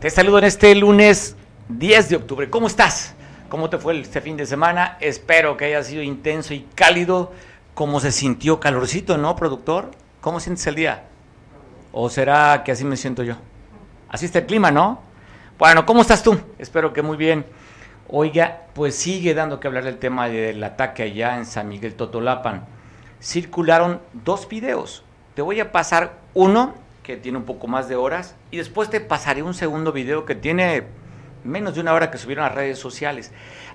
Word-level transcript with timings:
Te 0.00 0.08
saludo 0.08 0.38
en 0.38 0.44
este 0.44 0.74
lunes 0.74 1.36
10 1.68 2.08
de 2.08 2.16
octubre. 2.16 2.48
¿Cómo 2.48 2.68
estás? 2.68 3.14
¿Cómo 3.50 3.68
te 3.68 3.76
fue 3.76 4.00
este 4.00 4.22
fin 4.22 4.34
de 4.34 4.46
semana? 4.46 4.96
Espero 4.98 5.58
que 5.58 5.66
haya 5.66 5.82
sido 5.82 6.02
intenso 6.02 6.54
y 6.54 6.66
cálido. 6.74 7.32
¿Cómo 7.74 8.00
se 8.00 8.10
sintió 8.10 8.58
calorcito, 8.60 9.18
no, 9.18 9.36
productor? 9.36 9.90
¿Cómo 10.22 10.40
sientes 10.40 10.66
el 10.68 10.76
día? 10.76 11.02
¿O 11.92 12.08
será 12.08 12.62
que 12.64 12.72
así 12.72 12.82
me 12.82 12.96
siento 12.96 13.22
yo? 13.24 13.34
Así 14.08 14.24
está 14.24 14.38
el 14.38 14.46
clima, 14.46 14.70
¿no? 14.70 15.02
Bueno, 15.58 15.84
¿cómo 15.84 16.00
estás 16.00 16.22
tú? 16.22 16.40
Espero 16.58 16.94
que 16.94 17.02
muy 17.02 17.18
bien. 17.18 17.44
Oiga, 18.08 18.62
pues 18.72 18.94
sigue 18.94 19.34
dando 19.34 19.60
que 19.60 19.68
hablar 19.68 19.84
del 19.84 19.98
tema 19.98 20.30
del 20.30 20.64
ataque 20.64 21.02
allá 21.02 21.36
en 21.36 21.44
San 21.44 21.68
Miguel 21.68 21.94
Totolapan. 21.94 22.64
Circularon 23.20 24.00
dos 24.14 24.48
videos. 24.48 25.04
Te 25.34 25.42
voy 25.42 25.60
a 25.60 25.70
pasar 25.72 26.14
uno 26.32 26.72
que 27.02 27.16
tiene 27.16 27.38
un 27.38 27.44
poco 27.44 27.66
más 27.66 27.88
de 27.88 27.96
horas, 27.96 28.36
y 28.50 28.58
después 28.58 28.90
te 28.90 29.00
pasaré 29.00 29.42
un 29.42 29.54
segundo 29.54 29.92
video 29.92 30.24
que 30.24 30.34
tiene 30.34 30.84
menos 31.44 31.74
de 31.74 31.80
una 31.80 31.94
hora 31.94 32.10
que 32.10 32.18
subieron 32.18 32.44
a 32.44 32.50
redes 32.50 32.78
sociales. 32.78 33.32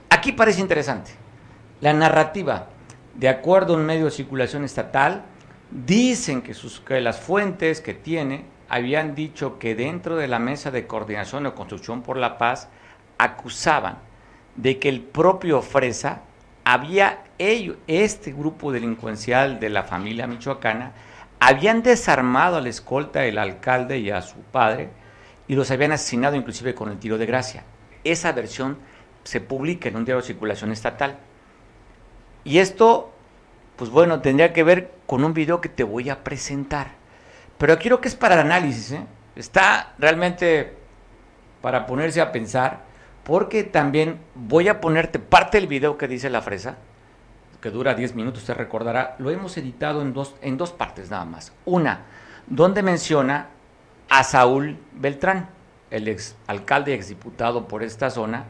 Aquí 0.10 0.32
parece 0.32 0.62
interesante. 0.62 1.12
La 1.82 1.94
narrativa, 1.94 2.68
de 3.16 3.30
acuerdo 3.30 3.74
a 3.74 3.78
un 3.78 3.86
medio 3.86 4.06
de 4.06 4.12
circulación 4.12 4.64
estatal, 4.64 5.24
dicen 5.72 6.42
que, 6.42 6.54
sus, 6.54 6.80
que 6.80 7.02
las 7.02 7.20
fuentes 7.20 7.82
que 7.82 7.94
tiene 7.94 8.46
habían 8.70 9.16
dicho 9.16 9.60
que 9.60 9.76
dentro 9.76 10.16
de 10.16 10.28
la 10.28 10.40
mesa 10.40 10.72
de 10.72 10.88
coordinación 10.88 11.46
o 11.46 11.56
construcción 11.56 12.02
por 12.02 12.18
la 12.18 12.38
paz 12.38 12.70
acusaban 13.18 13.98
de 14.56 14.80
que 14.80 14.90
el 14.90 15.02
propio 15.02 15.62
Fresa 15.62 16.22
había 16.64 17.24
ello, 17.38 17.78
este 17.88 18.32
grupo 18.32 18.72
delincuencial 18.72 19.60
de 19.60 19.70
la 19.70 19.84
familia 19.84 20.28
michoacana 20.28 20.94
habían 21.40 21.84
desarmado 21.84 22.58
al 22.58 22.68
escolta 22.68 23.22
del 23.22 23.38
alcalde 23.38 24.00
y 24.00 24.10
a 24.10 24.22
su 24.22 24.38
padre 24.40 24.90
y 25.48 25.56
los 25.56 25.70
habían 25.72 25.92
asesinado 25.92 26.36
inclusive 26.36 26.74
con 26.74 26.90
el 26.90 26.98
tiro 26.98 27.18
de 27.18 27.26
gracia. 27.26 27.64
Esa 28.04 28.32
versión 28.32 28.78
se 29.24 29.42
publica 29.42 29.90
en 29.90 29.98
un 29.98 30.06
diario 30.06 30.22
de 30.22 30.28
circulación 30.28 30.72
estatal. 30.72 31.18
Y 32.44 32.60
esto, 32.60 33.12
pues 33.76 33.90
bueno, 33.90 34.22
tendría 34.22 34.54
que 34.54 34.64
ver 34.64 34.92
con 35.08 35.24
un 35.24 35.34
video 35.34 35.62
que 35.62 35.70
te 35.70 35.84
voy 35.84 36.10
a 36.10 36.24
presentar. 36.24 36.92
Pero 37.58 37.78
quiero 37.80 38.02
que 38.02 38.08
es 38.08 38.16
para 38.16 38.36
el 38.36 38.42
análisis, 38.42 38.92
¿eh? 38.92 39.06
Está 39.36 39.94
realmente 39.98 40.74
para 41.62 41.86
ponerse 41.86 42.22
a 42.22 42.32
pensar, 42.32 42.84
porque 43.24 43.64
también 43.64 44.20
voy 44.36 44.68
a 44.68 44.80
ponerte 44.80 45.20
parte 45.20 45.58
del 45.58 45.68
video 45.68 45.98
que 45.98 46.08
dice 46.08 46.30
la 46.30 46.42
fresa, 46.42 46.78
que 47.66 47.72
dura 47.72 47.96
10 47.96 48.14
minutos, 48.14 48.44
usted 48.44 48.54
recordará, 48.54 49.16
lo 49.18 49.32
hemos 49.32 49.58
editado 49.58 50.04
en 50.04 50.14
dos, 50.14 50.36
en 50.44 50.56
dos 50.56 50.72
partes 50.72 51.10
nada 51.10 51.26
más. 51.26 51.52
Una, 51.66 52.02
donde 52.46 52.84
menciona 52.84 53.48
a 54.08 54.24
Saúl 54.24 54.78
Beltrán, 54.94 55.50
el 55.90 56.08
ex 56.08 56.36
alcalde 56.46 56.92
y 56.92 56.94
exdiputado 56.94 57.68
por 57.68 57.82
esta 57.82 58.12
zona, 58.12 58.46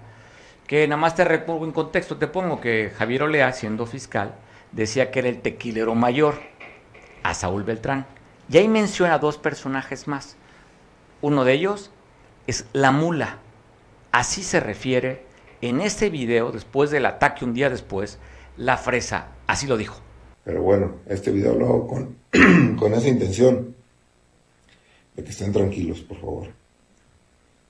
que 0.67 0.85
nada 0.85 0.99
más 0.99 1.15
te 1.15 1.23
recuerdo 1.23 1.63
en 1.63 1.71
contexto, 1.71 2.17
te 2.17 2.27
pongo 2.27 2.59
que 2.59 2.91
Javier 2.97 3.23
Olea, 3.23 3.53
siendo 3.53 3.85
fiscal, 3.85 4.35
decía 4.73 5.11
que 5.11 5.19
era 5.19 5.29
el 5.29 5.41
tequilero 5.41 5.95
mayor, 5.95 6.41
a 7.23 7.33
Saúl 7.33 7.63
Beltrán. 7.63 8.05
Y 8.49 8.57
ahí 8.57 8.67
menciona 8.67 9.17
dos 9.17 9.37
personajes 9.37 10.09
más. 10.09 10.35
Uno 11.21 11.45
de 11.45 11.53
ellos 11.53 11.89
es 12.47 12.67
la 12.73 12.91
mula. 12.91 13.37
Así 14.11 14.43
se 14.43 14.59
refiere 14.59 15.25
en 15.61 15.79
este 15.79 16.09
video, 16.09 16.51
después 16.51 16.91
del 16.91 17.05
ataque 17.05 17.45
un 17.45 17.53
día 17.53 17.69
después, 17.69 18.19
la 18.57 18.77
fresa. 18.77 19.35
Así 19.47 19.67
lo 19.67 19.77
dijo. 19.77 19.99
Pero 20.43 20.61
bueno, 20.61 20.97
este 21.07 21.31
video 21.31 21.55
lo 21.55 21.65
hago 21.65 21.87
con, 21.87 22.17
con 22.77 22.93
esa 22.93 23.07
intención 23.07 23.75
de 25.15 25.23
que 25.23 25.31
estén 25.31 25.51
tranquilos, 25.51 26.01
por 26.01 26.19
favor. 26.19 26.47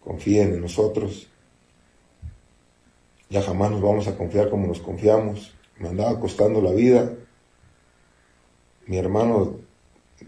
Confíen 0.03 0.53
en 0.53 0.61
nosotros. 0.61 1.27
Ya 3.29 3.41
jamás 3.41 3.71
nos 3.71 3.81
vamos 3.81 4.07
a 4.07 4.15
confiar 4.15 4.49
como 4.49 4.67
nos 4.67 4.79
confiamos. 4.79 5.55
Me 5.79 5.89
andaba 5.89 6.19
costando 6.19 6.61
la 6.61 6.71
vida. 6.71 7.11
Mi 8.87 8.97
hermano 8.97 9.59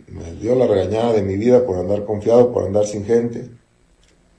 me 0.07 0.33
dio 0.33 0.55
la 0.55 0.67
regañada 0.67 1.13
de 1.13 1.21
mi 1.21 1.37
vida 1.37 1.65
por 1.65 1.77
andar 1.77 2.05
confiado, 2.05 2.51
por 2.51 2.65
andar 2.65 2.85
sin 2.85 3.05
gente. 3.05 3.49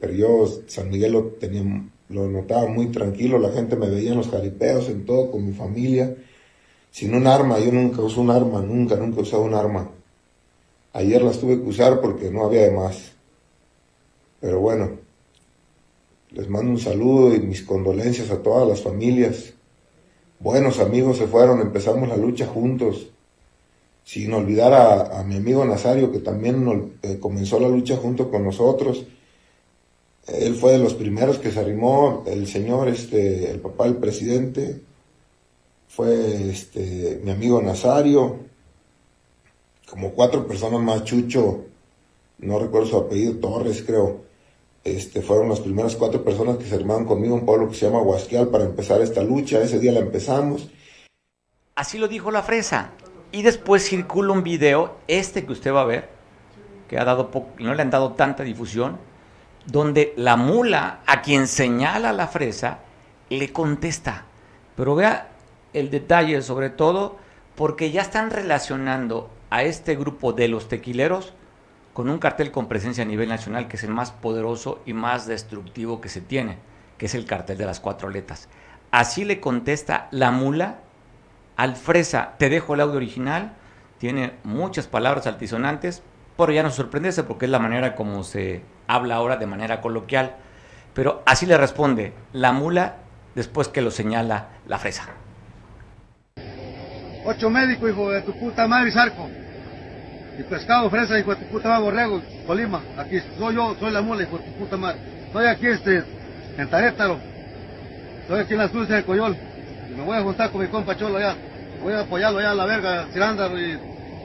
Pero 0.00 0.12
yo 0.12 0.46
San 0.66 0.90
Miguel 0.90 1.12
lo 1.12 1.24
tenía 1.24 1.62
lo 2.08 2.28
notaba 2.28 2.66
muy 2.66 2.86
tranquilo, 2.86 3.38
la 3.38 3.50
gente 3.50 3.76
me 3.76 3.88
veía 3.88 4.10
en 4.10 4.18
los 4.18 4.28
jaripeos, 4.28 4.88
en 4.88 5.04
todo, 5.04 5.30
con 5.30 5.46
mi 5.46 5.52
familia, 5.52 6.14
sin 6.90 7.14
un 7.14 7.26
arma, 7.26 7.58
yo 7.58 7.70
nunca 7.70 8.00
uso 8.00 8.20
un 8.20 8.30
arma, 8.30 8.62
nunca, 8.62 8.96
nunca 8.96 9.18
he 9.18 9.22
usado 9.22 9.42
un 9.42 9.54
arma. 9.54 9.90
Ayer 10.94 11.22
las 11.22 11.38
tuve 11.38 11.60
que 11.60 11.68
usar 11.68 12.00
porque 12.00 12.30
no 12.30 12.46
había 12.46 12.62
de 12.62 12.70
más. 12.70 13.12
Pero 14.40 14.60
bueno, 14.60 14.92
les 16.30 16.48
mando 16.48 16.70
un 16.70 16.78
saludo 16.78 17.34
y 17.34 17.40
mis 17.40 17.62
condolencias 17.62 18.30
a 18.30 18.42
todas 18.42 18.66
las 18.66 18.82
familias. 18.82 19.52
Buenos 20.40 20.80
amigos 20.80 21.18
se 21.18 21.26
fueron, 21.26 21.60
empezamos 21.60 22.08
la 22.08 22.16
lucha 22.16 22.46
juntos. 22.46 23.08
Sin 24.04 24.32
olvidar 24.32 24.72
a, 24.72 25.22
mi 25.24 25.36
amigo 25.36 25.62
Nazario, 25.66 26.10
que 26.10 26.20
también 26.20 26.96
eh, 27.02 27.18
comenzó 27.20 27.60
la 27.60 27.68
lucha 27.68 27.96
junto 27.96 28.30
con 28.30 28.42
nosotros 28.42 29.04
él 30.28 30.54
fue 30.54 30.72
de 30.72 30.78
los 30.78 30.94
primeros 30.94 31.38
que 31.38 31.50
se 31.50 31.60
arrimó, 31.60 32.24
el 32.26 32.46
señor, 32.46 32.88
este, 32.88 33.50
el 33.50 33.60
papá 33.60 33.84
del 33.84 33.96
presidente, 33.96 34.82
fue 35.88 36.50
este, 36.50 37.20
mi 37.24 37.30
amigo 37.30 37.62
Nazario, 37.62 38.40
como 39.90 40.10
cuatro 40.10 40.46
personas 40.46 40.80
más, 40.80 41.04
Chucho, 41.04 41.64
no 42.38 42.58
recuerdo 42.58 42.88
su 42.88 42.96
apellido, 42.98 43.36
Torres 43.36 43.82
creo, 43.86 44.20
este, 44.84 45.22
fueron 45.22 45.48
las 45.48 45.60
primeras 45.60 45.96
cuatro 45.96 46.22
personas 46.22 46.58
que 46.58 46.64
se 46.64 46.74
armaron 46.74 47.06
conmigo 47.06 47.34
en 47.34 47.40
un 47.40 47.46
pueblo 47.46 47.68
que 47.68 47.74
se 47.74 47.86
llama 47.86 48.02
Huasquial 48.02 48.48
para 48.48 48.64
empezar 48.64 49.00
esta 49.00 49.22
lucha, 49.22 49.62
ese 49.62 49.78
día 49.78 49.92
la 49.92 50.00
empezamos. 50.00 50.68
Así 51.74 51.98
lo 51.98 52.08
dijo 52.08 52.30
la 52.30 52.42
fresa. 52.42 52.92
Y 53.30 53.42
después 53.42 53.86
circula 53.86 54.32
un 54.32 54.42
video, 54.42 54.96
este 55.06 55.44
que 55.44 55.52
usted 55.52 55.72
va 55.72 55.82
a 55.82 55.86
ver, 55.86 56.08
que 56.88 56.98
ha 56.98 57.04
dado 57.04 57.30
no 57.58 57.74
le 57.74 57.82
han 57.82 57.90
dado 57.90 58.12
tanta 58.12 58.42
difusión, 58.42 58.98
donde 59.68 60.14
la 60.16 60.36
mula, 60.36 61.00
a 61.06 61.20
quien 61.20 61.46
señala 61.46 62.12
la 62.12 62.26
fresa, 62.26 62.78
le 63.28 63.52
contesta. 63.52 64.24
Pero 64.74 64.94
vea 64.94 65.28
el 65.74 65.90
detalle, 65.90 66.40
sobre 66.40 66.70
todo, 66.70 67.18
porque 67.54 67.90
ya 67.90 68.00
están 68.00 68.30
relacionando 68.30 69.30
a 69.50 69.62
este 69.62 69.94
grupo 69.94 70.32
de 70.32 70.48
los 70.48 70.68
tequileros 70.68 71.34
con 71.92 72.08
un 72.08 72.18
cartel 72.18 72.50
con 72.50 72.66
presencia 72.66 73.04
a 73.04 73.06
nivel 73.06 73.28
nacional 73.28 73.68
que 73.68 73.76
es 73.76 73.84
el 73.84 73.90
más 73.90 74.10
poderoso 74.10 74.80
y 74.86 74.94
más 74.94 75.26
destructivo 75.26 76.00
que 76.00 76.08
se 76.08 76.20
tiene, 76.20 76.56
que 76.96 77.06
es 77.06 77.14
el 77.14 77.26
cartel 77.26 77.58
de 77.58 77.66
las 77.66 77.80
cuatro 77.80 78.08
letras. 78.08 78.48
Así 78.90 79.24
le 79.24 79.40
contesta 79.40 80.08
la 80.12 80.30
mula 80.30 80.78
al 81.56 81.76
fresa. 81.76 82.36
Te 82.38 82.48
dejo 82.48 82.72
el 82.74 82.80
audio 82.80 82.96
original, 82.96 83.52
tiene 83.98 84.32
muchas 84.44 84.86
palabras 84.86 85.26
altisonantes, 85.26 86.02
pero 86.38 86.52
ya 86.52 86.62
no 86.62 86.70
sorprendese 86.70 87.24
porque 87.24 87.44
es 87.46 87.50
la 87.50 87.58
manera 87.58 87.96
como 87.96 88.22
se 88.22 88.62
habla 88.88 89.14
ahora 89.14 89.36
de 89.36 89.46
manera 89.46 89.80
coloquial, 89.80 90.34
pero 90.94 91.22
así 91.26 91.46
le 91.46 91.56
responde 91.56 92.12
la 92.32 92.50
mula 92.52 92.96
después 93.36 93.68
que 93.68 93.82
lo 93.82 93.92
señala 93.92 94.48
la 94.66 94.78
fresa. 94.78 95.04
Ocho 97.24 97.50
médicos, 97.50 97.90
hijo 97.90 98.10
de 98.10 98.22
tu 98.22 98.32
puta 98.38 98.66
madre, 98.66 98.90
Zarco. 98.90 99.28
Y 100.38 100.42
pescado, 100.44 100.88
fresa, 100.88 101.18
hijo 101.18 101.34
de 101.34 101.44
tu 101.44 101.52
puta 101.52 101.68
madre, 101.68 101.84
borrego, 101.84 102.22
Colima. 102.46 102.80
Aquí 102.96 103.20
soy 103.38 103.54
yo, 103.54 103.76
soy 103.78 103.92
la 103.92 104.00
mula, 104.00 104.22
hijo 104.22 104.38
de 104.38 104.44
tu 104.44 104.52
puta 104.58 104.76
madre. 104.76 104.98
Estoy 105.26 105.46
aquí, 105.46 105.66
este, 105.66 106.04
en 106.56 106.70
Tarétaro. 106.70 107.18
Estoy 108.22 108.40
aquí 108.40 108.54
en 108.54 108.58
las 108.58 108.70
cruces 108.70 108.88
de 108.88 109.04
Coyol. 109.04 109.36
Y 109.90 109.94
me 109.94 110.02
voy 110.02 110.16
a 110.16 110.22
juntar 110.22 110.50
con 110.50 110.62
mi 110.62 110.68
compa 110.68 110.96
Cholo 110.96 111.18
allá. 111.18 111.36
Voy 111.82 111.92
a 111.92 112.00
apoyarlo 112.00 112.38
allá 112.38 112.52
en 112.52 112.56
la 112.56 112.66
verga, 112.66 113.06
Cirándaro 113.12 113.58
y 113.58 113.78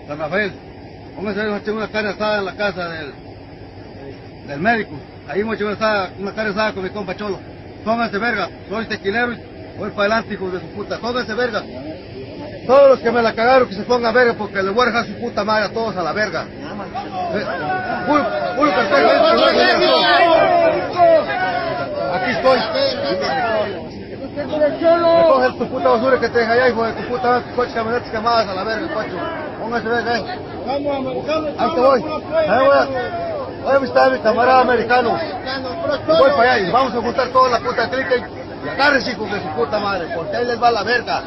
San 0.08 0.18
Rafael. 0.18 0.54
Pónganse 1.16 1.42
a 1.42 1.58
echar 1.58 1.74
una 1.74 1.92
carne 1.92 2.10
asada 2.10 2.40
en 2.40 2.46
la 2.46 2.56
casa 2.56 2.90
del, 2.90 3.14
del 4.48 4.60
médico. 4.60 4.92
Ahí 5.28 5.42
hecho 5.42 5.66
una, 5.66 6.32
asada 6.32 6.74
con 6.74 6.84
mi 6.84 6.90
compa 6.90 7.16
Cholo. 7.16 7.40
Pónganse 7.84 8.18
verga, 8.18 8.50
soy 8.70 8.86
tequilero 8.86 9.34
y 9.34 9.40
voy 9.78 9.90
para 9.92 10.16
adelante, 10.16 10.34
hijo 10.34 10.50
de 10.52 10.60
su 10.60 10.68
puta. 10.68 10.98
Pónganse 11.00 11.34
verga. 11.34 11.64
Todos 12.66 12.90
los 12.92 13.00
que 13.00 13.12
me 13.12 13.22
la 13.22 13.34
cagaron 13.34 13.68
que 13.68 13.76
se 13.76 13.84
pongan 13.84 14.14
verga 14.14 14.36
porque 14.36 14.64
les 14.64 14.74
voy 14.74 14.84
a 14.84 14.86
dejar 14.86 15.06
su 15.06 15.14
puta 15.20 15.44
madre 15.44 15.66
a 15.66 15.70
todos 15.70 15.98
a 15.98 16.04
la 16.04 16.14
verga. 16.14 16.46
Eh, 16.46 17.46
puro, 18.56 18.72
cartel, 18.72 19.06
Aquí 22.14 22.32
estoy. 22.32 22.60
Recoge 24.34 25.58
tu 25.58 25.70
puta 25.70 25.90
basura 25.90 26.20
que 26.20 26.30
te 26.30 26.40
deja 26.40 26.54
allá, 26.54 26.70
hijo 26.70 26.86
de 26.86 26.94
tu 26.94 27.08
puta 27.10 27.30
madre, 27.30 27.44
coche 27.56 27.74
camionetas 27.74 28.10
quemadas 28.10 28.48
a 28.48 28.54
la 28.54 28.64
verga, 28.64 28.94
coche. 28.94 29.12
Póngase 29.60 29.88
verga, 29.88 30.18
eh. 30.18 30.24
Ahí 31.58 31.76
te 31.76 31.82
voy. 31.82 32.04
Ahí 32.48 32.66
voy 32.66 33.23
a, 33.64 33.68
voy 33.68 33.76
a 33.76 33.80
visitar 33.80 34.08
a 34.08 34.10
mi 34.12 34.20
camarada 34.20 34.62
americano. 34.62 35.20
Voy 36.08 36.32
para 36.32 36.54
allá 36.54 36.68
y 36.68 36.72
vamos 36.72 36.94
a 36.94 37.02
juntar 37.02 37.28
toda 37.30 37.50
la 37.50 37.60
puta 37.60 37.90
clica 37.90 38.16
y 38.18 38.70
agárrense, 38.70 39.12
hijos 39.12 39.32
de 39.32 39.42
su 39.42 39.50
puta 39.50 39.80
madre, 39.80 40.08
porque 40.16 40.38
ahí 40.38 40.46
les 40.46 40.62
va 40.62 40.72
la 40.72 40.84
verga. 40.84 41.24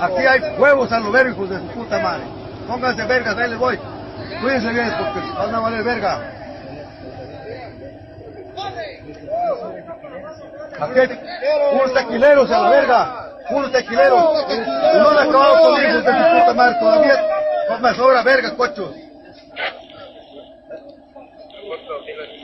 Aquí 0.00 0.26
hay 0.26 0.40
huevos 0.58 0.92
a 0.92 1.00
los 1.00 1.26
hijos 1.26 1.50
de 1.50 1.58
su 1.58 1.66
puta 1.68 1.98
madre. 1.98 2.24
Pónganse 2.66 3.04
vergas, 3.04 3.36
ahí 3.36 3.50
les 3.50 3.58
voy. 3.58 3.78
Cuídense 4.40 4.70
bien, 4.70 4.92
porque 4.98 5.20
van 5.38 5.54
a 5.54 5.60
valer 5.60 5.84
verga. 5.84 6.20
Aquí 10.80 11.00
hay 11.00 11.08
unos 11.72 11.94
tequileros 11.94 12.50
a 12.50 12.58
la 12.58 12.70
verga. 12.70 13.22
Unos 13.50 13.72
tequileros. 13.72 14.44
Y 14.50 14.98
no 14.98 15.10
han 15.10 15.28
acabado 15.28 15.60
con 15.62 15.82
hijos 15.82 16.04
de 16.04 16.12
su 16.12 16.40
puta 16.40 16.54
madre. 16.54 16.76
Todavía 16.80 17.22
no 17.70 17.78
me 17.78 17.94
sobra 17.94 18.22
verga, 18.22 18.54
cochos. 18.56 18.90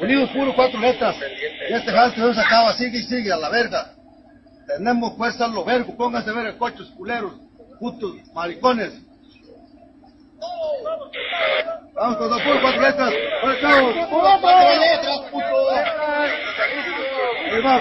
Unidos 0.01 0.31
puros 0.31 0.55
cuatro 0.55 0.81
letras. 0.81 1.17
Y 1.69 1.73
este 1.73 1.93
jante 1.93 2.21
no 2.21 2.35
se 2.35 2.41
acaba, 2.41 2.73
sigue 2.75 2.99
y 2.99 3.03
sigue 3.03 3.33
a 3.33 3.37
la 3.37 3.49
verga. 3.49 3.93
Tenemos 4.67 5.17
fuerza 5.17 5.45
a 5.45 5.49
los 5.49 5.65
vergos, 5.65 5.95
pónganse 5.97 6.33
verga, 6.33 6.57
cochos, 6.59 6.91
culeros, 6.97 7.33
putos, 7.79 8.15
maricones. 8.33 8.93
Vamos 11.95 12.17
con 12.17 12.31
dos 12.31 12.43
puros 12.43 12.59
cuatro 12.61 12.83
letras. 12.83 13.13
¡Por 13.43 13.61
cabo! 13.61 13.93
cuatro 14.11 14.81
letras, 14.81 15.21
puto! 15.31 15.71
Ahí 17.53 17.63
va. 17.63 17.81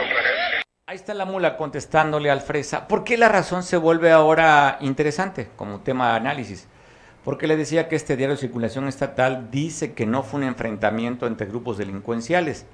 Ahí 0.86 0.96
está 0.98 1.14
la 1.14 1.24
mula 1.26 1.56
contestándole 1.56 2.30
al 2.30 2.42
fresa. 2.42 2.88
¿Por 2.88 3.06
qué 3.06 3.18
la 3.18 3.30
razón 3.30 3.64
se 3.64 3.78
vuelve 3.78 4.12
ahora 4.12 4.78
interesante 4.82 5.50
como 5.56 5.80
tema 5.80 6.12
de 6.12 6.18
análisis? 6.18 6.68
Porque 7.24 7.48
le 7.48 7.58
decía 7.58 7.88
que 7.88 7.96
este 7.96 8.18
diario 8.18 8.36
de 8.36 8.42
circulación 8.42 8.88
estatal 8.88 9.50
dice 9.52 9.94
que 9.94 10.06
no 10.06 10.24
fue 10.24 10.40
un 10.40 10.48
enfrentamiento 10.48 11.28
entre 11.28 11.48
grupos 11.48 11.78
delincuenciales, 11.78 12.66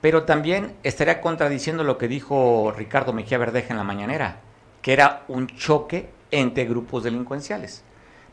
pero 0.00 0.24
también 0.24 0.74
estaría 0.82 1.20
contradiciendo 1.20 1.84
lo 1.84 1.98
que 1.98 2.08
dijo 2.08 2.72
Ricardo 2.76 3.12
Mejía 3.12 3.38
Verdeja 3.38 3.70
en 3.70 3.78
la 3.78 3.84
mañanera, 3.84 4.40
que 4.82 4.92
era 4.92 5.24
un 5.28 5.46
choque 5.46 6.08
entre 6.30 6.64
grupos 6.64 7.04
delincuenciales. 7.04 7.82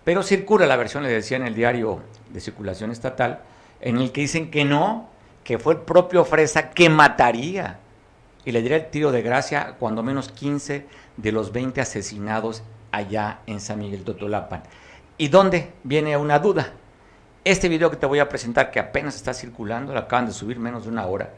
Pero 0.03 0.23
circula 0.23 0.65
la 0.67 0.77
versión, 0.77 1.03
le 1.03 1.09
decía 1.09 1.37
en 1.37 1.47
el 1.47 1.55
diario 1.55 2.01
de 2.29 2.39
circulación 2.39 2.91
estatal, 2.91 3.41
en 3.81 3.97
el 3.97 4.11
que 4.11 4.21
dicen 4.21 4.51
que 4.51 4.65
no, 4.65 5.09
que 5.43 5.59
fue 5.59 5.73
el 5.73 5.81
propio 5.81 6.25
Fresa 6.25 6.71
que 6.71 6.89
mataría 6.89 7.79
y 8.45 8.51
le 8.51 8.61
diera 8.61 8.75
el 8.75 8.89
tiro 8.89 9.11
de 9.11 9.21
gracia 9.21 9.75
cuando 9.79 10.03
menos 10.03 10.29
15 10.29 10.85
de 11.17 11.31
los 11.31 11.51
20 11.51 11.81
asesinados 11.81 12.63
allá 12.91 13.39
en 13.47 13.59
San 13.59 13.79
Miguel 13.79 14.03
Totolapan. 14.03 14.63
¿Y 15.17 15.29
dónde 15.29 15.71
viene 15.83 16.17
una 16.17 16.39
duda? 16.39 16.73
Este 17.45 17.69
video 17.69 17.89
que 17.89 17.95
te 17.95 18.05
voy 18.05 18.19
a 18.19 18.27
presentar, 18.27 18.69
que 18.69 18.79
apenas 18.79 19.15
está 19.15 19.33
circulando, 19.33 19.93
lo 19.93 19.99
acaban 19.99 20.25
de 20.25 20.33
subir 20.33 20.59
menos 20.59 20.83
de 20.83 20.89
una 20.89 21.05
hora, 21.05 21.31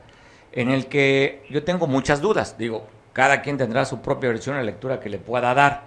en 0.51 0.71
el 0.71 0.87
que 0.87 1.45
yo 1.49 1.63
tengo 1.63 1.85
muchas 1.85 2.19
dudas. 2.19 2.57
Digo, 2.57 2.87
cada 3.13 3.41
quien 3.41 3.57
tendrá 3.57 3.85
su 3.85 4.01
propia 4.01 4.29
versión 4.29 4.57
de 4.57 4.63
lectura 4.63 4.99
que 4.99 5.09
le 5.09 5.19
pueda 5.19 5.53
dar. 5.53 5.83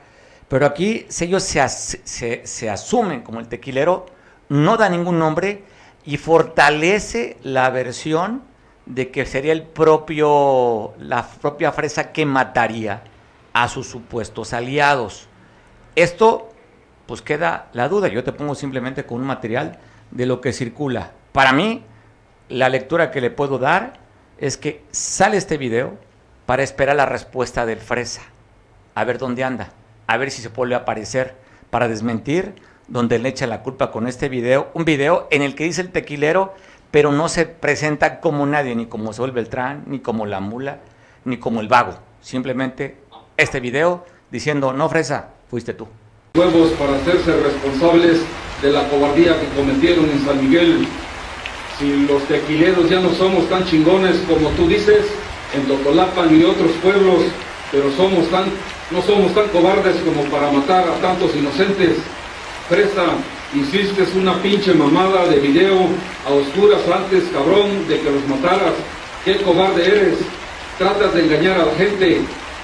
Pero 0.47 0.67
aquí 0.67 1.07
ellos 1.21 1.43
se, 1.43 2.47
se 2.47 2.71
asumen 2.71 3.23
como 3.23 3.41
el 3.41 3.49
tequilero, 3.49 4.07
no 4.49 4.77
da 4.77 4.89
ningún 4.89 5.19
nombre 5.19 5.65
y 6.05 6.17
fortalece 6.17 7.39
la 7.43 7.71
versión 7.71 8.43
de 8.87 9.11
que 9.11 9.27
sería 9.27 9.53
el 9.53 9.63
propio, 9.63 10.95
la 10.99 11.27
propia 11.27 11.73
fresa 11.73 12.13
que 12.13 12.25
mataría 12.25 13.03
a 13.53 13.69
sus 13.69 13.89
supuestos 13.89 14.53
aliados. 14.53 15.29
Esto, 15.97 16.50
pues 17.11 17.23
queda 17.23 17.67
la 17.73 17.89
duda. 17.89 18.07
Yo 18.07 18.23
te 18.23 18.31
pongo 18.31 18.55
simplemente 18.55 19.05
con 19.05 19.21
un 19.21 19.27
material 19.27 19.81
de 20.13 20.27
lo 20.27 20.41
que 20.41 20.53
circula. 20.53 21.11
Para 21.33 21.53
mí, 21.53 21.83
la 22.49 22.69
lectura 22.69 23.11
que 23.11 23.21
le 23.21 23.33
puedo 23.33 23.59
dar 23.59 23.95
es 24.39 24.57
que 24.57 24.85
sale 24.93 25.37
este 25.37 25.57
video 25.57 25.99
para 26.47 26.63
esperar 26.63 26.95
la 26.95 27.07
respuesta 27.07 27.67
del 27.67 27.81
fresa. 27.81 28.23
A 28.95 29.03
ver 29.03 29.19
dónde 29.19 29.43
anda. 29.43 29.73
A 30.07 30.19
ver 30.19 30.31
si 30.31 30.41
se 30.41 30.51
vuelve 30.51 30.77
a 30.77 30.79
aparecer 30.79 31.35
para 31.71 31.89
desmentir 31.89 32.55
donde 32.87 33.19
le 33.19 33.31
echa 33.31 33.49
la 33.49 33.65
culpa 33.65 33.91
con 33.91 34.07
este 34.07 34.29
video. 34.29 34.71
Un 34.75 34.85
video 34.85 35.27
en 35.33 35.43
el 35.43 35.57
que 35.57 35.65
dice 35.65 35.81
el 35.81 35.91
tequilero, 35.91 36.55
pero 36.93 37.11
no 37.11 37.29
se 37.29 37.45
presenta 37.45 38.21
como 38.21 38.47
nadie, 38.47 38.77
ni 38.77 38.87
como 38.87 39.13
Saúl 39.13 39.33
Beltrán, 39.33 39.83
ni 39.89 39.99
como 39.99 40.27
la 40.27 40.39
mula, 40.39 40.79
ni 41.25 41.39
como 41.39 41.61
el 41.61 41.67
vago. 41.67 41.99
Simplemente 42.21 42.99
este 43.37 43.59
video 43.59 44.07
diciendo, 44.31 44.73
no 44.73 44.89
fresa, 44.89 45.31
fuiste 45.49 45.75
tú. 45.75 45.89
Huevos 46.37 46.71
para 46.79 46.95
hacerse 46.95 47.33
responsables 47.43 48.21
de 48.63 48.71
la 48.71 48.89
cobardía 48.89 49.41
que 49.41 49.49
cometieron 49.49 50.09
en 50.11 50.25
San 50.25 50.41
Miguel. 50.41 50.87
Si 51.79 52.07
los 52.07 52.23
tequileros 52.29 52.89
ya 52.89 53.01
no 53.01 53.13
somos 53.15 53.49
tan 53.49 53.65
chingones 53.65 54.17
como 54.29 54.49
tú 54.51 54.69
dices, 54.69 55.07
en 55.55 55.67
Totolapan 55.67 56.39
y 56.39 56.45
otros 56.45 56.71
pueblos, 56.83 57.25
pero 57.73 57.91
somos 57.97 58.29
tan, 58.29 58.45
no 58.93 59.03
somos 59.03 59.35
tan 59.35 59.49
cobardes 59.49 59.97
como 60.05 60.23
para 60.25 60.53
matar 60.53 60.89
a 60.89 61.01
tantos 61.01 61.35
inocentes. 61.35 61.97
Presta, 62.69 63.07
hiciste 63.53 64.07
una 64.17 64.41
pinche 64.41 64.73
mamada 64.73 65.27
de 65.27 65.41
video 65.41 65.89
a 66.29 66.33
oscuras 66.33 66.83
antes, 66.95 67.25
cabrón, 67.33 67.89
de 67.89 67.99
que 67.99 68.11
los 68.11 68.25
mataras. 68.29 68.75
Qué 69.25 69.37
cobarde 69.39 69.85
eres. 69.85 70.19
Tratas 70.79 71.13
de 71.13 71.25
engañar 71.25 71.61
a 71.61 71.67
la 71.67 71.75
gente. 71.75 72.21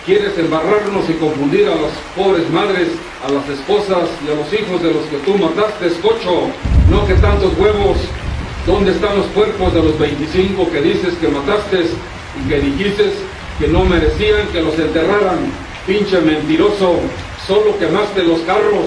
Quieres 0.06 0.38
embarrarnos 0.38 1.10
y 1.10 1.14
confundir 1.14 1.66
a 1.66 1.74
las 1.74 1.90
pobres 2.14 2.48
madres, 2.50 2.90
a 3.26 3.32
las 3.32 3.48
esposas 3.48 4.08
y 4.24 4.30
a 4.30 4.36
los 4.36 4.52
hijos 4.52 4.80
de 4.80 4.94
los 4.94 5.02
que 5.06 5.16
tú 5.26 5.36
mataste, 5.36 5.88
cocho. 6.00 6.46
No 6.88 7.04
que 7.08 7.14
tantos 7.14 7.52
huevos. 7.58 7.98
¿Dónde 8.68 8.92
están 8.92 9.16
los 9.18 9.26
cuerpos 9.26 9.74
de 9.74 9.82
los 9.82 9.98
25 9.98 10.70
que 10.70 10.80
dices 10.80 11.14
que 11.20 11.26
mataste 11.26 11.86
y 12.38 12.48
que 12.48 12.60
dijiste 12.60 13.14
que 13.58 13.66
no 13.66 13.84
merecían 13.84 14.46
que 14.52 14.62
los 14.62 14.78
enterraran? 14.78 15.38
Pinche 15.88 16.20
mentiroso. 16.20 17.00
Solo 17.44 17.76
quemaste 17.76 18.22
los 18.22 18.38
carros. 18.42 18.86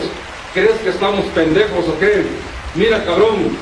¿Crees 0.54 0.80
que 0.82 0.90
estamos 0.90 1.26
pendejos 1.36 1.86
o 1.86 2.00
qué? 2.00 2.24
Mira, 2.76 3.04
cabrón, 3.04 3.58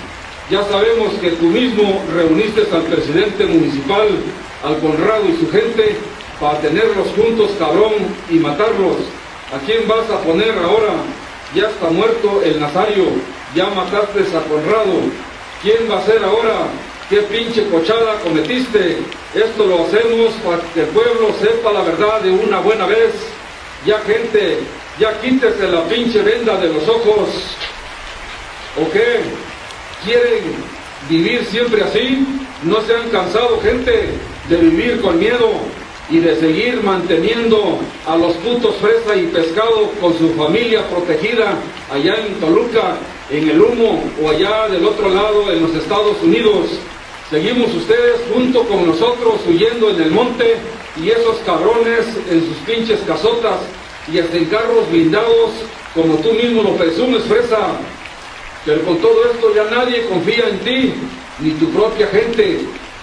ya 0.52 0.64
sabemos 0.66 1.12
que 1.20 1.32
tú 1.32 1.46
mismo 1.46 2.04
reuniste 2.14 2.68
al 2.72 2.84
presidente 2.84 3.48
municipal, 3.48 4.10
al 4.64 4.78
Conrado 4.78 5.24
y 5.28 5.44
su 5.44 5.52
gente, 5.52 5.98
para 6.40 6.60
tenerlos 6.60 7.08
juntos, 7.16 7.52
cabrón, 7.58 7.94
y 8.30 8.36
matarlos. 8.36 8.98
¿A 9.54 9.66
quién 9.66 9.88
vas 9.88 10.10
a 10.10 10.20
poner 10.22 10.58
ahora? 10.58 10.94
Ya 11.56 11.70
está 11.70 11.90
muerto 11.90 12.42
el 12.44 12.60
Nazario, 12.60 13.06
ya 13.56 13.68
mataste 13.68 14.20
a 14.36 14.42
Conrado. 14.42 15.00
¿Quién 15.62 15.90
va 15.90 16.00
a 16.00 16.06
ser 16.06 16.24
ahora? 16.24 16.68
¿Qué 17.10 17.22
pinche 17.22 17.68
cochada 17.70 18.20
cometiste? 18.22 18.98
Esto 19.34 19.66
lo 19.66 19.86
hacemos 19.86 20.34
para 20.46 20.62
que 20.74 20.82
el 20.82 20.88
pueblo 20.88 21.34
sepa 21.40 21.72
la 21.72 21.82
verdad 21.82 22.22
de 22.22 22.32
una 22.32 22.60
buena 22.60 22.86
vez. 22.86 23.14
Ya 23.86 24.00
gente, 24.00 24.60
ya 25.00 25.20
quítese 25.22 25.68
la 25.70 25.84
pinche 25.86 26.22
venda 26.22 26.58
de 26.58 26.68
los 26.74 26.88
ojos. 26.88 27.30
¿O 28.80 28.92
qué? 28.92 29.22
¿Quieren 30.04 30.44
vivir 31.10 31.46
siempre 31.46 31.84
así? 31.84 32.28
¿No 32.64 32.82
se 32.82 32.96
han 32.96 33.10
cansado, 33.10 33.62
gente, 33.62 34.10
de 34.50 34.58
vivir 34.58 35.00
con 35.02 35.18
miedo 35.18 35.62
y 36.10 36.20
de 36.20 36.36
seguir 36.38 36.82
manteniendo 36.84 37.80
a 38.06 38.16
los 38.16 38.34
putos 38.38 38.76
fresa 38.78 39.16
y 39.16 39.28
pescado 39.28 39.92
con 40.00 40.18
su 40.18 40.34
familia 40.36 40.88
protegida 40.90 41.58
allá 41.92 42.16
en 42.26 42.36
Toluca, 42.36 42.98
en 43.30 43.50
el 43.50 43.62
humo 43.62 44.04
o 44.22 44.30
allá 44.30 44.70
del 44.70 44.86
otro 44.86 45.10
lado 45.10 45.52
en 45.52 45.62
los 45.62 45.76
Estados 45.76 46.18
Unidos? 46.24 46.68
Seguimos 47.30 47.74
ustedes 47.76 48.22
junto 48.34 48.64
con 48.64 48.88
nosotros 48.88 49.42
huyendo 49.46 49.90
en 49.90 50.02
el 50.02 50.12
monte 50.12 50.56
y 50.96 51.10
esos 51.10 51.38
cabrones 51.46 52.06
en 52.30 52.48
sus 52.48 52.58
pinches 52.66 53.02
casotas 53.02 53.60
y 54.12 54.20
hasta 54.20 54.38
en 54.38 54.46
carros 54.46 54.90
blindados 54.90 55.52
como 55.94 56.16
tú 56.18 56.32
mismo 56.34 56.64
lo 56.64 56.76
presumes, 56.76 57.24
Fresa. 57.24 57.72
Pero 58.66 58.84
con 58.84 58.98
todo 59.00 59.26
esto 59.32 59.54
ya 59.54 59.64
nadie 59.66 60.06
confía 60.08 60.48
en 60.50 60.60
ti, 60.60 60.94
ni 61.40 61.52
tu 61.52 61.70
propia 61.72 62.08
gente. 62.08 62.62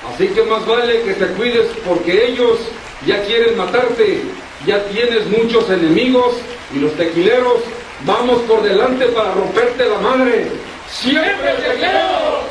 Así 0.08 0.28
que 0.28 0.42
más 0.44 0.66
vale 0.66 1.02
que 1.02 1.14
te 1.14 1.26
cuides 1.28 1.66
porque 1.87 2.28
ellos 2.28 2.61
ya 3.06 3.23
quieren 3.25 3.56
matarte, 3.56 4.23
ya 4.66 4.84
tienes 4.87 5.26
muchos 5.26 5.68
enemigos 5.70 6.37
y 6.75 6.78
los 6.78 6.94
tequileros 6.94 7.61
vamos 8.06 8.42
por 8.42 8.62
delante 8.62 9.06
para 9.06 9.32
romperte 9.32 9.88
la 9.88 9.99
madre. 9.99 10.49
¡Siempre 10.88 11.54
tequileros! 11.54 12.44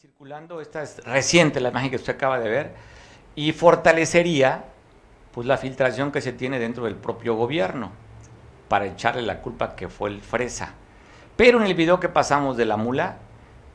Circulando, 0.00 0.60
esta 0.60 0.82
es 0.82 1.02
reciente 1.04 1.60
la 1.60 1.70
imagen 1.70 1.90
que 1.90 1.96
usted 1.96 2.14
acaba 2.14 2.38
de 2.38 2.48
ver, 2.48 2.74
y 3.34 3.52
fortalecería 3.52 4.64
pues 5.32 5.46
la 5.46 5.58
filtración 5.58 6.12
que 6.12 6.20
se 6.20 6.32
tiene 6.32 6.58
dentro 6.58 6.84
del 6.84 6.94
propio 6.94 7.34
gobierno 7.34 7.90
para 8.68 8.86
echarle 8.86 9.22
la 9.22 9.40
culpa 9.40 9.74
que 9.74 9.88
fue 9.88 10.10
el 10.10 10.20
fresa. 10.20 10.74
Pero 11.36 11.58
en 11.58 11.66
el 11.66 11.74
video 11.74 11.98
que 11.98 12.08
pasamos 12.08 12.56
de 12.56 12.64
la 12.64 12.76
mula, 12.76 13.16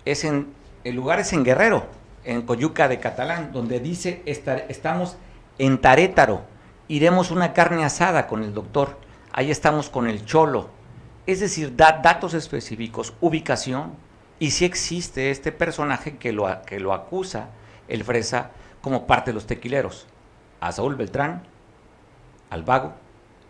es 0.05 0.23
en, 0.23 0.53
el 0.83 0.95
lugar 0.95 1.19
es 1.19 1.33
en 1.33 1.43
Guerrero, 1.43 1.85
en 2.29 2.43
Coyuca 2.43 2.87
de 2.87 2.99
Catalán, 2.99 3.51
donde 3.51 3.79
dice 3.79 4.21
estamos 4.25 5.17
en 5.57 5.81
Tarétaro, 5.81 6.43
iremos 6.87 7.31
una 7.31 7.53
carne 7.53 7.83
asada 7.83 8.27
con 8.27 8.43
el 8.43 8.53
doctor, 8.53 8.99
ahí 9.31 9.49
estamos 9.49 9.89
con 9.89 10.07
el 10.07 10.25
cholo. 10.25 10.69
Es 11.25 11.39
decir, 11.39 11.75
da 11.75 12.01
datos 12.03 12.33
específicos, 12.33 13.13
ubicación, 13.19 13.93
y 14.37 14.51
si 14.51 14.65
existe 14.65 15.31
este 15.31 15.51
personaje 15.51 16.17
que 16.17 16.31
lo, 16.31 16.47
que 16.65 16.79
lo 16.79 16.93
acusa, 16.93 17.49
el 17.87 18.03
fresa, 18.03 18.51
como 18.81 19.07
parte 19.07 19.31
de 19.31 19.35
los 19.35 19.47
tequileros. 19.47 20.07
A 20.61 20.71
Saúl 20.71 20.95
Beltrán, 20.95 21.43
al 22.49 22.63
vago 22.63 22.93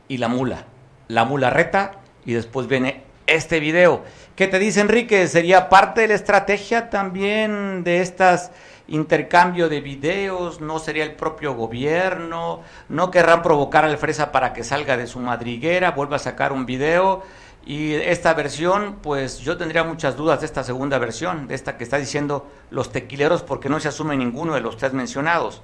y 0.07 0.17
la 0.17 0.29
mula. 0.29 0.65
La 1.07 1.25
mula 1.25 1.50
reta 1.50 2.00
y 2.25 2.33
después 2.33 2.67
viene 2.67 3.03
este 3.27 3.59
video. 3.59 4.03
¿Qué 4.39 4.48
te 4.48 4.58
dice 4.58 4.79
Enrique? 4.79 5.27
¿Sería 5.27 5.67
parte 5.67 6.00
de 6.00 6.08
la 6.08 6.13
estrategia 6.13 6.89
también 6.89 7.84
de 7.84 8.00
estas 8.00 8.53
intercambio 8.88 9.67
de 9.67 9.81
videos? 9.81 10.62
¿No 10.62 10.79
sería 10.79 11.03
el 11.03 11.12
propio 11.12 11.55
gobierno? 11.55 12.63
¿No 12.88 13.12
querrán 13.12 13.41
provocar 13.41 13.84
al 13.84 13.98
Fresa 13.98 14.31
para 14.31 14.53
que 14.53 14.63
salga 14.63 14.96
de 14.96 15.08
su 15.08 15.19
madriguera, 15.19 15.91
vuelva 15.91 16.15
a 16.15 16.19
sacar 16.19 16.53
un 16.53 16.65
video? 16.65 17.22
Y 17.65 17.96
esta 17.96 18.34
versión, 18.34 19.00
pues 19.03 19.39
yo 19.39 19.58
tendría 19.58 19.84
muchas 19.84 20.15
dudas 20.15 20.39
de 20.39 20.46
esta 20.46 20.63
segunda 20.63 21.00
versión, 21.00 21.50
de 21.50 21.55
esta 21.55 21.75
que 21.75 21.84
está 21.84 21.98
diciendo 21.98 22.50
los 22.72 22.93
tequileros, 22.93 23.43
porque 23.43 23.67
no 23.67 23.81
se 23.81 23.89
asume 23.89 24.15
ninguno 24.15 24.53
de 24.53 24.62
los 24.62 24.77
tres 24.77 24.93
mencionados. 24.93 25.62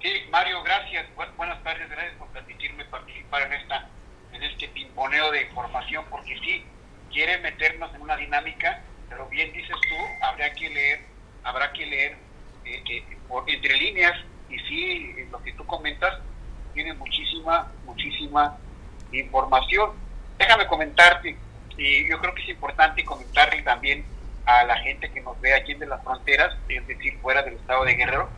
Sí, 0.00 0.08
Mario, 0.30 0.62
gracias. 0.62 1.04
buenas 1.36 1.62
tardes, 1.62 1.90
gracias 1.90 2.14
por 2.18 2.28
permitirme 2.28 2.86
participar 2.86 3.42
en 3.42 3.52
esta 3.52 3.86
en 4.32 4.42
este 4.42 4.66
pimponeo 4.68 5.30
de 5.30 5.42
información, 5.42 6.06
porque 6.08 6.34
sí, 6.38 6.64
quiere 7.12 7.38
meternos 7.38 7.94
en 7.94 8.02
una 8.02 8.16
dinámica, 8.16 8.80
pero 9.08 9.28
bien 9.28 9.52
dices 9.52 9.76
tú, 9.88 10.24
habrá 10.24 10.52
que 10.52 10.68
leer, 10.68 11.00
habrá 11.44 11.72
que 11.72 11.86
leer 11.86 12.16
eh, 12.64 12.82
eh, 12.88 13.04
entre 13.46 13.76
líneas, 13.76 14.12
y 14.48 14.58
sí, 14.58 15.14
lo 15.30 15.42
que 15.42 15.52
tú 15.52 15.64
comentas 15.66 16.18
tiene 16.74 16.92
muchísima, 16.94 17.70
muchísima 17.84 18.58
información. 19.12 19.92
Déjame 20.38 20.66
comentarte, 20.66 21.36
y 21.76 22.08
yo 22.08 22.18
creo 22.18 22.34
que 22.34 22.42
es 22.42 22.48
importante 22.48 23.04
comentarle 23.04 23.62
también 23.62 24.04
a 24.44 24.64
la 24.64 24.76
gente 24.78 25.10
que 25.10 25.20
nos 25.20 25.40
ve 25.40 25.54
aquí 25.54 25.72
en 25.72 25.88
las 25.88 26.02
fronteras, 26.02 26.56
es 26.68 26.86
decir, 26.86 27.18
fuera 27.20 27.42
del 27.42 27.54
estado 27.54 27.84
de 27.84 27.94
Guerrero, 27.94 28.28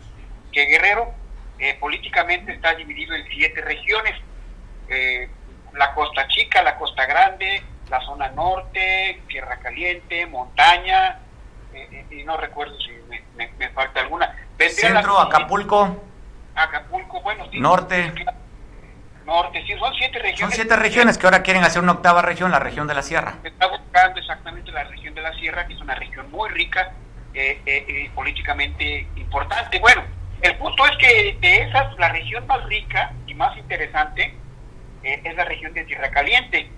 que 0.53 0.67
Guerrero 0.67 1.15
eh, 1.59 1.75
políticamente 1.81 2.53
está 2.53 2.75
dividido 2.75 3.15
en 3.15 3.27
siete 3.29 3.61
regiones. 3.61 4.15
La 5.73 5.95
Costa 5.95 6.29
Chica, 6.29 6.63
la 6.63 6.77
Costa 6.77 7.07
Grande, 7.07 7.63
la 7.89 8.01
zona 8.01 8.29
norte, 8.31 9.23
Tierra 9.29 9.59
Caliente, 9.59 10.27
montaña, 10.27 11.19
eh, 11.73 12.07
y 12.11 12.25
no 12.25 12.37
recuerdo 12.37 12.75
si 12.81 12.93
me, 13.37 13.69
falta 13.71 14.01
alguna. 14.01 14.35
Centro, 14.71 15.19
Acapulco. 15.19 16.03
Acapulco, 16.55 17.21
bueno, 17.23 17.47
Norte. 17.55 18.13
Norte, 19.27 19.65
sí, 19.67 19.73
son 19.79 19.93
siete 19.95 20.19
regiones. 20.19 20.41
Son 20.41 20.53
siete 20.53 20.77
regiones 20.77 21.19
que 21.19 21.27
ahora 21.27 21.43
quieren 21.43 21.65
hacer 21.65 21.83
una 21.83 21.93
octava 21.93 22.23
región, 22.23 22.51
la 22.51 22.59
región 22.59 22.87
de 22.87 22.95
la 22.95 23.03
Sierra. 23.03 23.35
Se 23.43 23.49
está 23.49 23.67
buscando 23.67 24.21
exactamente 24.21 24.71
la 24.71 24.85
región 24.85 25.15
de 25.15 25.23
la 25.23 25.33
Sierra, 25.35 25.67
que 25.67 25.73
es 25.75 25.81
una 25.81 25.95
región 25.95 26.31
muy 26.31 26.49
rica 26.51 26.93
y 27.35 28.09
políticamente 28.11 29.09
importante. 29.17 29.81
Bueno, 29.81 30.03
el 30.45 30.57
punto 30.57 30.85
es 30.85 30.97
que 30.99 31.39
de 31.41 31.63
esas, 31.63 31.99
la 31.99 32.11
región 32.11 32.47
más 32.47 32.63
rica 32.67 33.13
y 33.27 33.33
más 33.33 33.57
interesante 33.57 34.35
eh, 35.03 35.21
es 35.25 35.35
la 35.37 35.45
región 35.45 35.73
de 35.73 35.85
Tierra 35.85 36.11
Caliente, 36.11 36.71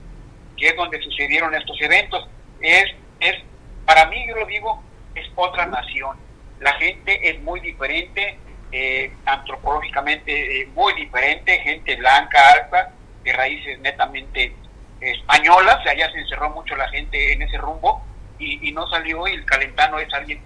que 0.56 0.68
es 0.68 0.76
donde 0.76 1.00
sucedieron 1.02 1.54
estos 1.54 1.80
eventos. 1.80 2.28
Es, 2.60 2.84
es, 3.20 3.36
para 3.84 4.06
mí, 4.06 4.24
yo 4.28 4.36
lo 4.36 4.46
digo, 4.46 4.82
es 5.14 5.26
otra 5.34 5.66
nación. 5.66 6.16
La 6.60 6.72
gente 6.74 7.28
es 7.28 7.40
muy 7.42 7.60
diferente, 7.60 8.38
eh, 8.72 9.12
antropológicamente 9.24 10.62
eh, 10.62 10.66
muy 10.74 10.94
diferente, 10.94 11.58
gente 11.60 11.96
blanca, 11.96 12.38
alta, 12.52 12.92
de 13.22 13.32
raíces 13.32 13.78
netamente 13.80 14.54
españolas, 15.00 15.84
allá 15.86 16.10
se 16.10 16.20
encerró 16.20 16.50
mucho 16.50 16.74
la 16.76 16.88
gente 16.88 17.32
en 17.32 17.42
ese 17.42 17.58
rumbo 17.58 18.02
y, 18.38 18.70
no 18.72 18.86
salió 18.88 19.26
y 19.26 19.32
el 19.32 19.44
calentano 19.44 19.98
es 19.98 20.12
alguien 20.12 20.40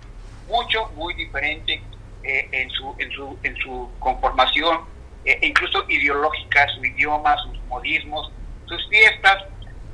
mucho, 0.48 0.90
muy 0.94 1.14
diferente 1.14 1.82
eh, 2.22 2.48
en, 2.52 2.70
su, 2.70 2.94
en, 2.98 3.10
su, 3.10 3.38
en 3.42 3.56
su 3.56 3.90
conformación, 3.98 4.80
eh, 5.24 5.38
incluso 5.42 5.84
ideológica, 5.88 6.68
su 6.68 6.84
idioma, 6.84 7.36
sus 7.42 7.60
modismos, 7.64 8.32
sus 8.66 8.88
fiestas, 8.88 9.44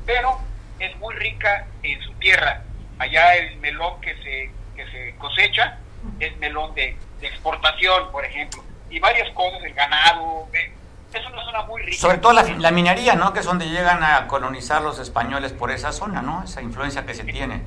pero 0.07 0.39
es 0.79 0.97
muy 0.97 1.15
rica 1.17 1.67
en 1.83 2.01
su 2.03 2.13
tierra. 2.15 2.63
Allá 2.99 3.35
el 3.35 3.57
melón 3.59 4.01
que 4.01 4.15
se, 4.23 4.51
que 4.75 4.91
se 4.91 5.15
cosecha 5.19 5.79
es 6.21 6.37
melón 6.39 6.75
de, 6.75 6.97
exportación, 7.21 8.13
por 8.13 8.25
ejemplo, 8.25 8.63
y 8.89 9.01
varias 9.01 9.29
cosas, 9.31 9.65
el 9.65 9.75
ganado, 9.75 10.49
eh, 10.53 10.71
es 11.13 11.27
una 11.27 11.45
zona 11.45 11.63
muy 11.63 11.83
rica. 11.83 11.97
Sobre 11.97 12.19
todo 12.19 12.33
la, 12.35 12.43
la, 12.43 12.71
minería, 12.71 13.15
¿no? 13.15 13.33
Que 13.33 13.41
es 13.41 13.47
donde 13.47 13.69
llegan 13.69 14.05
a 14.05 14.29
colonizar 14.29 14.83
los 14.83 14.99
españoles 14.99 15.53
por 15.53 15.71
esa 15.71 15.93
zona, 15.93 16.23
¿no? 16.23 16.45
Esa 16.45 16.63
influencia 16.63 17.05
que 17.05 17.15
se 17.15 17.25
tiene. 17.25 17.63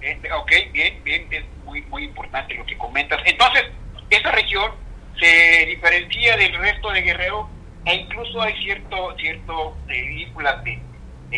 Este, 0.00 0.30
ok, 0.32 0.52
bien, 0.72 1.02
bien, 1.02 1.26
es 1.30 1.44
muy, 1.64 1.80
muy 1.82 2.04
importante 2.04 2.54
lo 2.54 2.66
que 2.66 2.76
comentas. 2.76 3.20
Entonces, 3.24 3.64
esa 4.10 4.30
región 4.32 4.72
se 5.18 5.66
diferencia 5.66 6.36
del 6.36 6.54
resto 6.58 6.90
de 6.90 7.00
Guerrero 7.00 7.48
e 7.84 7.94
incluso 7.94 8.42
hay 8.42 8.54
cierto, 8.62 9.14
cierto 9.16 9.76
eh, 9.88 10.28
de, 10.64 10.82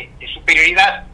de, 0.04 0.28
superioridad, 0.28 1.06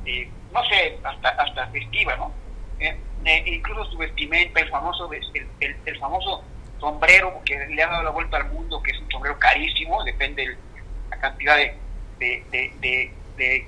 no 0.52 0.64
sé, 0.64 0.98
hasta, 1.04 1.28
hasta 1.28 1.66
festiva, 1.68 2.16
¿no? 2.16 2.32
Eh, 2.80 2.96
eh, 3.24 3.44
incluso 3.46 3.84
su 3.90 3.98
vestimenta, 3.98 4.60
el 4.60 4.68
famoso, 4.68 5.10
el, 5.12 5.76
el, 5.84 5.98
famoso 5.98 6.42
sombrero 6.80 7.40
que 7.44 7.56
le 7.66 7.82
ha 7.82 7.88
dado 7.88 8.02
la 8.02 8.10
vuelta 8.10 8.38
al 8.38 8.50
mundo, 8.50 8.82
que 8.82 8.90
es 8.90 8.98
un 8.98 9.10
sombrero 9.10 9.38
carísimo, 9.38 10.02
depende 10.02 10.48
de 10.48 10.56
la 11.10 11.16
cantidad 11.18 11.56
de, 11.56 11.76
de, 12.18 13.12
de 13.36 13.66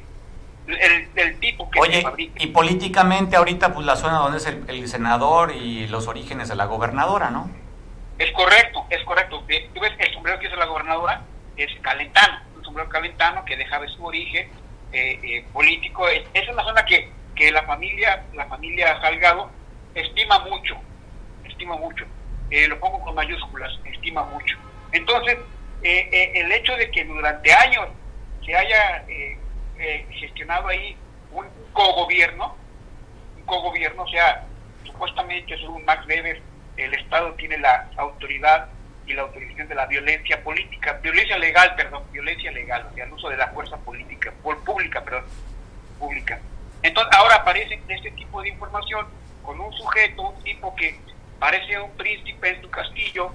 el, 0.67 1.39
tipo 1.41 1.71
que 1.71 1.79
Oye, 1.79 2.05
y 2.39 2.47
políticamente 2.49 3.37
ahorita 3.37 3.75
pues 3.75 3.85
la 3.87 3.97
zona 3.97 4.19
donde 4.19 4.39
es 4.39 4.47
el, 4.47 4.89
senador 4.89 5.55
y 5.55 5.87
los 5.89 6.09
orígenes 6.09 6.49
de 6.49 6.57
la 6.57 6.65
gobernadora, 6.65 7.31
¿no? 7.31 7.51
Es 8.19 8.33
correcto, 8.33 8.87
es 8.91 9.03
correcto. 9.05 9.45
Tú 9.75 9.81
ves 9.81 9.93
el 9.99 10.15
sombrero 10.15 10.39
que 10.39 10.47
es 10.47 10.57
la 10.57 10.67
gobernadora 10.67 11.23
es 11.57 11.71
calentano, 11.83 12.41
un 12.57 12.65
sombrero 12.65 12.89
calentano 12.89 13.45
que 13.45 13.57
deja 13.57 13.79
de 13.79 13.89
su 13.89 14.05
origen 14.05 14.49
eh, 14.95 15.21
eh, 15.23 15.45
político. 15.53 16.09
Es, 16.09 16.25
es 16.33 16.49
una 16.49 16.63
zona 16.65 16.85
que, 16.85 17.11
que 17.35 17.51
la 17.53 17.63
familia, 17.65 18.25
la 18.35 18.47
familia 18.47 19.01
Salgado 19.01 19.51
estima 19.95 20.39
mucho, 20.41 20.77
estima 21.45 21.77
mucho. 21.77 22.05
Eh, 22.51 22.69
lo 22.69 22.79
pongo 22.79 23.01
con 23.03 23.15
mayúsculas, 23.15 23.73
estima 23.85 24.23
mucho. 24.25 24.57
Entonces, 24.93 25.37
el 25.83 26.51
hecho 26.53 26.75
de 26.77 26.91
que 26.91 27.05
durante 27.05 27.53
años 27.53 27.89
se 28.45 28.55
haya 28.57 29.05
eh, 29.77 30.07
gestionado 30.21 30.69
ahí 30.69 30.97
un 31.33 31.47
cogobierno, 31.73 32.57
un 33.37 33.43
cogobierno, 33.43 34.05
o 34.05 34.09
sea, 34.09 34.45
supuestamente 34.85 35.59
según 35.59 35.85
Max 35.85 36.07
Weber, 36.07 36.41
el 36.77 36.95
Estado 36.95 37.33
tiene 37.35 37.59
la 37.59 37.91
autoridad 37.97 38.69
y 39.07 39.13
la 39.13 39.23
autorización 39.23 39.69
de 39.69 39.75
la 39.75 39.87
violencia 39.87 40.43
política, 40.43 40.99
violencia 41.03 41.39
legal, 41.39 41.75
perdón, 41.77 42.03
violencia 42.13 42.51
legal, 42.51 42.87
o 42.91 42.95
sea, 42.95 43.05
el 43.05 43.13
uso 43.13 43.29
de 43.29 43.37
la 43.37 43.49
fuerza 43.49 43.77
política, 43.79 44.33
por 44.43 44.63
pública, 44.65 45.03
perdón, 45.03 45.25
pública. 45.99 46.41
Entonces, 46.83 47.17
ahora 47.19 47.37
aparece 47.37 47.81
este 47.89 48.11
tipo 48.13 48.43
de 48.43 48.49
información 48.49 49.07
con 49.43 49.61
un 49.61 49.73
sujeto, 49.73 50.23
un 50.23 50.43
tipo 50.43 50.75
que 50.77 50.99
parece 51.39 51.79
un 51.79 51.91
príncipe 51.93 52.49
en 52.49 52.63
su 52.63 52.71
castillo, 52.71 53.31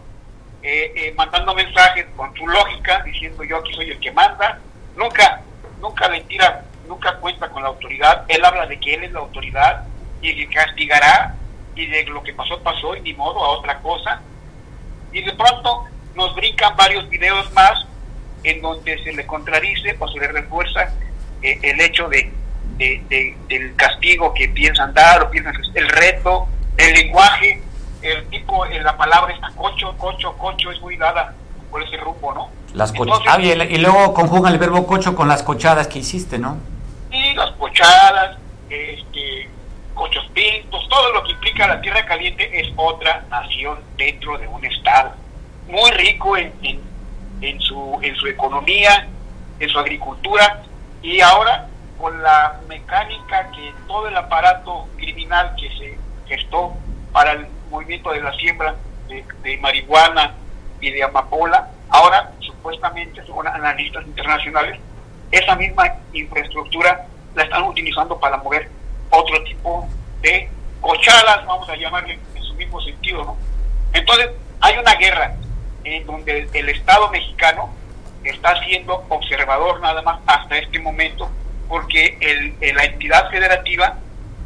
eh, 0.61 0.91
eh, 0.95 1.13
mandando 1.15 1.53
mensajes 1.53 2.05
con 2.15 2.35
su 2.35 2.47
lógica, 2.47 3.01
diciendo 3.03 3.43
yo 3.43 3.57
aquí 3.57 3.73
soy 3.73 3.91
el 3.91 3.99
que 3.99 4.11
manda, 4.11 4.59
nunca 4.95 5.41
nunca 5.81 6.09
le 6.09 6.21
tira, 6.21 6.63
nunca 6.87 7.15
cuenta 7.17 7.49
con 7.49 7.63
la 7.63 7.69
autoridad. 7.69 8.25
Él 8.27 8.43
habla 8.43 8.65
de 8.67 8.79
que 8.79 8.93
él 8.93 9.03
es 9.03 9.11
la 9.11 9.19
autoridad 9.19 9.83
y 10.21 10.35
que 10.35 10.53
castigará 10.53 11.35
y 11.75 11.87
de 11.87 12.03
lo 12.05 12.21
que 12.23 12.33
pasó, 12.33 12.61
pasó 12.61 12.95
y 12.95 13.01
ni 13.01 13.13
modo 13.13 13.43
a 13.43 13.49
otra 13.57 13.79
cosa. 13.79 14.21
Y 15.11 15.21
de 15.21 15.33
pronto 15.33 15.85
nos 16.15 16.35
brincan 16.35 16.75
varios 16.75 17.09
videos 17.09 17.51
más 17.53 17.85
en 18.43 18.61
donde 18.61 19.01
se 19.03 19.13
le 19.13 19.25
contradice 19.25 19.95
o 19.99 20.07
se 20.07 20.19
le 20.19 20.27
refuerza 20.27 20.93
eh, 21.41 21.59
el 21.61 21.81
hecho 21.81 22.07
de, 22.09 22.31
del 22.77 23.75
castigo 23.75 24.33
que 24.33 24.47
piensan 24.49 24.93
dar 24.93 25.23
o 25.23 25.29
piensan 25.29 25.53
el 25.73 25.89
reto, 25.89 26.47
el 26.77 26.93
lenguaje, 26.93 27.61
el 28.01 28.25
tipo, 28.27 28.65
la 28.65 28.95
palabra 28.95 29.33
está 29.33 29.49
cocho, 29.55 29.93
cocho, 29.97 30.33
cocho, 30.37 30.71
es 30.71 30.79
muy 30.81 30.95
dada 30.95 31.33
por 31.69 31.83
ese 31.83 31.97
rumbo, 31.97 32.33
¿no? 32.33 32.49
Las 32.73 32.93
ah, 33.27 33.39
y, 33.41 33.77
luego 33.77 34.13
conjugan 34.13 34.53
el 34.53 34.59
verbo 34.59 34.85
cocho 34.85 35.15
con 35.15 35.27
las 35.27 35.41
cochadas 35.43 35.87
que 35.87 35.99
hiciste, 35.99 36.37
¿no? 36.37 36.57
Sí, 37.09 37.33
las 37.33 37.51
cochadas, 37.51 38.37
este, 38.69 39.48
cochos 39.99 40.25
pintos, 40.33 40.87
todo 40.87 41.11
lo 41.11 41.23
que 41.23 41.33
implica 41.33 41.67
la 41.67 41.81
tierra 41.81 42.05
caliente 42.05 42.49
es 42.57 42.71
otra 42.77 43.25
nación 43.29 43.79
dentro 43.97 44.37
de 44.37 44.47
un 44.47 44.63
estado. 44.63 45.11
Muy 45.67 45.91
rico 45.91 46.37
en, 46.37 46.53
en, 47.41 47.59
su, 47.59 47.99
en 48.01 48.15
su 48.15 48.27
economía, 48.27 49.09
en 49.59 49.69
su 49.69 49.77
agricultura, 49.77 50.63
y 51.01 51.19
ahora 51.19 51.67
con 51.97 52.23
la 52.23 52.61
mecánica 52.69 53.51
que 53.51 53.73
todo 53.87 54.07
el 54.07 54.15
aparato 54.15 54.87
criminal 54.95 55.53
que 55.59 55.67
se 55.77 55.97
gestó 56.29 56.73
para 57.11 57.33
el 57.33 57.47
movimiento 57.69 58.11
de 58.11 58.21
la 58.21 58.33
siembra 58.35 58.75
de 59.09 59.57
marihuana 59.57 60.33
y 60.79 60.91
de 60.91 61.03
amapola, 61.03 61.71
ahora 61.89 62.31
supuestamente, 62.39 63.21
según 63.25 63.47
analistas 63.47 64.07
internacionales, 64.07 64.79
esa 65.29 65.55
misma 65.57 65.93
infraestructura 66.13 67.05
la 67.35 67.43
están 67.43 67.63
utilizando 67.63 68.17
para 68.17 68.37
mover 68.37 68.78
otro 69.09 69.43
tipo 69.43 69.87
de 70.21 70.49
cochadas, 70.81 71.45
vamos 71.45 71.69
a 71.69 71.75
llamarle 71.75 72.19
en 72.35 72.43
su 72.43 72.53
mismo 72.55 72.81
sentido, 72.81 73.23
¿no? 73.23 73.37
Entonces, 73.93 74.29
hay 74.61 74.77
una 74.77 74.93
guerra 74.95 75.35
en 75.83 76.05
donde 76.05 76.47
el 76.53 76.69
Estado 76.69 77.09
mexicano 77.09 77.73
está 78.23 78.61
siendo 78.63 79.05
observador 79.09 79.79
nada 79.81 80.01
más 80.01 80.19
hasta 80.27 80.57
este 80.57 80.79
momento, 80.79 81.29
porque 81.67 82.17
el, 82.19 82.75
la 82.75 82.83
entidad 82.83 83.29
federativa, 83.29 83.97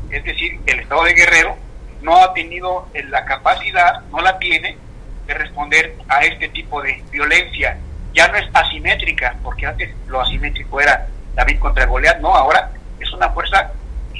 es 0.09 0.23
decir, 0.23 0.59
el 0.65 0.79
Estado 0.79 1.03
de 1.03 1.13
Guerrero, 1.13 1.57
no 2.01 2.17
ha 2.17 2.33
tenido 2.33 2.87
la 3.09 3.25
capacidad, 3.25 4.01
no 4.11 4.21
la 4.21 4.37
tiene, 4.39 4.77
de 5.25 5.33
responder 5.33 5.95
a 6.09 6.19
este 6.25 6.49
tipo 6.49 6.81
de 6.81 7.01
violencia. 7.09 7.77
Ya 8.13 8.27
no 8.27 8.37
es 8.37 8.45
asimétrica, 8.53 9.37
porque 9.41 9.65
antes 9.65 9.95
lo 10.07 10.19
asimétrico 10.21 10.81
era 10.81 11.07
David 11.33 11.59
contra 11.59 11.85
Goliat, 11.85 12.19
no, 12.19 12.35
ahora 12.35 12.71
es 12.99 13.11
una 13.13 13.29
fuerza 13.29 13.71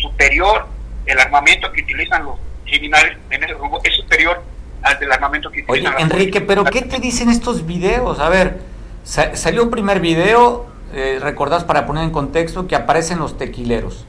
superior. 0.04 0.68
El 1.06 1.20
armamento 1.20 1.72
que 1.72 1.82
utilizan 1.82 2.24
los 2.24 2.36
criminales 2.66 3.18
en 3.30 3.44
ese 3.44 3.54
grupo 3.56 3.82
es 3.84 3.96
superior 3.96 4.44
al 4.84 5.00
del 5.00 5.12
armamento 5.12 5.50
que 5.50 5.64
utilizan. 5.64 5.96
Oye, 5.96 6.04
Enrique, 6.04 6.42
pero 6.42 6.64
¿qué 6.64 6.82
te 6.82 7.00
dicen 7.00 7.30
estos 7.30 7.66
videos? 7.66 8.20
A 8.20 8.30
ver, 8.30 8.60
salió 9.04 9.64
un 9.64 9.72
primer 9.72 10.00
video, 10.00 10.68
eh, 10.94 11.20
recordás 11.22 11.64
para 11.64 11.86
poner 11.86 12.04
en 12.04 12.12
contexto, 12.12 12.68
que 12.68 12.76
aparecen 12.76 13.20
los 13.20 13.38
tequileros. 13.38 14.06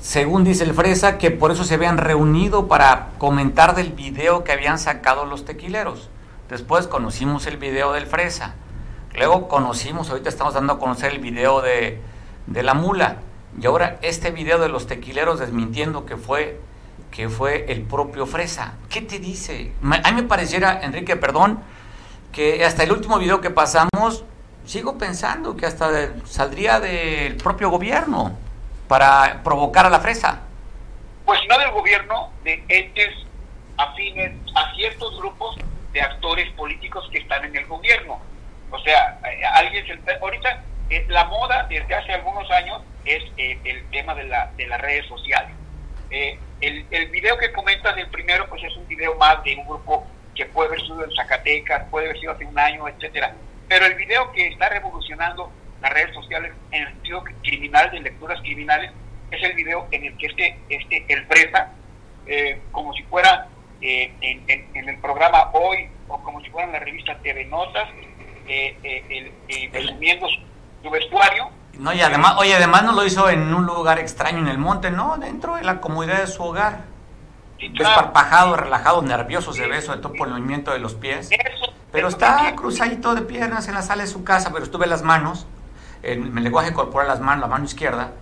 Según 0.00 0.44
dice 0.44 0.64
el 0.64 0.74
Fresa, 0.74 1.16
que 1.16 1.30
por 1.30 1.50
eso 1.50 1.64
se 1.64 1.74
habían 1.74 1.96
reunido 1.96 2.68
para 2.68 3.08
comentar 3.16 3.74
del 3.74 3.92
video 3.92 4.44
que 4.44 4.52
habían 4.52 4.78
sacado 4.78 5.24
los 5.24 5.46
tequileros. 5.46 6.10
Después 6.50 6.86
conocimos 6.86 7.46
el 7.46 7.56
video 7.56 7.92
del 7.92 8.06
Fresa. 8.06 8.54
Luego 9.16 9.48
conocimos, 9.48 10.10
ahorita 10.10 10.28
estamos 10.28 10.54
dando 10.54 10.74
a 10.74 10.78
conocer 10.78 11.12
el 11.12 11.20
video 11.20 11.62
de, 11.62 12.00
la 12.48 12.74
mula. 12.74 13.16
Y 13.60 13.66
ahora 13.66 13.98
este 14.02 14.30
video 14.30 14.58
de 14.58 14.68
los 14.68 14.86
tequileros 14.86 15.38
desmintiendo 15.38 16.06
que 16.06 16.16
fue, 16.16 16.60
que 17.10 17.28
fue 17.28 17.66
el 17.68 17.82
propio 17.82 18.26
Fresa. 18.26 18.74
¿Qué 18.90 19.00
te 19.02 19.18
dice? 19.18 19.72
A 19.82 20.10
mí 20.10 20.22
me 20.22 20.28
pareciera, 20.28 20.80
Enrique, 20.82 21.16
perdón, 21.16 21.60
que 22.32 22.64
hasta 22.64 22.82
el 22.82 22.92
último 22.92 23.18
video 23.18 23.40
que 23.40 23.50
pasamos, 23.50 24.24
sigo 24.64 24.98
pensando 24.98 25.56
que 25.56 25.66
hasta 25.66 26.14
saldría 26.24 26.80
del 26.80 27.36
propio 27.36 27.70
gobierno 27.70 28.36
para 28.88 29.42
provocar 29.44 29.86
a 29.86 29.90
la 29.90 30.00
Fresa. 30.00 30.40
Pues 31.24 31.40
no 31.48 31.58
del 31.58 31.70
gobierno, 31.70 32.30
de 32.42 32.64
entes 32.68 33.14
afines 33.76 34.32
a 34.54 34.74
ciertos 34.74 35.16
grupos 35.18 35.56
de 35.92 36.00
actores 36.00 36.50
políticos 36.54 37.08
que 37.12 37.18
están 37.18 37.44
en 37.44 37.56
el 37.56 37.66
gobierno. 37.66 38.20
O 38.70 38.78
sea, 38.80 39.20
eh, 39.24 39.44
alguien 39.54 39.84
ahorita 40.20 40.64
eh, 40.90 41.04
la 41.08 41.24
moda 41.24 41.66
desde 41.68 41.94
hace 41.94 42.12
algunos 42.12 42.50
años 42.50 42.82
es 43.04 43.22
eh, 43.36 43.58
el 43.64 43.84
tema 43.90 44.14
de, 44.14 44.24
la, 44.24 44.50
de 44.56 44.66
las 44.66 44.80
redes 44.80 45.06
sociales. 45.06 45.50
el, 46.10 46.86
el 46.90 47.08
video 47.10 47.36
que 47.38 47.52
comentas 47.52 47.96
del 47.96 48.08
primero, 48.08 48.48
pues 48.48 48.62
es 48.62 48.76
un 48.76 48.86
video 48.86 49.14
más 49.16 49.42
de 49.44 49.56
un 49.56 49.66
grupo 49.66 50.06
que 50.34 50.46
puede 50.46 50.68
haber 50.68 50.80
sido 50.82 51.04
en 51.04 51.10
Zacatecas, 51.14 51.88
puede 51.90 52.06
haber 52.06 52.20
sido 52.20 52.32
hace 52.32 52.44
un 52.44 52.58
año, 52.58 52.88
etcétera. 52.88 53.34
Pero 53.68 53.86
el 53.86 53.94
video 53.94 54.30
que 54.32 54.48
está 54.48 54.68
revolucionando 54.68 55.50
las 55.80 55.92
redes 55.92 56.14
sociales 56.14 56.52
en 56.70 56.82
el 56.82 56.88
sentido 56.88 57.24
criminal, 57.42 57.90
de 57.90 58.00
lecturas 58.00 58.40
criminales, 58.40 58.90
es 59.30 59.42
el 59.42 59.54
video 59.54 59.86
en 59.90 60.04
el 60.04 60.16
que 60.16 60.26
este, 60.26 60.58
este 60.68 61.04
el 61.08 61.26
presa, 61.26 61.72
como 62.72 62.92
si 62.94 63.02
fuera 63.04 63.48
eh, 63.86 64.10
en, 64.22 64.88
el 64.88 64.98
programa 64.98 65.50
Hoy 65.52 65.88
o 66.08 66.18
como 66.22 66.40
si 66.40 66.48
fuera 66.48 66.66
en 66.68 66.72
la 66.72 66.78
revista 66.78 67.18
TV 67.18 67.44
Notas, 67.44 67.86
eh, 68.48 68.74
eh, 68.82 69.68
presumiendo 69.70 70.26
su, 70.26 70.40
vestuario. 70.90 71.48
No, 71.78 71.92
y 71.92 72.00
además, 72.00 72.36
oye, 72.38 72.54
además 72.54 72.84
no 72.84 72.92
lo 72.92 73.04
hizo 73.04 73.28
en 73.28 73.52
un 73.52 73.66
lugar 73.66 73.98
extraño 73.98 74.38
en 74.38 74.48
el 74.48 74.58
monte, 74.58 74.90
no, 74.90 75.16
dentro 75.18 75.56
de 75.56 75.64
la 75.64 75.80
comodidad 75.80 76.20
de 76.20 76.26
su 76.26 76.42
hogar. 76.42 76.84
Desparpajado, 77.58 78.56
relajado, 78.56 79.02
nervioso 79.02 79.52
se 79.52 79.66
ve, 79.66 79.80
sobre 79.80 80.00
todo 80.00 80.12
por 80.12 80.28
el 80.28 80.34
movimiento 80.34 80.72
de 80.72 80.78
los 80.78 80.94
pies. 80.94 81.30
pero 81.90 82.08
está 82.08 82.54
cruzadito 82.56 83.14
de 83.14 83.22
piernas 83.22 83.68
en 83.68 83.74
la 83.74 83.82
sala 83.82 84.02
de 84.02 84.08
su 84.08 84.24
casa, 84.24 84.50
pero 84.52 84.64
estuve 84.64 84.86
las 84.86 85.02
manos, 85.02 85.46
en 86.02 86.36
el 86.36 86.44
lenguaje 86.44 86.72
corporal 86.72 87.08
las 87.08 87.20
manos, 87.20 87.40
la 87.42 87.48
mano 87.48 87.64
izquierda, 87.64 88.12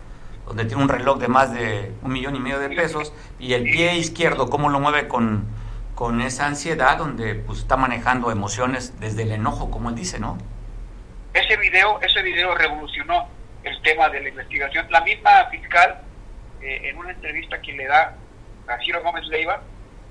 donde 0.47 0.65
tiene 0.65 0.83
un 0.83 0.89
reloj 0.89 1.19
de 1.19 1.29
más 1.29 1.53
de 1.53 1.95
un 2.03 2.13
millón 2.13 2.37
y 2.37 2.41
medio 2.41 2.59
de 2.59 2.69
pesos, 2.69 3.13
y 3.39 3.55
el 3.55 3.65
pie 3.65 3.97
izquierdo, 3.97 4.49
cómo 4.51 4.69
lo 4.69 4.79
mueve 4.79 5.09
con, 5.09 5.47
con 5.95 6.21
esa 6.21 6.47
ansiedad, 6.47 6.99
donde 6.99 7.35
pues, 7.35 7.61
está 7.61 7.77
manejando 7.77 8.31
emociones 8.31 8.99
desde 9.01 9.23
el 9.23 9.33
enojo, 9.33 9.71
como 9.71 9.89
él 9.89 9.95
dice, 9.95 10.19
¿no? 10.19 10.39
Ese 11.35 11.57
video, 11.57 12.01
ese 12.03 12.23
video 12.23 12.55
revolucionó 12.55 13.29
el 13.65 13.81
tema 13.83 14.09
de 14.11 14.21
la 14.21 14.29
investigación. 14.29 14.87
La 14.91 15.01
misma 15.01 15.47
fiscal, 15.51 16.03
eh, 16.61 16.81
en 16.85 16.99
una 16.99 17.11
entrevista 17.11 17.61
que 17.61 17.73
le 17.73 17.87
da 17.87 18.17
a 18.69 18.79
Ciro 18.79 19.03
Gómez 19.03 19.27
Leiva, 19.29 19.63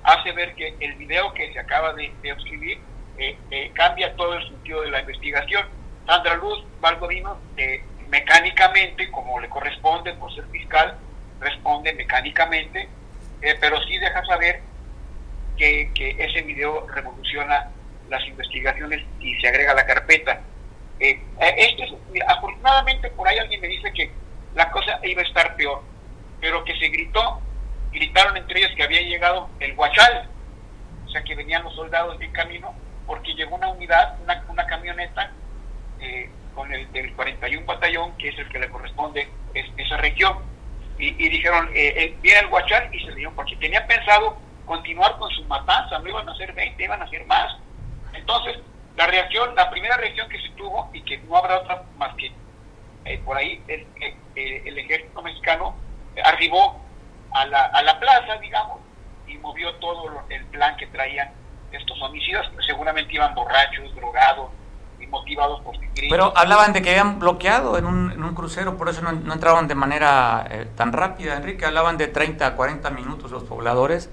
hace 0.02 0.32
ver 0.32 0.54
que 0.54 0.74
el 0.80 0.94
video 0.94 1.32
que 1.34 1.52
se 1.52 1.58
acaba 1.58 1.92
de, 1.94 2.12
de 2.22 2.30
escribir 2.30 2.80
eh, 3.18 3.36
eh, 3.50 3.70
cambia 3.74 4.14
todo 4.16 4.34
el 4.34 4.48
sentido 4.48 4.82
de 4.82 4.90
la 4.90 5.00
investigación. 5.00 5.66
Sandra 6.06 6.34
Luz 6.36 6.64
Valgodino 6.80 7.38
eh, 7.56 7.82
mecánicamente, 8.08 9.10
como 9.10 9.38
le 9.38 9.48
corresponde 9.48 10.12
por 10.14 10.34
ser 10.34 10.44
fiscal, 10.46 10.98
responde 11.40 11.92
mecánicamente, 11.94 12.88
pero 13.60 13.80
sí 13.82 13.98
deja 13.98 14.24
saber 14.24 14.60
que, 15.56 15.90
ese 16.18 16.42
video 16.42 16.86
revoluciona 16.88 17.68
las 18.08 18.24
investigaciones 18.26 19.04
y 19.20 19.34
se 19.40 19.48
agrega 19.48 19.72
a 19.72 19.74
la 19.74 19.86
carpeta. 19.86 20.40
Eh, 21.02 21.20
eh, 21.40 21.54
este 21.58 22.22
afortunadamente 22.28 23.10
por 23.10 23.26
ahí 23.26 23.36
alguien 23.36 23.60
me 23.60 23.66
dice 23.66 23.92
que 23.92 24.12
la 24.54 24.70
cosa 24.70 25.00
iba 25.02 25.20
a 25.20 25.24
estar 25.24 25.56
peor, 25.56 25.82
pero 26.40 26.62
que 26.62 26.78
se 26.78 26.88
gritó, 26.90 27.40
gritaron 27.90 28.36
entre 28.36 28.60
ellos 28.60 28.70
que 28.76 28.84
había 28.84 29.00
llegado 29.02 29.48
el 29.58 29.76
Huachal, 29.76 30.28
o 31.04 31.08
sea 31.10 31.24
que 31.24 31.34
venían 31.34 31.64
los 31.64 31.74
soldados 31.74 32.20
en 32.20 32.30
camino, 32.30 32.72
porque 33.04 33.34
llegó 33.34 33.56
una 33.56 33.68
unidad, 33.68 34.16
una, 34.22 34.44
una 34.48 34.64
camioneta 34.66 35.32
eh, 36.00 36.30
con 36.54 36.72
el 36.72 36.90
del 36.92 37.12
41 37.14 37.66
batallón, 37.66 38.16
que 38.16 38.28
es 38.28 38.38
el 38.38 38.48
que 38.50 38.60
le 38.60 38.70
corresponde 38.70 39.28
es, 39.54 39.66
esa 39.76 39.96
región. 39.96 40.38
Y, 40.98 41.28
dijeron, 41.28 41.68
eh, 41.74 41.94
eh, 41.96 42.16
viene 42.22 42.40
el 42.40 42.46
Huachal 42.46 42.94
y 42.94 43.04
se 43.04 43.12
dio, 43.16 43.32
porque 43.34 43.56
tenían 43.56 43.84
pensado 43.88 44.36
continuar 44.66 45.16
con 45.18 45.28
su 45.32 45.42
matanza, 45.46 45.98
no 45.98 46.08
iban 46.08 46.28
a 46.28 46.36
ser 46.36 46.52
20, 46.52 46.84
iban 46.84 47.02
a 47.02 47.08
ser 47.08 47.26
más. 47.26 47.56
Entonces, 48.12 48.58
la 48.96 49.06
reacción, 49.06 49.54
la 49.54 49.70
primera 49.70 49.96
reacción 49.96 50.28
que 50.28 50.40
se 50.40 50.50
tuvo, 50.50 50.90
y 50.92 51.02
que 51.02 51.18
no 51.18 51.36
habrá 51.36 51.58
otra 51.58 51.82
más 51.96 52.14
que 52.16 52.32
eh, 53.04 53.18
por 53.24 53.36
ahí, 53.36 53.62
es 53.66 53.84
que 53.96 54.62
el 54.64 54.78
ejército 54.78 55.22
mexicano 55.22 55.74
arribó 56.24 56.80
a 57.32 57.46
la, 57.46 57.64
a 57.66 57.82
la 57.82 57.98
plaza, 57.98 58.36
digamos, 58.36 58.80
y 59.26 59.36
movió 59.38 59.74
todo 59.76 60.24
el 60.28 60.44
plan 60.46 60.76
que 60.76 60.86
traían 60.88 61.30
estos 61.72 62.00
homicidas, 62.02 62.46
seguramente 62.66 63.14
iban 63.14 63.34
borrachos, 63.34 63.94
drogados, 63.94 64.50
motivados 65.12 65.60
por 65.60 65.76
Pero 65.94 66.32
hablaban 66.36 66.72
de 66.72 66.82
que 66.82 66.90
habían 66.90 67.20
bloqueado 67.20 67.78
en 67.78 67.84
un, 67.84 68.10
en 68.10 68.24
un 68.24 68.34
crucero, 68.34 68.76
por 68.76 68.88
eso 68.88 69.02
no, 69.02 69.32
entraban 69.32 69.68
de 69.68 69.74
manera 69.74 70.46
eh, 70.50 70.66
tan 70.76 70.92
rápida, 70.92 71.36
Enrique. 71.36 71.64
Hablaban 71.64 71.96
de 71.98 72.08
30 72.08 72.46
a 72.46 72.56
40 72.56 72.90
minutos 72.90 73.30
los 73.30 73.44
pobladores 73.44 74.10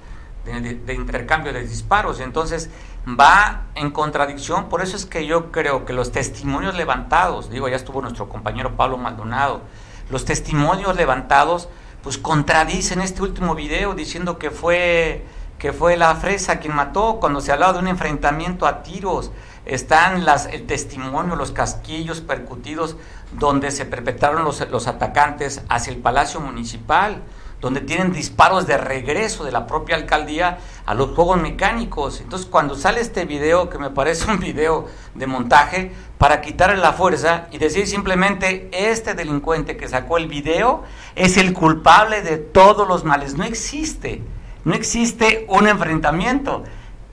de, 0.49 0.93
intercambio 0.93 1.53
de 1.53 1.65
disparos. 1.65 2.19
Entonces 2.19 2.69
va 3.07 3.63
en 3.75 3.91
contradicción, 3.91 4.69
por 4.69 4.81
eso 4.81 4.95
es 4.95 5.05
que 5.05 5.25
yo 5.25 5.51
creo 5.51 5.85
que 5.85 5.93
los 5.93 6.12
testimonios 6.12 6.75
levantados, 6.75 7.49
digo, 7.49 7.67
ya 7.69 7.75
estuvo 7.75 8.01
nuestro 8.01 8.29
compañero 8.29 8.75
Pablo 8.75 8.97
Maldonado, 8.97 9.62
los 10.09 10.25
testimonios 10.25 10.95
levantados 10.95 11.69
pues 12.03 12.17
contradicen 12.17 13.01
este 13.01 13.21
último 13.21 13.55
video 13.55 13.93
diciendo 13.93 14.38
que 14.38 14.51
fue 14.51 15.25
que 15.59 15.73
fue 15.73 15.97
la 15.97 16.15
fresa 16.15 16.59
quien 16.59 16.73
mató 16.73 17.17
cuando 17.19 17.41
se 17.41 17.51
hablaba 17.51 17.73
de 17.73 17.79
un 17.79 17.89
enfrentamiento 17.89 18.65
a 18.65 18.81
tiros. 18.81 19.31
Están 19.65 20.25
las, 20.25 20.45
el 20.47 20.65
testimonio, 20.65 21.35
los 21.35 21.51
casquillos 21.51 22.21
percutidos 22.21 22.95
donde 23.33 23.69
se 23.69 23.85
perpetraron 23.85 24.45
los, 24.45 24.67
los 24.71 24.88
atacantes 24.88 25.62
hacia 25.67 25.91
el 25.91 25.99
Palacio 25.99 26.39
Municipal 26.39 27.21
donde 27.61 27.81
tienen 27.81 28.13
disparos 28.13 28.67
de 28.67 28.77
regreso 28.77 29.43
de 29.43 29.51
la 29.51 29.67
propia 29.67 29.95
alcaldía 29.95 30.59
a 30.85 30.93
los 30.93 31.11
juegos 31.11 31.41
mecánicos. 31.41 32.21
Entonces, 32.21 32.47
cuando 32.47 32.75
sale 32.75 33.01
este 33.01 33.25
video, 33.25 33.69
que 33.69 33.77
me 33.77 33.89
parece 33.89 34.31
un 34.31 34.39
video 34.39 34.87
de 35.15 35.27
montaje, 35.27 35.91
para 36.17 36.41
quitarle 36.41 36.77
la 36.77 36.93
fuerza 36.93 37.47
y 37.51 37.57
decir 37.57 37.87
simplemente, 37.87 38.69
este 38.71 39.13
delincuente 39.13 39.77
que 39.77 39.87
sacó 39.87 40.17
el 40.17 40.27
video 40.27 40.83
es 41.15 41.37
el 41.37 41.53
culpable 41.53 42.21
de 42.21 42.37
todos 42.37 42.87
los 42.87 43.03
males. 43.03 43.35
No 43.35 43.43
existe, 43.43 44.21
no 44.63 44.73
existe 44.73 45.45
un 45.49 45.67
enfrentamiento. 45.67 46.63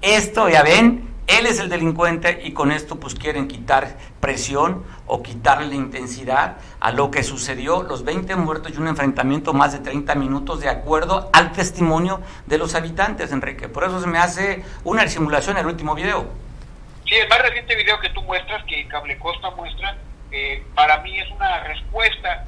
Esto, 0.02 0.48
ya 0.48 0.62
ven, 0.62 1.15
él 1.26 1.46
es 1.46 1.58
el 1.58 1.68
delincuente 1.68 2.40
y 2.44 2.52
con 2.52 2.70
esto 2.70 3.00
pues 3.00 3.14
quieren 3.14 3.48
quitar 3.48 3.96
presión 4.20 4.84
o 5.06 5.22
quitarle 5.22 5.74
intensidad 5.74 6.58
a 6.78 6.92
lo 6.92 7.10
que 7.10 7.24
sucedió, 7.24 7.82
los 7.82 8.04
20 8.04 8.36
muertos 8.36 8.72
y 8.72 8.76
un 8.78 8.86
enfrentamiento 8.86 9.52
más 9.52 9.72
de 9.72 9.80
30 9.80 10.14
minutos 10.14 10.60
de 10.60 10.68
acuerdo 10.68 11.28
al 11.32 11.52
testimonio 11.52 12.20
de 12.46 12.58
los 12.58 12.76
habitantes, 12.76 13.32
Enrique. 13.32 13.68
Por 13.68 13.84
eso 13.84 14.00
se 14.00 14.06
me 14.06 14.18
hace 14.18 14.64
una 14.84 15.06
simulación 15.08 15.58
el 15.58 15.66
último 15.66 15.96
video. 15.96 16.28
Sí, 17.06 17.16
el 17.16 17.28
más 17.28 17.42
reciente 17.42 17.74
video 17.74 17.98
que 18.00 18.10
tú 18.10 18.22
muestras, 18.22 18.64
que 18.64 18.86
Cable 18.86 19.18
Costa 19.18 19.50
muestra, 19.50 19.96
eh, 20.30 20.62
para 20.74 21.00
mí 21.02 21.18
es 21.18 21.30
una 21.30 21.64
respuesta 21.64 22.46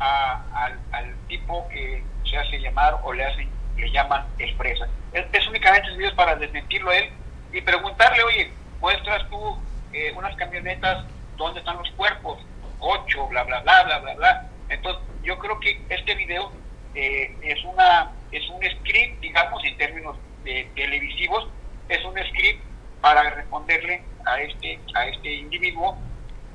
al, 0.00 1.14
tipo 1.28 1.68
que 1.68 2.02
se 2.28 2.36
hace 2.36 2.58
llamar 2.58 2.98
o 3.04 3.12
le 3.12 3.24
hacen 3.24 3.48
le 3.76 3.90
llaman 3.92 4.26
expresa. 4.38 4.88
Es, 5.12 5.24
es 5.32 5.46
únicamente 5.46 5.96
video 5.96 6.14
para 6.16 6.34
desmentirlo 6.34 6.90
a 6.90 6.96
él 6.96 7.10
y 7.52 7.60
preguntarle, 7.60 8.22
oye, 8.22 8.52
muestras 8.80 9.28
tú 9.30 9.58
eh, 9.92 10.12
unas 10.16 10.34
camionetas, 10.36 11.04
¿dónde 11.36 11.60
están 11.60 11.76
los 11.76 11.90
cuerpos? 11.92 12.38
Ocho, 12.80 13.26
bla, 13.28 13.44
bla, 13.44 13.60
bla, 13.60 13.84
bla, 13.84 13.98
bla, 13.98 14.14
bla. 14.14 14.50
Entonces, 14.68 15.02
yo 15.22 15.38
creo 15.38 15.58
que 15.60 15.80
este 15.88 16.14
video 16.14 16.52
eh, 16.94 17.34
es 17.42 17.64
una 17.64 18.12
es 18.30 18.46
un 18.50 18.60
script, 18.62 19.20
digamos, 19.20 19.64
en 19.64 19.76
términos 19.78 20.16
de, 20.44 20.68
televisivos, 20.74 21.48
es 21.88 22.04
un 22.04 22.14
script 22.28 22.62
para 23.00 23.30
responderle 23.30 24.02
a 24.26 24.40
este 24.40 24.78
a 24.94 25.06
este 25.06 25.32
individuo 25.32 25.96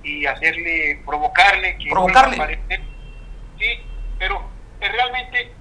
y 0.04 0.26
hacerle 0.26 1.02
provocarle 1.06 1.78
que 1.78 1.90
provocarle 1.90 2.60
sí 3.58 3.80
pero 4.20 4.44
realmente 4.82 5.54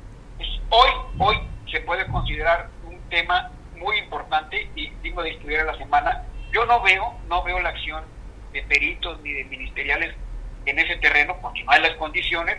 hoy 0.69 0.91
hoy 1.19 1.37
se 1.71 1.81
puede 1.83 2.07
considerar 2.09 2.69
un 2.85 3.01
tema 3.09 3.53
muy 3.83 3.99
importante 3.99 4.71
y 4.75 4.91
digo 5.03 5.23
de 5.23 5.31
estudiar 5.31 5.69
a 5.69 5.73
la 5.73 5.79
semana, 5.79 6.23
yo 6.53 6.65
no 6.67 6.81
veo, 6.83 7.19
no 7.29 7.43
veo 7.43 7.61
la 7.61 7.71
acción 7.71 8.05
de 8.53 8.63
peritos 8.63 9.21
ni 9.23 9.33
de 9.33 9.45
ministeriales 9.45 10.15
en 10.67 10.79
ese 10.79 10.97
terreno 10.97 11.37
porque 11.41 11.65
no 11.65 11.73
hay 11.73 11.83
las 11.83 11.97
condiciones 11.97 12.59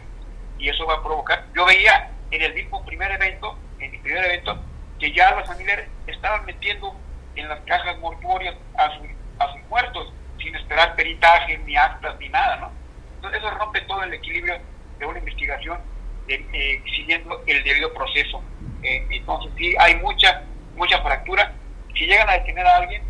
y 0.57 0.69
eso 0.69 0.85
va 0.85 0.95
a 0.95 1.03
provocar. 1.03 1.45
Yo 1.55 1.65
veía 1.65 2.11
en 2.31 2.41
el 2.41 2.53
mismo 2.53 2.85
primer 2.85 3.11
evento, 3.11 3.57
en 3.79 3.91
mi 3.91 3.97
primer 3.99 4.25
evento, 4.25 4.59
que 4.99 5.11
ya 5.11 5.31
los 5.35 5.47
familiares 5.47 5.87
estaban 6.07 6.45
metiendo 6.45 6.95
en 7.35 7.49
las 7.49 7.59
cajas 7.61 7.97
mortuorias 7.99 8.55
a, 8.77 8.85
a 8.85 9.53
sus 9.53 9.61
muertos 9.69 10.13
sin 10.37 10.55
esperar 10.55 10.95
peritaje, 10.95 11.57
ni 11.59 11.75
actas, 11.75 12.19
ni 12.19 12.29
nada, 12.29 12.57
¿no? 12.57 12.71
Entonces 13.15 13.41
eso 13.41 13.51
rompe 13.51 13.81
todo 13.81 14.03
el 14.03 14.13
equilibrio 14.13 14.59
de 14.99 15.05
una 15.05 15.19
investigación 15.19 15.79
eh, 16.27 16.81
siguiendo 16.95 17.41
el 17.47 17.63
debido 17.63 17.93
proceso. 17.93 18.41
Eh, 18.81 19.05
entonces 19.11 19.51
sí, 19.57 19.75
hay 19.79 19.95
mucha 19.95 20.43
mucha 20.75 21.01
fractura. 21.01 21.53
Si 21.95 22.05
llegan 22.05 22.29
a 22.29 22.33
detener 22.33 22.65
a 22.65 22.77
alguien, 22.77 23.03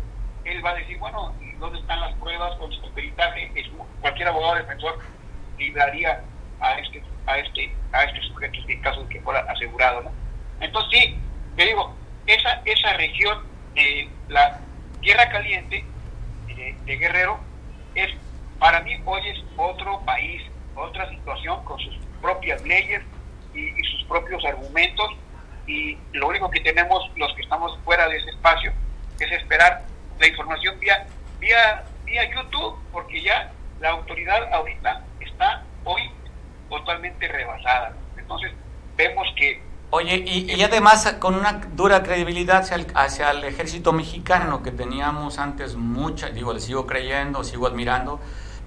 él 0.44 0.64
va 0.64 0.70
a 0.70 0.74
decir, 0.74 0.98
bueno, 0.98 1.34
¿dónde 1.58 1.78
están 1.78 2.00
las 2.00 2.14
pruebas 2.16 2.54
con 2.56 2.72
su 2.72 2.92
peritaje? 2.92 3.50
cualquier 4.00 4.28
abogado 4.28 4.56
defensor 4.56 4.98
libraría 5.58 6.22
a 6.60 6.78
este 6.78 7.02
a 7.26 7.38
este 7.38 7.74
a 7.92 8.04
este 8.04 8.20
sujeto 8.28 8.58
en 8.68 8.82
caso 8.82 9.02
de 9.02 9.08
que 9.08 9.20
fuera 9.22 9.40
asegurado, 9.50 10.02
¿no? 10.02 10.12
Entonces 10.60 11.00
sí, 11.00 11.18
te 11.56 11.64
digo, 11.64 11.94
esa 12.26 12.60
esa 12.66 12.92
región 12.94 13.46
de 13.74 14.10
la 14.28 14.60
Tierra 15.00 15.30
Caliente 15.30 15.84
de, 16.46 16.96
Guerrero 16.96 17.40
es 17.94 18.10
para 18.58 18.80
mí 18.80 19.00
hoy 19.06 19.26
es 19.26 19.42
otro 19.56 20.00
país, 20.04 20.42
otra 20.74 21.08
situación 21.08 21.64
con 21.64 21.78
sus 21.78 21.96
propias 22.20 22.62
leyes 22.62 23.02
y 23.54 23.82
sus 23.84 24.04
propios 24.04 24.44
argumentos 24.44 25.10
y 25.66 25.96
lo 26.12 26.28
único 26.28 26.50
que 26.50 26.60
tenemos 26.60 27.10
los 27.16 27.32
que 27.34 27.42
estamos 27.42 27.78
fuera 27.84 28.08
de 28.08 28.16
ese 28.18 28.30
espacio 28.30 28.72
es 29.18 29.32
esperar 29.32 29.84
la 30.18 30.26
información 30.26 30.78
vía 30.80 31.06
vía 31.38 31.84
vía 32.04 32.30
YouTube 32.30 32.76
porque 32.92 33.22
ya 33.22 33.50
la 33.80 33.90
autoridad 33.90 34.52
ahorita 34.52 35.04
está 35.20 35.62
hoy 35.84 36.10
totalmente 36.68 37.28
rebasada. 37.28 37.94
Entonces 38.16 38.52
vemos 38.96 39.26
que 39.36 39.62
Oye, 39.90 40.24
y, 40.26 40.52
y, 40.52 40.62
además 40.64 41.16
con 41.20 41.36
una 41.36 41.60
dura 41.72 42.02
credibilidad 42.02 42.62
hacia 42.62 42.74
el, 42.76 42.86
hacia 42.96 43.30
el, 43.30 43.44
ejército 43.44 43.92
mexicano 43.92 44.60
que 44.60 44.72
teníamos 44.72 45.38
antes 45.38 45.76
mucha, 45.76 46.30
digo, 46.30 46.52
le 46.52 46.58
sigo 46.58 46.84
creyendo, 46.84 47.44
sigo 47.44 47.68
admirando, 47.68 48.18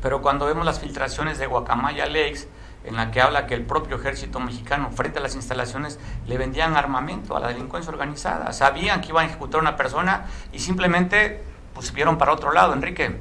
pero 0.01 0.21
cuando 0.21 0.45
vemos 0.45 0.65
las 0.65 0.79
filtraciones 0.79 1.37
de 1.37 1.47
Guacamaya 1.47 2.05
Lakes, 2.05 2.47
en 2.87 2.95
la 2.95 3.11
que 3.11 3.21
habla 3.21 3.47
que 3.47 3.53
el 3.53 3.63
propio 3.63 3.97
ejército 3.97 4.39
mexicano, 4.39 4.89
frente 4.91 5.19
a 5.19 5.21
las 5.21 5.35
instalaciones, 5.35 5.99
le 6.25 6.37
vendían 6.37 6.77
armamento 6.77 7.35
a 7.35 7.39
la 7.39 7.49
delincuencia 7.49 7.91
organizada. 7.91 8.53
Sabían 8.53 9.01
que 9.01 9.09
iban 9.09 9.25
a 9.25 9.29
ejecutar 9.29 9.59
a 9.59 9.61
una 9.61 9.75
persona 9.75 10.25
y 10.53 10.59
simplemente 10.59 11.43
pues 11.73 11.93
vieron 11.93 12.17
para 12.17 12.31
otro 12.33 12.51
lado, 12.51 12.73
Enrique. 12.73 13.17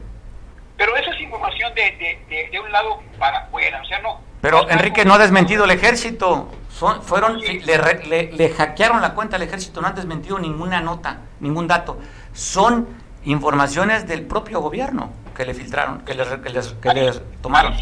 Pero 0.77 0.97
esa 0.97 1.11
es 1.11 1.21
información 1.21 1.75
de, 1.75 2.49
de, 2.51 2.61
un 2.61 2.71
lado 2.71 3.01
para 3.19 3.41
afuera, 3.41 3.83
o 3.83 3.85
sea, 3.87 4.01
no. 4.01 4.21
Pero 4.41 4.69
Enrique 4.71 5.05
no 5.05 5.15
ha 5.15 5.19
desmentido 5.19 5.65
el 5.65 5.71
ejército. 5.71 6.49
Son, 6.71 7.03
fueron, 7.03 7.39
le, 7.39 8.33
le, 8.33 8.51
hackearon 8.51 9.01
la 9.01 9.15
cuenta 9.15 9.37
al 9.37 9.43
ejército, 9.43 9.81
no 9.81 9.89
han 9.89 9.95
desmentido 9.95 10.39
ninguna 10.39 10.81
nota, 10.81 11.21
ningún 11.41 11.67
dato. 11.67 11.99
Son 12.33 12.87
informaciones 13.25 14.07
del 14.07 14.27
propio 14.27 14.61
gobierno 14.61 15.11
que 15.37 15.45
le 15.45 15.55
filtraron, 15.55 16.05
que 16.05 16.15
les, 16.15 16.29
que 16.29 16.51
les, 16.51 16.69
que 16.73 16.95
les 16.95 17.41
tomaron 17.43 17.75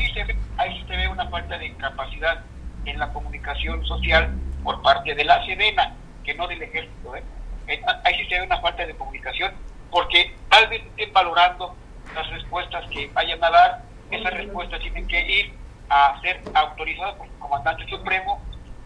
ahí 0.57 0.79
sí 0.79 0.85
se 0.87 0.97
ve 0.97 1.09
una 1.09 1.29
falta 1.29 1.59
de 1.59 1.73
capacidad 1.75 2.43
en 2.85 2.99
la 2.99 3.13
comunicación 3.13 3.85
social 3.87 4.31
por 4.63 4.83
parte 4.83 5.15
de 5.15 5.25
la 5.25 5.45
Sedena, 5.45 5.95
que 6.23 6.35
no 6.35 6.47
del 6.47 6.63
ejército. 6.63 7.17
¿eh? 7.17 7.23
Ahí 8.05 8.15
sí 8.17 8.27
se 8.29 8.39
ve 8.39 8.47
una 8.47 8.61
falta 8.61 8.87
de 8.87 8.95
comunicación, 8.95 9.53
porque 9.91 10.35
tal 10.49 10.69
vez 10.69 10.83
estén 10.85 11.13
valorando 11.13 11.75
las 12.15 12.29
respuestas 12.31 12.89
que 12.91 13.09
vayan 13.13 13.43
a 13.43 13.51
dar, 13.51 13.83
esas 14.11 14.33
respuestas 14.35 14.81
tienen 14.81 15.07
que 15.07 15.21
ir 15.21 15.55
a 15.89 16.21
ser 16.21 16.41
autorizadas 16.55 17.15
por 17.15 17.27
el 17.27 17.33
comandante 17.35 17.87
supremo, 17.89 18.41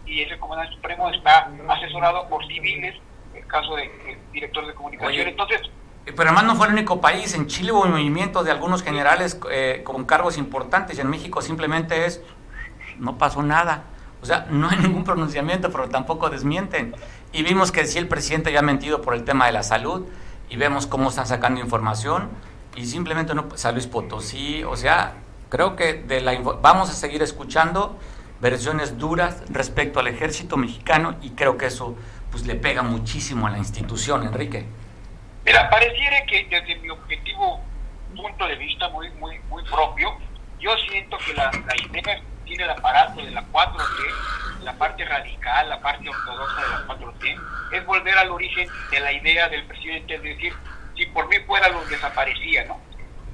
y 0.05 0.21
ese 0.21 0.37
comandante 0.39 0.73
supremo 0.75 1.09
está 1.09 1.49
asesorado 1.67 2.27
por 2.29 2.45
civiles, 2.47 2.95
en 3.31 3.41
el 3.41 3.47
caso 3.47 3.75
del 3.75 3.89
director 4.31 4.65
de 4.65 4.73
comunicación. 4.73 5.27
Entonces, 5.27 5.61
pero 6.15 6.29
además 6.29 6.45
no 6.45 6.55
fue 6.55 6.67
el 6.67 6.73
único 6.73 7.01
país. 7.01 7.33
En 7.33 7.47
Chile 7.47 7.71
hubo 7.71 7.81
un 7.81 7.91
movimiento 7.91 8.43
de 8.43 8.51
algunos 8.51 8.83
generales 8.83 9.39
eh, 9.51 9.81
con 9.83 10.05
cargos 10.05 10.37
importantes 10.37 10.97
y 10.97 11.01
en 11.01 11.09
México 11.09 11.41
simplemente 11.41 12.05
es, 12.05 12.21
no 12.97 13.17
pasó 13.17 13.43
nada. 13.43 13.83
O 14.21 14.25
sea, 14.25 14.47
no 14.49 14.69
hay 14.69 14.77
ningún 14.81 15.03
pronunciamiento, 15.03 15.71
pero 15.71 15.89
tampoco 15.89 16.29
desmienten. 16.29 16.95
Y 17.31 17.43
vimos 17.43 17.71
que 17.71 17.85
sí 17.85 17.97
el 17.97 18.07
presidente 18.07 18.49
había 18.49 18.61
mentido 18.61 19.01
por 19.01 19.13
el 19.13 19.23
tema 19.23 19.45
de 19.45 19.51
la 19.51 19.63
salud 19.63 20.07
y 20.49 20.57
vemos 20.57 20.87
cómo 20.87 21.09
están 21.09 21.27
sacando 21.27 21.61
información 21.61 22.29
y 22.75 22.85
simplemente 22.85 23.33
no, 23.33 23.47
San 23.55 23.73
Luis 23.73 23.87
Potosí, 23.87 24.63
o 24.63 24.75
sea, 24.75 25.15
creo 25.49 25.75
que 25.75 25.93
de 25.93 26.21
la, 26.21 26.39
vamos 26.61 26.89
a 26.89 26.93
seguir 26.93 27.21
escuchando 27.21 27.97
versiones 28.41 28.97
duras 28.97 29.43
respecto 29.49 29.99
al 29.99 30.07
ejército 30.07 30.57
mexicano 30.57 31.15
y 31.21 31.31
creo 31.31 31.57
que 31.57 31.67
eso 31.67 31.95
pues 32.31 32.45
le 32.45 32.55
pega 32.55 32.83
muchísimo 32.83 33.47
a 33.47 33.49
la 33.49 33.57
institución, 33.57 34.23
Enrique. 34.23 34.65
Mira, 35.45 35.69
pareciera 35.69 36.25
que 36.25 36.45
desde 36.45 36.75
mi 36.77 36.89
objetivo 36.89 37.61
punto 38.15 38.47
de 38.47 38.55
vista 38.55 38.89
muy 38.89 39.09
muy 39.11 39.39
muy 39.49 39.63
propio, 39.63 40.17
yo 40.59 40.75
siento 40.89 41.17
que 41.17 41.33
la, 41.33 41.51
la 41.51 41.75
idea 41.77 42.21
tiene 42.49 42.63
el 42.63 42.69
aparato 42.71 43.21
de 43.21 43.31
la 43.31 43.43
4T, 43.43 44.63
la 44.63 44.73
parte 44.73 45.05
radical, 45.05 45.69
la 45.69 45.79
parte 45.79 46.09
ortodoxa 46.09 46.61
de 46.61 46.69
la 46.69 46.87
4T, 46.87 47.41
es 47.73 47.85
volver 47.85 48.17
al 48.17 48.31
origen 48.31 48.67
de 48.91 48.99
la 48.99 49.11
idea 49.13 49.47
del 49.47 49.63
presidente, 49.65 50.15
es 50.15 50.23
decir, 50.23 50.53
si 50.97 51.05
por 51.07 51.29
mí 51.29 51.37
fuera 51.45 51.69
los 51.69 51.87
desaparecía, 51.89 52.65
¿no? 52.65 52.79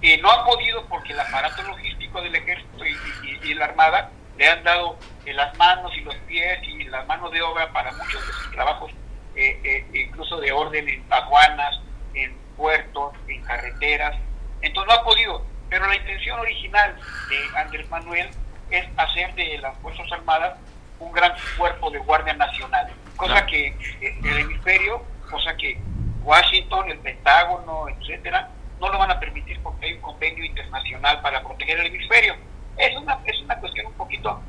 Eh, 0.02 0.20
no 0.22 0.30
ha 0.30 0.46
podido 0.46 0.86
porque 0.86 1.14
el 1.14 1.20
aparato 1.20 1.64
logístico 1.64 2.22
del 2.22 2.36
ejército 2.36 2.86
y, 2.86 3.54
la 3.56 3.66
armada 3.66 4.12
le 4.38 4.50
han 4.50 4.64
dado 4.64 5.00
las 5.26 5.58
manos 5.58 5.92
y 5.96 6.02
los 6.02 6.16
pies 6.28 6.60
y 6.64 6.84
la 6.86 7.04
mano 7.06 7.30
de 7.30 7.42
obra 7.42 7.72
para 7.72 7.92
muchos 7.94 8.26
de 8.28 8.34
sus 8.34 8.52
trabajos, 8.52 8.92
eh, 9.36 9.60
eh, 9.64 9.88
incluso 9.94 10.40
de 10.42 10.52
orden 10.52 10.90
en 10.90 11.06
aduanas, 11.10 11.80
en 12.16 12.36
puertos, 12.58 13.14
en 13.28 13.42
carreteras. 13.44 14.16
Entonces 14.62 14.94
no 14.94 15.02
ha 15.02 15.04
podido. 15.04 15.46
Pero 15.70 15.88
la 15.88 15.96
intención 15.96 16.40
original 16.40 16.96
de 17.30 17.60
Andrés 17.60 17.90
Manuel 17.90 18.30
es 18.72 18.86
hacer 18.98 19.34
de 19.36 19.58
las 19.60 19.78
Fuerzas 19.80 20.12
Armadas 20.12 20.58
un 21.00 21.12
gran 21.12 21.34
cuerpo 21.58 21.92
de 21.92 22.00
Guardia 22.00 22.34
Nacional, 22.34 22.88
cosa 23.18 23.46
que 23.46 23.68
eh, 23.68 24.20
el 24.24 24.38
hemisferio 24.38 25.04
cosa 25.30 25.56
que 25.58 25.78
Washington, 26.24 26.90
el 26.90 27.00
Pentágono, 27.00 27.88
etcétera, 27.90 28.50
no 28.80 28.90
lo 28.90 28.98
van 28.98 29.12
a 29.12 29.20
permitir 29.20 29.60
porque 29.62 29.86
hay 29.86 29.94
un 29.94 30.02
convenio 30.02 30.44
internacional 30.44 31.22
para 31.22 31.42
proteger 31.44 31.80
el 31.80 31.88
hemisferio. 31.88 32.36
Es 32.78 32.96
una, 32.98 33.20
es 33.26 33.40
una 33.42 33.58
cuestión 33.60 33.88
un 33.88 33.94
poquito, 33.94 34.42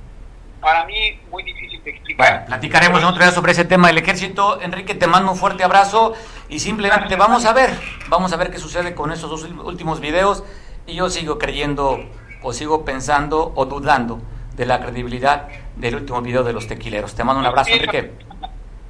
para 0.60 0.84
mí, 0.84 1.18
muy 1.30 1.42
difícil 1.42 1.82
de 1.84 1.90
explicar. 1.90 2.30
Bueno, 2.30 2.46
platicaremos 2.46 3.00
en 3.00 3.06
otro 3.06 3.22
día 3.22 3.32
sobre 3.32 3.52
ese 3.52 3.64
tema 3.64 3.88
del 3.88 3.98
ejército. 3.98 4.60
Enrique, 4.60 4.94
te 4.94 5.06
mando 5.06 5.32
un 5.32 5.38
fuerte 5.38 5.64
abrazo 5.64 6.14
y 6.48 6.58
simplemente 6.58 7.16
vamos 7.16 7.44
a 7.44 7.52
ver, 7.52 7.70
vamos 8.08 8.32
a 8.32 8.36
ver 8.36 8.50
qué 8.50 8.58
sucede 8.58 8.94
con 8.94 9.12
esos 9.12 9.30
dos 9.30 9.42
últimos 9.64 10.00
videos. 10.00 10.44
Y 10.86 10.94
yo 10.94 11.10
sigo 11.10 11.38
creyendo 11.38 11.98
o 12.42 12.52
sigo 12.52 12.84
pensando 12.84 13.52
o 13.54 13.66
dudando 13.66 14.20
de 14.54 14.66
la 14.66 14.80
credibilidad 14.80 15.48
del 15.76 15.96
último 15.96 16.22
video 16.22 16.42
de 16.42 16.52
los 16.52 16.66
tequileros. 16.66 17.14
Te 17.14 17.24
mando 17.24 17.40
un 17.40 17.46
abrazo, 17.46 17.70
Enrique. 17.70 18.12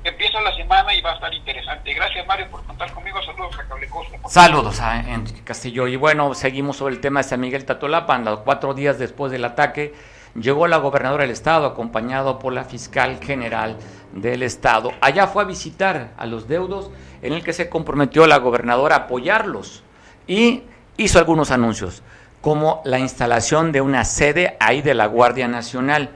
Empieza 0.05 0.40
la 0.40 0.55
semana 0.55 0.94
y 0.94 1.00
va 1.00 1.11
a 1.11 1.14
estar 1.14 1.35
interesante. 1.35 1.92
Gracias, 1.92 2.24
Mario, 2.29 2.46
por 2.48 2.64
contar 2.64 2.92
conmigo. 2.92 3.20
Saludos 3.22 3.59
a 3.59 3.64
Cable 3.68 3.88
Costa. 3.88 4.18
Saludos 4.29 4.81
a 4.81 5.00
Enrique 5.00 5.42
Castillo. 5.42 5.88
Y 5.88 5.96
bueno, 5.96 6.33
seguimos 6.35 6.76
sobre 6.76 6.94
el 6.94 7.00
tema 7.00 7.20
de 7.20 7.29
San 7.29 7.40
Miguel 7.40 7.64
Tatolapan. 7.64 8.24
Los 8.24 8.40
cuatro 8.40 8.72
días 8.72 9.00
después 9.00 9.33
del 9.33 9.44
ataque, 9.44 9.94
llegó 10.40 10.66
la 10.66 10.79
gobernadora 10.79 11.22
del 11.22 11.31
estado, 11.31 11.66
acompañado 11.66 12.38
por 12.38 12.53
la 12.53 12.64
fiscal 12.64 13.18
general 13.20 13.77
del 14.12 14.42
estado. 14.42 14.92
Allá 15.01 15.27
fue 15.27 15.42
a 15.42 15.46
visitar 15.46 16.12
a 16.16 16.27
los 16.27 16.49
deudos, 16.49 16.90
en 17.22 17.33
el 17.33 17.42
que 17.42 17.53
se 17.53 17.68
comprometió 17.68 18.27
la 18.27 18.38
gobernadora 18.38 18.96
a 18.96 18.99
apoyarlos 19.01 19.83
y 20.27 20.62
hizo 20.96 21.18
algunos 21.18 21.51
anuncios, 21.51 22.03
como 22.40 22.83
la 22.85 22.99
instalación 22.99 23.72
de 23.72 23.81
una 23.81 24.05
sede 24.05 24.57
ahí 24.61 24.83
de 24.83 24.94
la 24.94 25.07
Guardia 25.07 25.49
Nacional. 25.49 26.11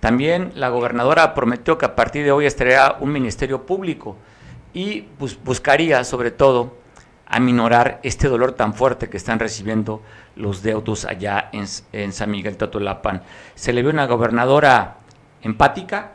También 0.00 0.52
la 0.54 0.68
gobernadora 0.68 1.34
prometió 1.34 1.78
que 1.78 1.86
a 1.86 1.96
partir 1.96 2.24
de 2.24 2.32
hoy 2.32 2.46
estaría 2.46 2.96
un 3.00 3.12
ministerio 3.12 3.66
público 3.66 4.16
y 4.74 5.06
buscaría 5.44 6.04
sobre 6.04 6.30
todo 6.30 6.74
aminorar 7.26 8.00
este 8.02 8.28
dolor 8.28 8.52
tan 8.52 8.72
fuerte 8.72 9.10
que 9.10 9.16
están 9.16 9.38
recibiendo 9.38 10.02
los 10.36 10.62
deudos 10.62 11.04
allá 11.04 11.50
en, 11.52 12.12
San 12.12 12.30
Miguel 12.30 12.56
Totolapan. 12.56 13.22
Se 13.54 13.72
le 13.72 13.82
vio 13.82 13.90
una 13.90 14.06
gobernadora 14.06 14.98
empática, 15.42 16.12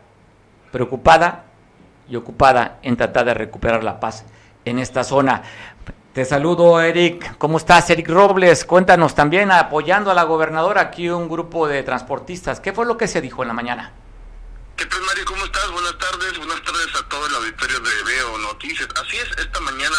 preocupada 0.72 1.44
y 2.10 2.16
ocupada 2.16 2.80
en 2.82 2.96
tratar 2.96 3.26
de 3.26 3.34
recuperar 3.34 3.84
la 3.84 4.00
paz 4.00 4.26
en 4.64 4.80
esta 4.80 5.04
zona. 5.04 5.44
Te 6.14 6.26
saludo, 6.26 6.82
Eric. 6.82 7.38
¿Cómo 7.38 7.58
estás, 7.58 7.90
Eric 7.90 8.10
Robles? 8.10 8.66
Cuéntanos 8.66 9.16
también, 9.16 9.52
apoyando 9.52 10.12
a 10.12 10.14
la 10.14 10.24
gobernadora, 10.24 10.82
aquí 10.82 11.10
un 11.10 11.30
grupo 11.30 11.68
de 11.68 11.84
transportistas. 11.84 12.60
¿Qué 12.60 12.74
fue 12.74 12.86
lo 12.86 12.98
que 12.98 13.08
se 13.08 13.22
dijo 13.22 13.42
en 13.44 13.48
la 13.48 13.54
mañana? 13.54 13.92
¿Qué 14.82 14.88
tal, 14.88 15.02
Mario? 15.04 15.26
¿Cómo 15.26 15.46
estás? 15.46 15.70
Buenas 15.70 15.96
tardes. 16.00 16.38
Buenas 16.40 16.64
tardes 16.64 16.88
a 16.96 17.08
todo 17.08 17.28
el 17.28 17.36
auditorio 17.36 17.80
de 17.82 18.04
Veo 18.04 18.36
Noticias. 18.40 18.90
Así 18.96 19.16
es, 19.16 19.30
esta 19.38 19.60
mañana 19.60 19.96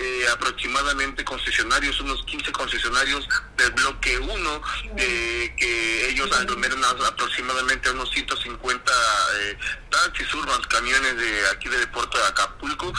eh, 0.00 0.26
aproximadamente 0.32 1.24
concesionarios, 1.24 2.00
unos 2.00 2.20
15 2.24 2.50
concesionarios 2.50 3.28
del 3.56 3.70
bloque 3.70 4.18
1, 4.18 4.62
eh, 4.96 5.54
que 5.56 6.08
ellos 6.10 6.32
aglomeran 6.32 6.82
aproximadamente 6.82 7.90
unos 7.90 8.10
150 8.10 8.92
eh, 9.36 9.58
taxis 9.88 10.34
urbanos, 10.34 10.66
camiones 10.66 11.16
de 11.16 11.48
aquí 11.50 11.68
del 11.68 11.88
puerto 11.90 12.18
de 12.18 12.24
Acapulco, 12.24 12.92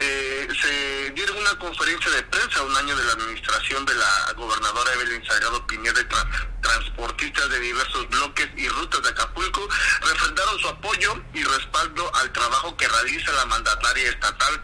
se 0.00 1.10
dieron 1.14 1.36
una 1.36 1.56
conferencia 1.56 2.10
de 2.10 2.22
prensa 2.24 2.62
un 2.62 2.76
año 2.76 2.96
de 2.96 3.04
la 3.04 3.12
administración 3.12 3.86
de 3.86 3.94
la 3.94 4.32
gobernadora 4.36 4.92
Evelyn 4.94 5.24
Salgado 5.24 5.64
Pineda 5.68 6.00
transportistas 6.60 7.50
de 7.50 7.60
diversos 7.60 8.08
bloques 8.08 8.48
y 8.56 8.68
rutas 8.68 9.02
de 9.02 9.08
Acapulco 9.10 9.68
refrendaron 10.02 10.58
su 10.58 10.68
apoyo 10.80 11.22
y 11.34 11.44
respaldo 11.44 12.10
al 12.16 12.32
trabajo 12.32 12.74
que 12.76 12.88
realiza 12.88 13.32
la 13.32 13.44
mandataria 13.46 14.08
estatal 14.08 14.62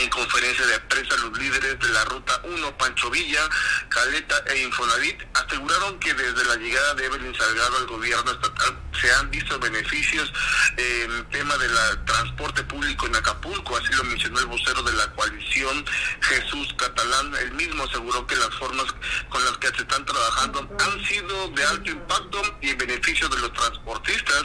en 0.00 0.08
conferencia 0.08 0.66
de 0.66 0.80
prensa, 0.80 1.16
los 1.16 1.38
líderes 1.38 1.78
de 1.78 1.88
la 1.90 2.04
Ruta 2.06 2.40
1, 2.44 2.78
Pancho 2.78 3.10
Villa, 3.10 3.48
Caleta 3.88 4.42
e 4.46 4.62
Infonavit, 4.62 5.22
aseguraron 5.34 5.98
que 5.98 6.14
desde 6.14 6.44
la 6.44 6.56
llegada 6.56 6.94
de 6.94 7.04
Evelyn 7.04 7.34
Salgado 7.34 7.76
al 7.76 7.86
gobierno 7.86 8.30
estatal 8.30 8.78
se 9.00 9.12
han 9.12 9.30
visto 9.30 9.58
beneficios 9.58 10.32
en 10.76 11.10
el 11.10 11.26
tema 11.26 11.56
del 11.58 11.72
transporte 12.04 12.62
público 12.64 13.06
en 13.06 13.16
Acapulco, 13.16 13.76
así 13.76 13.92
lo 13.92 14.04
mencionó 14.04 14.40
el 14.40 14.46
vocero 14.46 14.82
de 14.82 14.92
la 14.92 15.10
coalición, 15.12 15.84
Jesús 16.20 16.74
Catalán. 16.78 17.34
Él 17.40 17.52
mismo 17.52 17.84
aseguró 17.84 18.26
que 18.26 18.36
las 18.36 18.54
formas 18.56 18.86
con 19.28 19.44
las 19.44 19.56
que 19.58 19.68
se 19.68 19.82
están 19.82 20.04
trabajando 20.04 20.68
han 20.78 21.04
sido 21.04 21.48
de 21.48 21.64
alto 21.64 21.90
impacto 21.90 22.42
y 22.60 22.70
en 22.70 22.78
beneficio 22.78 23.28
de 23.28 23.38
los 23.38 23.52
transportistas, 23.52 24.44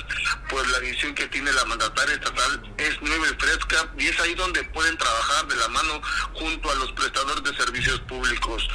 pues 0.49 0.67
la 0.69 0.79
visión 0.79 1.15
que 1.15 1.27
tiene 1.27 1.51
la 1.51 1.65
mandataria 1.65 2.15
estatal 2.15 2.75
es 2.77 3.01
nueva 3.01 3.27
y 3.27 3.35
fresca 3.41 3.93
y 3.97 4.07
es 4.07 4.19
ahí 4.19 4.35
donde 4.35 4.63
pueden 4.65 4.97
trabajar 4.97 5.44
de 5.47 5.55
la 5.55 5.67
mano 5.69 6.01
junto 6.33 6.71
a 6.71 6.75
los 6.75 6.91
prestadores 6.93 7.43
de 7.43 7.55
servicios 7.55 7.99
públicos. 8.01 8.67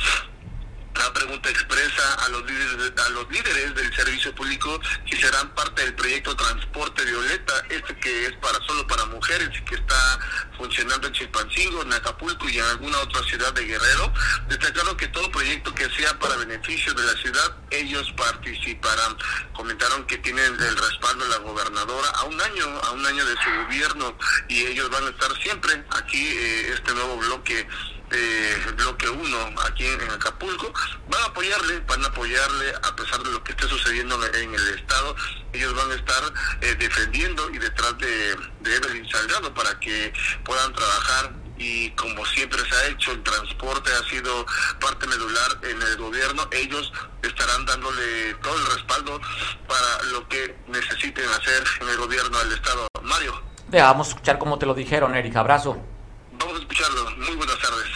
La 1.00 1.10
pregunta 1.14 1.48
expresa 1.48 2.14
a 2.26 2.28
los 2.28 2.44
líderes, 2.44 2.92
a 3.06 3.08
los 3.08 3.26
líderes 3.30 3.74
del 3.74 3.96
servicio 3.96 4.34
público 4.34 4.78
si 5.08 5.16
serán 5.16 5.48
parte 5.54 5.82
del 5.82 5.94
proyecto 5.94 6.36
Transporte 6.36 7.02
Violeta, 7.06 7.54
este 7.70 7.96
que 7.96 8.26
es 8.26 8.32
para 8.36 8.58
solo 8.66 8.86
para 8.86 9.06
mujeres 9.06 9.48
y 9.56 9.64
que 9.64 9.76
está 9.76 10.18
funcionando 10.58 11.06
en 11.06 11.14
Chilpancingo, 11.14 11.82
en 11.82 11.94
Acapulco 11.94 12.46
y 12.50 12.58
en 12.58 12.64
alguna 12.66 12.98
otra 12.98 13.22
ciudad 13.22 13.50
de 13.54 13.64
Guerrero. 13.64 14.12
Destacaron 14.48 14.94
que 14.98 15.08
todo 15.08 15.30
proyecto 15.30 15.74
que 15.74 15.88
sea 15.88 16.18
para 16.18 16.36
beneficio 16.36 16.92
de 16.92 17.02
la 17.02 17.14
ciudad, 17.14 17.56
ellos 17.70 18.12
participarán. 18.14 19.16
Comentaron 19.54 20.06
que 20.06 20.18
tienen 20.18 20.52
el 20.52 20.76
respaldo 20.76 21.24
de 21.24 21.30
la 21.30 21.38
gobernadora 21.38 22.10
a 22.10 22.24
un 22.24 22.38
año, 22.38 22.66
a 22.84 22.90
un 22.90 23.06
año 23.06 23.24
de 23.24 23.36
su 23.42 23.50
gobierno 23.64 24.18
y 24.48 24.66
ellos 24.66 24.90
van 24.90 25.06
a 25.06 25.10
estar 25.10 25.34
siempre 25.42 25.82
aquí, 25.96 26.26
eh, 26.26 26.74
este 26.74 26.92
nuevo 26.92 27.16
bloque 27.16 27.66
eh, 28.10 28.56
bloque 28.76 29.08
1 29.08 29.38
aquí 29.66 29.86
en, 29.86 30.00
Acapulco, 30.10 30.72
van 31.08 31.22
a 31.22 31.26
apoyarle, 31.26 31.80
van 31.80 32.04
a 32.04 32.08
apoyarle 32.08 32.74
a 32.82 32.96
pesar 32.96 33.22
de 33.22 33.30
lo 33.30 33.42
que 33.44 33.52
esté 33.52 33.68
sucediendo 33.68 34.18
en, 34.34 34.54
el 34.54 34.68
Estado, 34.68 35.14
ellos 35.52 35.74
van 35.74 35.90
a 35.90 35.94
estar 35.94 36.22
eh, 36.60 36.74
defendiendo 36.78 37.50
y 37.50 37.58
detrás 37.58 37.96
de, 37.98 38.36
de 38.60 38.76
Evelyn 38.76 39.08
Salgado 39.08 39.52
para 39.54 39.78
que 39.80 40.12
puedan 40.44 40.72
trabajar 40.72 41.32
y 41.60 41.90
como 41.90 42.24
siempre 42.24 42.58
se 42.68 42.74
ha 42.74 42.86
hecho, 42.86 43.12
el 43.12 43.22
transporte 43.22 43.90
ha 43.92 44.08
sido 44.08 44.46
parte 44.80 45.06
medular 45.06 45.58
en 45.62 45.80
el 45.82 45.96
gobierno, 45.98 46.48
ellos 46.52 46.90
estarán 47.22 47.66
dándole 47.66 48.34
todo 48.42 48.56
el 48.56 48.74
respaldo 48.74 49.20
para 49.68 50.02
lo 50.10 50.26
que 50.28 50.56
necesiten 50.68 51.28
hacer 51.28 51.62
en 51.82 51.88
el 51.90 51.96
gobierno 51.98 52.38
del 52.38 52.52
Estado. 52.52 52.88
Mario. 53.02 53.42
Vamos 53.70 54.08
a 54.08 54.10
escuchar 54.10 54.38
cómo 54.38 54.58
te 54.58 54.66
lo 54.66 54.74
dijeron, 54.74 55.14
Eric. 55.14 55.36
Abrazo. 55.36 55.99
Vamos 56.40 56.56
a 56.56 56.58
escucharlo. 56.60 57.10
Muy 57.18 57.36
buenas 57.36 57.58
tardes. 57.60 57.86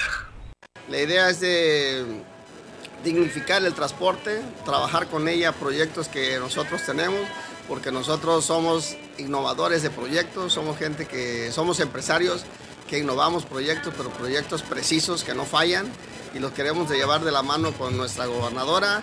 La 0.91 1.01
idea 1.01 1.31
es 1.31 1.41
de 1.41 2.05
dignificar 3.03 3.65
el 3.65 3.73
transporte, 3.73 4.43
trabajar 4.67 5.09
con 5.09 5.29
ella 5.29 5.53
proyectos 5.53 6.09
que 6.09 6.39
nosotros 6.39 6.83
tenemos, 6.85 7.21
porque 7.69 7.91
nosotros 7.91 8.45
somos 8.45 8.97
innovadores 9.17 9.83
de 9.83 9.89
proyectos, 9.89 10.53
somos 10.53 10.79
gente 10.79 11.07
que 11.07 11.51
somos 11.53 11.81
empresarios 11.81 12.45
que 12.89 12.99
innovamos 12.99 13.47
proyectos, 13.47 13.95
pero 13.97 14.11
proyectos 14.11 14.61
precisos 14.63 15.25
que 15.25 15.35
no 15.35 15.47
fallan 15.47 15.91
y 16.35 16.39
los 16.39 16.53
queremos 16.53 16.91
de 16.91 16.99
llevar 16.99 17.25
de 17.25 17.33
la 17.33 17.43
mano 17.43 17.73
con 17.73 17.97
nuestra 17.97 18.27
gobernadora, 18.27 19.03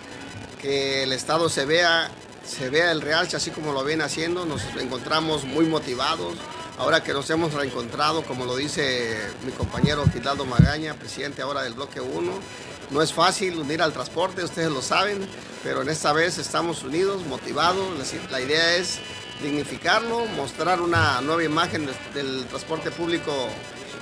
que 0.60 1.02
el 1.02 1.12
estado 1.12 1.48
se 1.48 1.64
vea 1.64 2.12
se 2.44 2.70
vea 2.70 2.92
el 2.92 3.00
real 3.00 3.28
así 3.34 3.50
como 3.50 3.72
lo 3.72 3.84
viene 3.84 4.04
haciendo, 4.04 4.44
nos 4.44 4.62
encontramos 4.76 5.44
muy 5.44 5.66
motivados, 5.66 6.36
Ahora 6.78 7.02
que 7.02 7.12
nos 7.12 7.28
hemos 7.30 7.52
reencontrado, 7.52 8.22
como 8.22 8.46
lo 8.46 8.56
dice 8.56 9.16
mi 9.44 9.52
compañero 9.52 10.04
Gildardo 10.10 10.46
Magaña, 10.46 10.94
presidente 10.94 11.42
ahora 11.42 11.62
del 11.62 11.74
bloque 11.74 12.00
1, 12.00 12.32
no 12.90 13.02
es 13.02 13.12
fácil 13.12 13.58
unir 13.58 13.82
al 13.82 13.92
transporte, 13.92 14.42
ustedes 14.42 14.70
lo 14.70 14.80
saben, 14.80 15.28
pero 15.62 15.82
en 15.82 15.90
esta 15.90 16.12
vez 16.12 16.38
estamos 16.38 16.82
unidos, 16.82 17.24
motivados. 17.26 17.86
La 18.30 18.40
idea 18.40 18.76
es 18.76 18.98
dignificarlo, 19.42 20.24
mostrar 20.26 20.80
una 20.80 21.20
nueva 21.20 21.44
imagen 21.44 21.88
del 22.14 22.46
transporte 22.46 22.90
público 22.90 23.32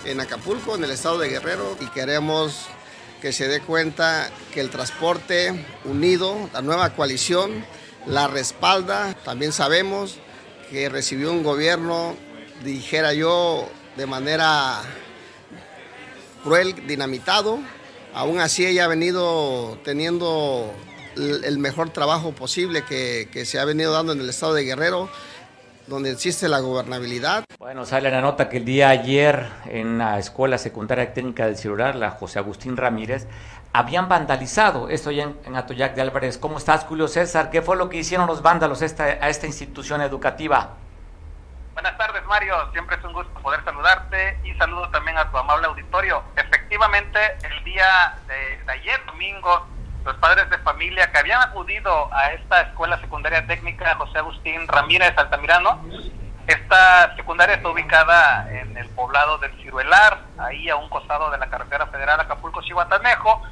en 0.05 0.21
Acapulco, 0.21 0.77
en 0.77 0.85
el 0.85 0.93
estado 0.93 1.19
de 1.19 1.29
Guerrero, 1.29 1.77
y 1.81 1.87
queremos 1.89 2.67
que 3.21 3.33
se 3.33 3.49
dé 3.49 3.61
cuenta 3.61 4.31
que 4.55 4.61
el 4.61 4.71
transporte 4.71 5.67
unido, 5.85 6.49
la 6.53 6.63
nueva 6.63 6.95
coalición, 6.95 7.65
la 8.07 8.29
respalda. 8.29 9.15
También 9.25 9.53
sabemos 9.53 10.19
que 10.71 10.89
recibió 10.89 11.33
un 11.33 11.43
gobierno 11.43 12.17
dijera 12.65 13.15
yo, 13.15 13.69
de 13.97 14.07
manera 14.07 14.83
cruel, 16.45 16.87
dinamitado. 16.87 17.59
Aún 18.15 18.41
así 18.41 18.67
ella 18.67 18.85
ha 18.85 18.89
venido 18.89 19.79
teniendo 19.85 20.73
el 21.17 21.59
mejor 21.59 21.91
trabajo 21.91 22.33
posible 22.33 22.85
que, 22.85 23.45
se 23.45 23.59
ha 23.59 23.65
venido 23.65 23.93
dando 23.93 24.13
en 24.13 24.21
el 24.21 24.29
estado 24.29 24.55
de 24.55 24.65
Guerrero, 24.65 25.11
donde 25.91 26.13
existe 26.13 26.49
la 26.49 26.61
gobernabilidad. 26.61 27.45
Bueno, 27.59 27.85
sale 27.85 28.11
la 28.11 28.21
nota 28.21 28.49
que 28.49 28.59
el 28.59 28.65
día 28.65 28.89
ayer 28.89 29.47
en 29.67 29.99
la 29.99 30.19
Escuela 30.19 30.57
Secundaria 30.57 31.13
Técnica 31.13 31.45
del 31.47 31.57
Celular, 31.57 31.97
la 31.97 32.13
José 32.13 32.39
Agustín 32.39 32.77
Ramírez, 32.77 33.27
habían 33.73 34.09
vandalizado 34.09 34.89
esto 34.89 35.11
ya 35.11 35.25
en, 35.25 35.57
Atoyac 35.57 35.95
de 35.95 36.03
Álvarez. 36.03 36.39
¿Cómo 36.39 36.59
estás, 36.59 36.85
Julio 36.85 37.09
César? 37.09 37.51
¿Qué 37.51 37.61
fue 37.61 37.77
lo 37.77 37.89
que 37.89 37.99
hicieron 37.99 38.29
los 38.29 38.41
vándalos 38.41 38.81
a 38.83 39.29
esta 39.29 39.47
institución 39.47 40.01
educativa? 40.01 40.77
Buenas 41.75 41.99
tardes, 41.99 42.25
Mario, 42.27 42.55
siempre 42.73 42.97
es 42.97 43.05
un 43.05 43.13
gusto 43.13 43.33
poder 43.41 43.65
saludarte 43.65 44.39
y 44.45 44.55
saludo 44.55 44.89
también 44.91 45.19
a 45.19 45.29
tu 45.31 45.39
amable 45.39 45.67
auditorio. 45.67 46.23
Efectivamente, 46.37 47.19
el 47.43 47.65
día 47.65 48.17
de, 48.29 48.71
ayer, 48.71 49.05
domingo, 49.07 49.67
los 50.05 50.17
padres 50.17 50.49
de 50.51 50.59
familia 50.59 51.11
que 51.13 51.19
habían 51.19 51.43
acudido 51.43 52.13
a 52.13 52.33
esta 52.33 52.63
escuela 52.63 52.99
secundaria 53.01 53.47
técnica 53.47 53.95
José 53.97 54.19
Agustín 54.19 54.67
Ramírez 54.67 55.17
Altamirano, 55.17 55.85
esta 56.47 57.15
secundaria 57.17 57.57
está 57.57 57.69
ubicada 57.69 58.49
en 58.51 58.77
el 58.77 58.89
poblado 58.91 59.39
del 59.39 59.53
Ciruelar, 59.63 60.19
ahí 60.39 60.69
a 60.69 60.77
un 60.77 60.89
costado 60.89 61.31
de 61.31 61.39
la 61.39 61.49
carretera 61.49 61.87
federal 61.87 62.19
Acapulco-Chihuatanejo, 62.21 63.43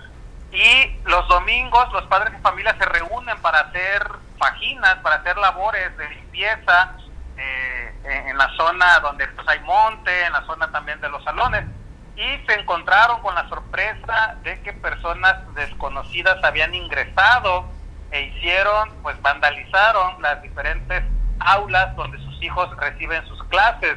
y 0.51 0.97
los 1.05 1.29
domingos 1.29 1.93
los 1.93 2.05
padres 2.07 2.33
de 2.33 2.39
familia 2.41 2.75
se 2.79 2.87
reúnen 2.87 3.39
para 3.41 3.61
hacer 3.61 4.09
fajinas, 4.39 4.97
para 4.97 5.17
hacer 5.17 5.37
labores 5.37 5.97
de 5.97 6.09
limpieza, 6.09 6.95
eh, 7.37 7.95
en 8.05 8.37
la 8.39 8.49
zona 8.57 8.99
donde 9.01 9.29
pues, 9.29 9.47
hay 9.49 9.61
monte, 9.61 10.25
en 10.25 10.33
la 10.33 10.45
zona 10.47 10.71
también 10.73 11.01
de 11.01 11.09
los 11.09 11.23
salones, 11.23 11.65
y 12.19 12.47
se 12.47 12.55
encontraron 12.55 13.21
con 13.21 13.33
la 13.37 13.49
sorpresa 13.49 14.37
de 14.43 14.61
que 14.63 14.73
personas 14.73 15.37
desconocidas 15.55 16.43
habían 16.43 16.75
ingresado 16.75 17.65
e 18.11 18.23
hicieron, 18.23 18.91
pues 19.03 19.21
vandalizaron 19.23 20.21
las 20.21 20.43
diferentes 20.43 21.05
aulas 21.39 21.95
donde 21.95 22.19
sus 22.19 22.43
hijos 22.43 22.77
reciben 22.77 23.25
sus 23.27 23.41
clases. 23.45 23.97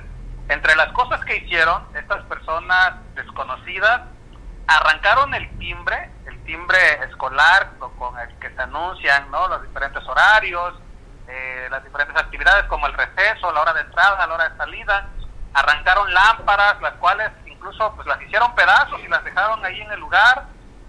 Entre 0.50 0.76
las 0.76 0.92
cosas 0.92 1.26
que 1.26 1.38
hicieron, 1.38 1.84
estas 1.96 2.24
personas 2.26 2.94
desconocidas 3.16 4.02
arrancaron 4.68 5.34
el 5.34 5.50
timbre, 5.58 6.12
el 6.28 6.44
timbre 6.44 6.78
escolar 7.10 7.72
con 7.98 8.20
el 8.20 8.30
que 8.38 8.52
se 8.52 8.62
anuncian 8.62 9.32
¿no? 9.32 9.48
los 9.48 9.64
diferentes 9.64 10.08
horarios, 10.08 10.76
eh, 11.28 11.68
las 11.72 11.84
diferentes 11.84 12.16
actividades 12.16 12.66
como 12.66 12.86
el 12.86 12.94
receso, 12.94 13.52
la 13.52 13.62
hora 13.62 13.74
de 13.74 13.82
entrada, 13.82 14.28
la 14.28 14.34
hora 14.36 14.50
de 14.50 14.58
salida. 14.58 15.10
Arrancaron 15.54 16.14
lámparas, 16.14 16.80
las 16.82 16.94
cuales 16.94 17.32
incluso 17.62 17.93
pues 17.95 18.08
las 18.08 18.19
hicieron 18.24 18.54
pedazos 18.56 19.00
y 19.04 19.08
las 19.08 19.24
dejaron 19.24 19.63
ahí 19.63 19.80
en 19.80 19.91
el 19.91 20.00
lugar. 20.00 20.45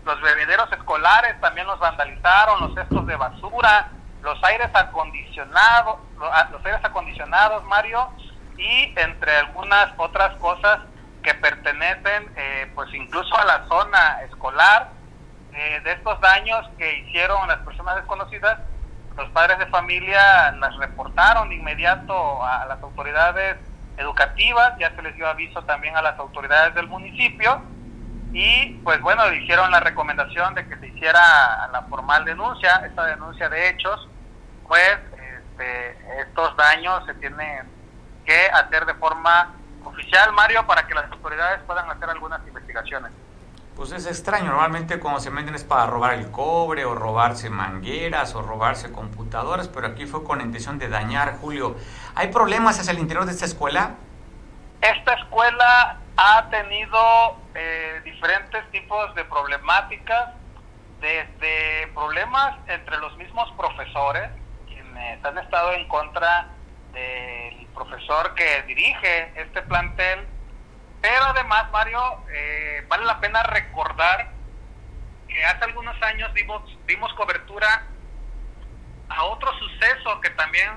Los 0.06 0.20
bebederos 0.22 0.72
escolares 0.72 1.38
también 1.40 1.66
los 1.66 1.78
vandalizaron, 1.78 2.60
los 2.60 2.74
cestos 2.74 3.06
de 3.06 3.14
basura, 3.14 3.90
los 4.22 4.42
aires 4.42 4.70
acondicionados, 4.72 5.96
ah, 6.20 6.48
los 6.50 6.64
aires 6.64 6.80
acondicionados, 6.82 7.62
Mario, 7.64 8.08
y 8.56 8.94
entre 8.96 9.36
algunas 9.36 9.92
otras 9.98 10.34
cosas 10.38 10.80
que 11.22 11.34
pertenecen 11.34 12.32
eh, 12.36 12.72
pues 12.74 12.92
incluso 12.94 13.36
a 13.36 13.44
la 13.44 13.64
zona 13.68 14.22
escolar 14.22 14.88
eh, 15.52 15.80
de 15.84 15.92
estos 15.92 16.20
daños 16.20 16.68
que 16.78 17.00
hicieron 17.00 17.46
las 17.48 17.58
personas 17.58 17.96
desconocidas 17.96 18.58
los 19.16 19.28
padres 19.28 19.58
de 19.58 19.66
familia 19.66 20.50
las 20.52 20.76
reportaron 20.78 21.48
de 21.50 21.56
inmediato 21.56 22.42
a 22.44 22.64
las 22.66 22.82
autoridades 22.82 23.56
educativas, 24.02 24.74
ya 24.78 24.94
se 24.94 25.02
les 25.02 25.14
dio 25.16 25.26
aviso 25.26 25.62
también 25.64 25.96
a 25.96 26.02
las 26.02 26.18
autoridades 26.18 26.74
del 26.74 26.88
municipio 26.88 27.62
y 28.32 28.80
pues 28.84 29.00
bueno, 29.02 29.30
hicieron 29.32 29.70
la 29.70 29.80
recomendación 29.80 30.54
de 30.54 30.66
que 30.66 30.76
se 30.76 30.88
hiciera 30.88 31.68
la 31.70 31.82
formal 31.88 32.24
denuncia, 32.24 32.82
esta 32.86 33.04
denuncia 33.06 33.48
de 33.48 33.68
hechos, 33.68 34.08
pues 34.66 34.98
este, 35.16 36.20
estos 36.20 36.56
daños 36.56 37.04
se 37.06 37.14
tienen 37.14 37.68
que 38.24 38.46
hacer 38.54 38.86
de 38.86 38.94
forma 38.94 39.54
oficial, 39.84 40.32
Mario, 40.32 40.66
para 40.66 40.86
que 40.86 40.94
las 40.94 41.10
autoridades 41.10 41.60
puedan 41.66 41.90
hacer 41.90 42.08
algunas 42.08 42.46
investigaciones. 42.46 43.12
Pues 43.82 43.90
es 43.90 44.06
extraño, 44.06 44.52
normalmente 44.52 45.00
cuando 45.00 45.18
se 45.18 45.28
meten 45.32 45.56
es 45.56 45.64
para 45.64 45.86
robar 45.86 46.14
el 46.14 46.30
cobre 46.30 46.84
o 46.84 46.94
robarse 46.94 47.50
mangueras 47.50 48.32
o 48.36 48.40
robarse 48.40 48.92
computadoras, 48.92 49.66
pero 49.66 49.88
aquí 49.88 50.06
fue 50.06 50.22
con 50.22 50.40
intención 50.40 50.78
de 50.78 50.88
dañar, 50.88 51.38
Julio. 51.40 51.74
¿Hay 52.14 52.28
problemas 52.28 52.78
hacia 52.78 52.92
el 52.92 53.00
interior 53.00 53.26
de 53.26 53.32
esta 53.32 53.44
escuela? 53.44 53.96
Esta 54.80 55.14
escuela 55.14 55.98
ha 56.16 56.48
tenido 56.48 57.36
eh, 57.56 58.00
diferentes 58.04 58.70
tipos 58.70 59.12
de 59.16 59.24
problemáticas, 59.24 60.30
desde 61.00 61.88
problemas 61.92 62.54
entre 62.68 62.98
los 62.98 63.16
mismos 63.16 63.50
profesores, 63.56 64.30
quienes 64.68 65.24
han 65.24 65.38
estado 65.38 65.72
en 65.72 65.88
contra 65.88 66.50
del 66.92 67.66
profesor 67.74 68.32
que 68.36 68.62
dirige 68.62 69.32
este 69.34 69.60
plantel, 69.62 70.20
pero 71.02 71.24
además, 71.24 71.68
Mario, 71.72 72.24
eh, 72.32 72.84
vale 72.88 73.04
la 73.04 73.18
pena 73.20 73.42
recordar 73.42 74.30
que 75.26 75.44
hace 75.44 75.64
algunos 75.64 76.00
años 76.00 76.32
dimos, 76.32 76.62
dimos 76.86 77.12
cobertura 77.14 77.86
a 79.08 79.24
otro 79.24 79.52
suceso 79.58 80.20
que 80.20 80.30
también 80.30 80.70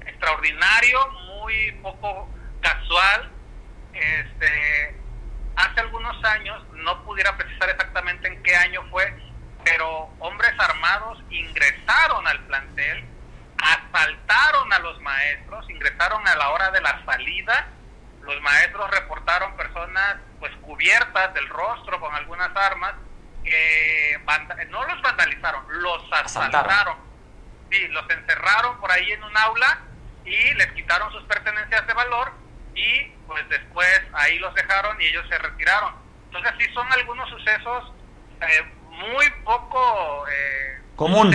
extraordinario, 0.00 0.98
muy 1.12 1.72
poco 1.80 2.28
casual. 2.60 3.30
Este, 3.92 5.00
hace 5.54 5.80
algunos 5.80 6.24
años, 6.24 6.60
no 6.72 7.04
pudiera 7.04 7.36
precisar 7.36 7.70
exactamente 7.70 8.26
en 8.26 8.42
qué 8.42 8.56
año 8.56 8.82
fue, 8.90 9.16
pero 9.64 10.10
hombres 10.18 10.52
armados 10.58 11.22
ingresaron 11.30 12.26
al 12.26 12.40
plantel, 12.46 13.04
asaltaron 13.62 14.72
a 14.72 14.78
los 14.80 15.00
maestros, 15.02 15.70
ingresaron 15.70 16.26
a 16.26 16.34
la 16.34 16.50
hora 16.50 16.70
de 16.72 16.80
la 16.80 17.04
salida 17.04 17.68
los 18.28 18.42
maestros 18.42 18.90
reportaron 18.90 19.56
personas 19.56 20.16
pues 20.38 20.54
cubiertas 20.60 21.32
del 21.32 21.48
rostro 21.48 21.98
con 21.98 22.14
algunas 22.14 22.54
armas 22.54 22.94
que 23.42 24.20
no 24.68 24.84
los 24.84 25.00
vandalizaron, 25.00 25.64
los 25.82 26.02
asaltaron. 26.12 26.96
Sí, 27.70 27.88
los 27.88 28.08
encerraron 28.10 28.78
por 28.80 28.92
ahí 28.92 29.10
en 29.12 29.24
un 29.24 29.36
aula 29.36 29.78
y 30.24 30.54
les 30.54 30.70
quitaron 30.72 31.10
sus 31.12 31.22
pertenencias 31.24 31.86
de 31.86 31.94
valor 31.94 32.32
y 32.74 33.04
pues 33.26 33.48
después 33.48 34.02
ahí 34.12 34.38
los 34.38 34.54
dejaron 34.54 35.00
y 35.00 35.06
ellos 35.06 35.26
se 35.28 35.38
retiraron. 35.38 35.94
Entonces 36.26 36.52
sí 36.58 36.72
son 36.74 36.86
algunos 36.92 37.28
sucesos 37.30 37.92
eh, 38.42 38.62
muy 38.90 39.30
poco... 39.44 40.26
Eh, 40.28 40.82
común. 40.96 41.34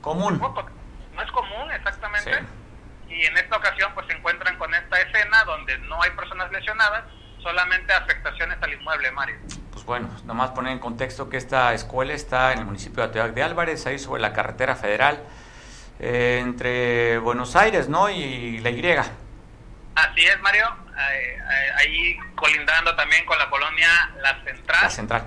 común. 0.00 0.38
no 0.40 1.22
es 1.22 1.30
común 1.30 1.70
exactamente 1.70 2.44
y 3.14 3.26
en 3.26 3.36
esta 3.36 3.56
ocasión 3.56 3.92
pues 3.94 4.06
se 4.06 4.14
encuentran 4.14 4.56
con 4.58 4.72
esta 4.74 5.00
escena 5.00 5.44
donde 5.44 5.78
no 5.78 6.02
hay 6.02 6.10
personas 6.10 6.50
lesionadas, 6.50 7.04
solamente 7.42 7.92
afectaciones 7.92 8.58
al 8.60 8.72
inmueble, 8.72 9.10
Mario. 9.10 9.36
Pues 9.72 9.84
bueno, 9.84 10.08
nomás 10.24 10.50
poner 10.50 10.72
en 10.72 10.78
contexto 10.78 11.28
que 11.28 11.36
esta 11.36 11.74
escuela 11.74 12.12
está 12.12 12.52
en 12.52 12.60
el 12.60 12.64
municipio 12.64 13.02
de 13.02 13.08
Atoyac 13.08 13.34
de 13.34 13.42
Álvarez, 13.42 13.86
ahí 13.86 13.98
sobre 13.98 14.22
la 14.22 14.32
carretera 14.32 14.76
federal, 14.76 15.22
eh, 15.98 16.38
entre 16.40 17.18
Buenos 17.18 17.56
Aires, 17.56 17.88
¿no? 17.88 18.08
Y 18.08 18.58
la 18.60 18.70
Y. 18.70 18.82
Así 19.94 20.24
es, 20.24 20.40
Mario, 20.40 20.66
ahí 21.76 22.16
colindando 22.34 22.94
también 22.96 23.26
con 23.26 23.38
la 23.38 23.50
colonia 23.50 23.88
La 24.20 24.42
Central. 24.42 24.78
La 24.82 24.90
Central. 24.90 25.24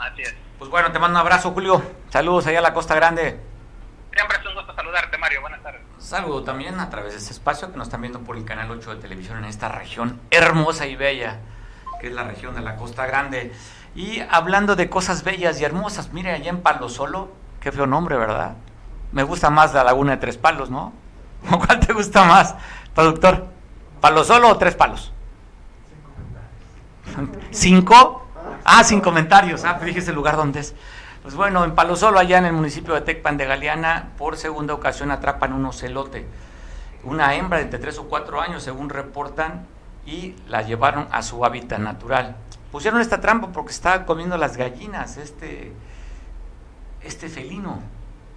así 0.00 0.22
es. 0.22 0.34
Pues 0.58 0.70
bueno, 0.70 0.92
te 0.92 0.98
mando 0.98 1.18
un 1.18 1.20
abrazo, 1.20 1.50
Julio. 1.52 1.82
Saludos 2.10 2.46
allá 2.46 2.58
a 2.58 2.62
la 2.62 2.74
Costa 2.74 2.94
Grande. 2.94 3.40
Siempre 4.14 4.38
es 4.38 4.46
un 4.46 4.54
gusto 4.54 4.74
saludarte, 4.74 5.16
Mario. 5.18 5.40
Buenas 5.40 5.62
tardes. 5.62 5.87
Saludo 6.08 6.42
también 6.42 6.80
a 6.80 6.88
través 6.88 7.12
de 7.12 7.18
este 7.18 7.34
espacio 7.34 7.70
que 7.70 7.76
nos 7.76 7.88
están 7.88 8.00
viendo 8.00 8.20
por 8.20 8.38
el 8.38 8.46
canal 8.46 8.70
8 8.70 8.94
de 8.94 8.96
televisión 8.96 9.36
en 9.36 9.44
esta 9.44 9.68
región 9.68 10.18
hermosa 10.30 10.86
y 10.86 10.96
bella, 10.96 11.40
que 12.00 12.06
es 12.06 12.14
la 12.14 12.24
región 12.24 12.54
de 12.54 12.62
la 12.62 12.76
Costa 12.76 13.04
Grande. 13.04 13.52
Y 13.94 14.20
hablando 14.30 14.74
de 14.74 14.88
cosas 14.88 15.22
bellas 15.22 15.60
y 15.60 15.64
hermosas, 15.64 16.14
mire 16.14 16.32
allá 16.32 16.48
en 16.48 16.62
Palo 16.62 16.88
Solo, 16.88 17.30
qué 17.60 17.72
feo 17.72 17.86
nombre, 17.86 18.16
¿verdad? 18.16 18.54
Me 19.12 19.22
gusta 19.22 19.50
más 19.50 19.74
la 19.74 19.84
Laguna 19.84 20.12
de 20.12 20.16
Tres 20.16 20.38
Palos, 20.38 20.70
¿no? 20.70 20.94
¿Cuál 21.50 21.78
te 21.78 21.92
gusta 21.92 22.24
más, 22.24 22.54
productor? 22.94 23.46
¿Palo 24.00 24.24
Solo 24.24 24.48
o 24.48 24.56
Tres 24.56 24.76
Palos? 24.76 25.12
¿Cinco? 27.50 28.26
Ah, 28.64 28.82
sin 28.82 29.02
comentarios. 29.02 29.62
Ah, 29.62 29.78
fíjese 29.78 30.08
el 30.08 30.16
lugar 30.16 30.36
donde 30.36 30.60
es. 30.60 30.74
Pues 31.28 31.36
bueno, 31.36 31.62
en 31.62 31.74
Palo 31.74 31.94
Solo, 31.94 32.18
allá 32.18 32.38
en 32.38 32.46
el 32.46 32.54
municipio 32.54 32.94
de 32.94 33.02
Tecpan 33.02 33.36
de 33.36 33.44
Galeana, 33.44 34.12
por 34.16 34.38
segunda 34.38 34.72
ocasión 34.72 35.10
atrapan 35.10 35.52
un 35.52 35.66
ocelote. 35.66 36.24
Una 37.04 37.34
hembra 37.34 37.58
de 37.58 37.64
entre 37.64 37.78
3 37.78 37.98
o 37.98 38.08
4 38.08 38.40
años, 38.40 38.62
según 38.62 38.88
reportan, 38.88 39.66
y 40.06 40.34
la 40.48 40.62
llevaron 40.62 41.06
a 41.10 41.20
su 41.20 41.44
hábitat 41.44 41.80
natural. 41.80 42.38
Pusieron 42.72 43.02
esta 43.02 43.20
trampa 43.20 43.48
porque 43.52 43.72
estaba 43.72 44.06
comiendo 44.06 44.38
las 44.38 44.56
gallinas, 44.56 45.18
este, 45.18 45.74
este 47.02 47.28
felino 47.28 47.82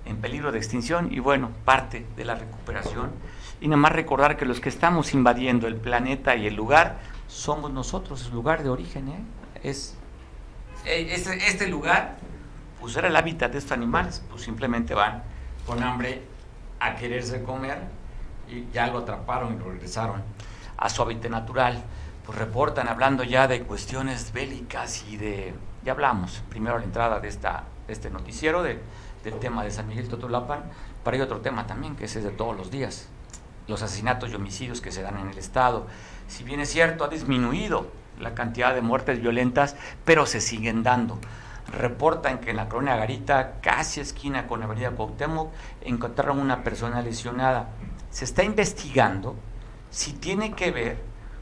en 0.03 0.17
peligro 0.17 0.51
de 0.51 0.57
extinción, 0.57 1.13
y 1.13 1.19
bueno, 1.19 1.49
parte 1.63 2.05
de 2.17 2.25
la 2.25 2.35
recuperación. 2.35 3.11
Y 3.61 3.69
nada 3.69 3.77
más 3.77 3.93
recordar 3.93 4.35
que 4.35 4.43
los 4.43 4.59
que 4.59 4.67
estamos 4.67 5.13
invadiendo 5.13 5.65
el 5.65 5.77
planeta 5.77 6.35
y 6.35 6.45
el 6.45 6.55
lugar 6.55 6.99
somos 7.29 7.71
nosotros, 7.71 8.25
el 8.25 8.33
lugar 8.33 8.63
de 8.63 8.69
origen, 8.69 9.07
¿eh? 9.07 9.23
es 9.63 9.95
eh, 10.85 11.07
este, 11.11 11.37
este 11.47 11.67
lugar 11.67 12.17
pues 12.81 12.97
era 12.97 13.07
el 13.07 13.15
hábitat 13.15 13.51
de 13.51 13.59
estos 13.59 13.71
animales, 13.71 14.23
pues 14.29 14.41
simplemente 14.41 14.95
van 14.95 15.23
con 15.65 15.81
hambre 15.83 16.23
a 16.79 16.95
quererse 16.95 17.43
comer 17.43 17.77
y 18.49 18.67
ya 18.73 18.87
lo 18.87 18.97
atraparon 18.97 19.53
y 19.53 19.59
lo 19.59 19.71
regresaron 19.71 20.23
a 20.77 20.89
su 20.89 21.01
hábitat 21.03 21.31
natural. 21.31 21.81
Pues 22.25 22.37
reportan 22.37 22.87
hablando 22.87 23.23
ya 23.23 23.47
de 23.47 23.61
cuestiones 23.63 24.33
bélicas 24.33 25.05
y 25.07 25.17
de, 25.17 25.53
ya 25.83 25.93
hablamos 25.93 26.43
primero 26.49 26.77
la 26.79 26.83
entrada 26.83 27.19
de, 27.19 27.27
esta, 27.27 27.65
este 27.87 28.09
noticiero 28.09 28.63
del 28.63 28.79
tema 29.39 29.63
de 29.63 29.71
San 29.71 29.87
Miguel 29.87 30.09
Totolapan, 30.09 30.63
pero 31.03 31.15
hay 31.15 31.21
otro 31.21 31.41
tema 31.41 31.67
también 31.67 31.95
que 31.95 32.05
es 32.05 32.13
de 32.15 32.31
todos 32.31 32.57
los 32.57 32.71
días, 32.71 33.09
los 33.67 33.81
asesinatos 33.83 34.31
y 34.31 34.35
homicidios 34.35 34.81
que 34.81 34.91
se 34.91 35.03
dan 35.03 35.19
en 35.19 35.29
el 35.29 35.37
Estado. 35.37 35.87
Si 36.27 36.43
bien 36.43 36.59
es 36.59 36.69
cierto, 36.69 37.03
ha 37.03 37.07
disminuido 37.07 37.91
la 38.19 38.33
cantidad 38.33 38.73
de 38.73 38.81
muertes 38.81 39.21
violentas, 39.21 39.75
pero 40.05 40.25
se 40.25 40.41
siguen 40.41 40.83
dando. 40.83 41.19
Reportan 41.71 42.39
que 42.39 42.51
en 42.51 42.57
la 42.57 42.67
colonia 42.67 42.95
Garita, 42.97 43.59
casi 43.61 44.01
esquina 44.01 44.47
con 44.47 44.59
la 44.59 44.65
avenida 44.65 44.91
Cuauhtémoc, 44.91 45.51
encontraron 45.81 46.39
una 46.39 46.63
persona 46.63 47.01
lesionada. 47.01 47.69
Se 48.09 48.25
está 48.25 48.43
investigando 48.43 49.35
si 49.89 50.13
tiene 50.13 50.53
que 50.53 50.71
ver 50.71 50.97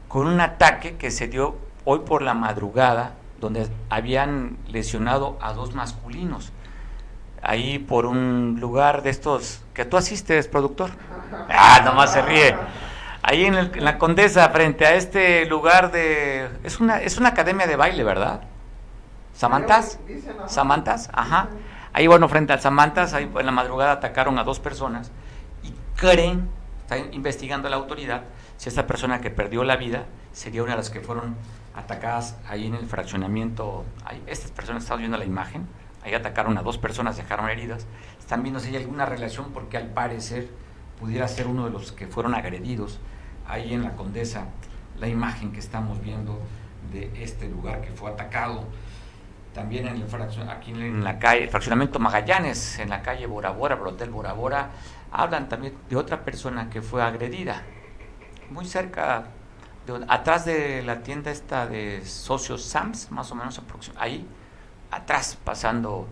con 0.08 0.26
un 0.26 0.40
ataque 0.40 0.96
que 0.96 1.10
se 1.10 1.28
dio 1.28 1.56
hoy 1.84 2.00
por 2.00 2.22
la 2.22 2.34
madrugada, 2.34 3.14
donde 3.40 3.68
habían 3.88 4.58
lesionado 4.68 5.38
a 5.40 5.52
dos 5.52 5.74
masculinos. 5.74 6.52
Ahí 7.42 7.78
por 7.78 8.06
un 8.06 8.58
lugar 8.60 9.02
de 9.02 9.10
estos 9.10 9.62
que 9.72 9.84
tú 9.84 9.96
asistes, 9.96 10.48
productor. 10.48 10.90
Ah, 11.48 11.80
nomás 11.84 12.12
se 12.12 12.22
ríe. 12.22 12.56
Ahí 13.22 13.44
en, 13.44 13.84
la 13.84 13.98
Condesa, 13.98 14.48
frente 14.48 14.84
a 14.84 14.94
este 14.94 15.46
lugar 15.46 15.92
de... 15.92 16.48
Es 16.64 16.80
una, 16.80 17.00
es 17.00 17.18
una 17.18 17.28
academia 17.28 17.68
de 17.68 17.76
baile, 17.76 18.02
¿verdad? 18.02 18.40
¿Samantas? 19.40 19.98
¿Samantas? 20.48 21.08
Ajá. 21.14 21.48
Ahí, 21.94 22.06
bueno, 22.06 22.28
frente 22.28 22.52
al 22.52 22.60
Samantas, 22.60 23.14
ahí 23.14 23.24
en 23.34 23.46
la 23.46 23.52
madrugada 23.52 23.92
atacaron 23.92 24.38
a 24.38 24.44
dos 24.44 24.60
personas 24.60 25.12
y 25.62 25.72
creen, 25.96 26.46
está 26.82 26.98
investigando 26.98 27.70
la 27.70 27.76
autoridad, 27.76 28.24
si 28.58 28.68
esta 28.68 28.86
persona 28.86 29.22
que 29.22 29.30
perdió 29.30 29.64
la 29.64 29.76
vida 29.76 30.04
sería 30.32 30.62
una 30.62 30.72
de 30.72 30.76
las 30.76 30.90
que 30.90 31.00
fueron 31.00 31.36
atacadas 31.74 32.36
ahí 32.46 32.66
en 32.66 32.74
el 32.74 32.84
fraccionamiento. 32.84 33.86
Ahí, 34.04 34.22
estas 34.26 34.50
personas, 34.50 34.82
están 34.82 34.98
viendo 34.98 35.16
la 35.16 35.24
imagen, 35.24 35.66
ahí 36.02 36.12
atacaron 36.12 36.58
a 36.58 36.62
dos 36.62 36.76
personas, 36.76 37.16
dejaron 37.16 37.48
heridas. 37.48 37.86
Están 38.18 38.42
viendo 38.42 38.60
si 38.60 38.68
hay 38.68 38.76
alguna 38.76 39.06
relación 39.06 39.52
porque 39.54 39.78
al 39.78 39.86
parecer 39.86 40.50
pudiera 40.98 41.26
ser 41.28 41.46
uno 41.46 41.64
de 41.64 41.70
los 41.70 41.92
que 41.92 42.06
fueron 42.08 42.34
agredidos 42.34 43.00
ahí 43.48 43.72
en 43.72 43.84
la 43.84 43.92
Condesa, 43.96 44.48
la 44.98 45.08
imagen 45.08 45.50
que 45.50 45.60
estamos 45.60 46.02
viendo 46.02 46.38
de 46.92 47.22
este 47.22 47.48
lugar 47.48 47.80
que 47.80 47.90
fue 47.92 48.10
atacado. 48.10 48.66
También 49.54 49.88
en 49.88 49.96
el 49.96 50.48
aquí 50.48 50.70
en 50.70 51.02
la 51.02 51.18
calle, 51.18 51.44
el 51.44 51.50
fraccionamiento 51.50 51.98
Magallanes, 51.98 52.78
en 52.78 52.88
la 52.88 53.02
calle 53.02 53.26
Bora 53.26 53.50
Bora, 53.50 53.74
el 53.74 53.86
Hotel 53.86 54.10
Bora 54.10 54.32
Bora, 54.32 54.70
hablan 55.10 55.48
también 55.48 55.74
de 55.88 55.96
otra 55.96 56.24
persona 56.24 56.70
que 56.70 56.82
fue 56.82 57.02
agredida, 57.02 57.62
muy 58.50 58.64
cerca, 58.64 59.24
atrás 60.08 60.44
de 60.44 60.82
la 60.82 61.02
tienda 61.02 61.32
esta 61.32 61.66
de 61.66 62.04
Socios 62.04 62.64
Sams, 62.64 63.10
más 63.10 63.32
o 63.32 63.34
menos 63.34 63.60
ahí, 63.96 64.24
atrás, 64.92 65.36
pasando 65.42 66.06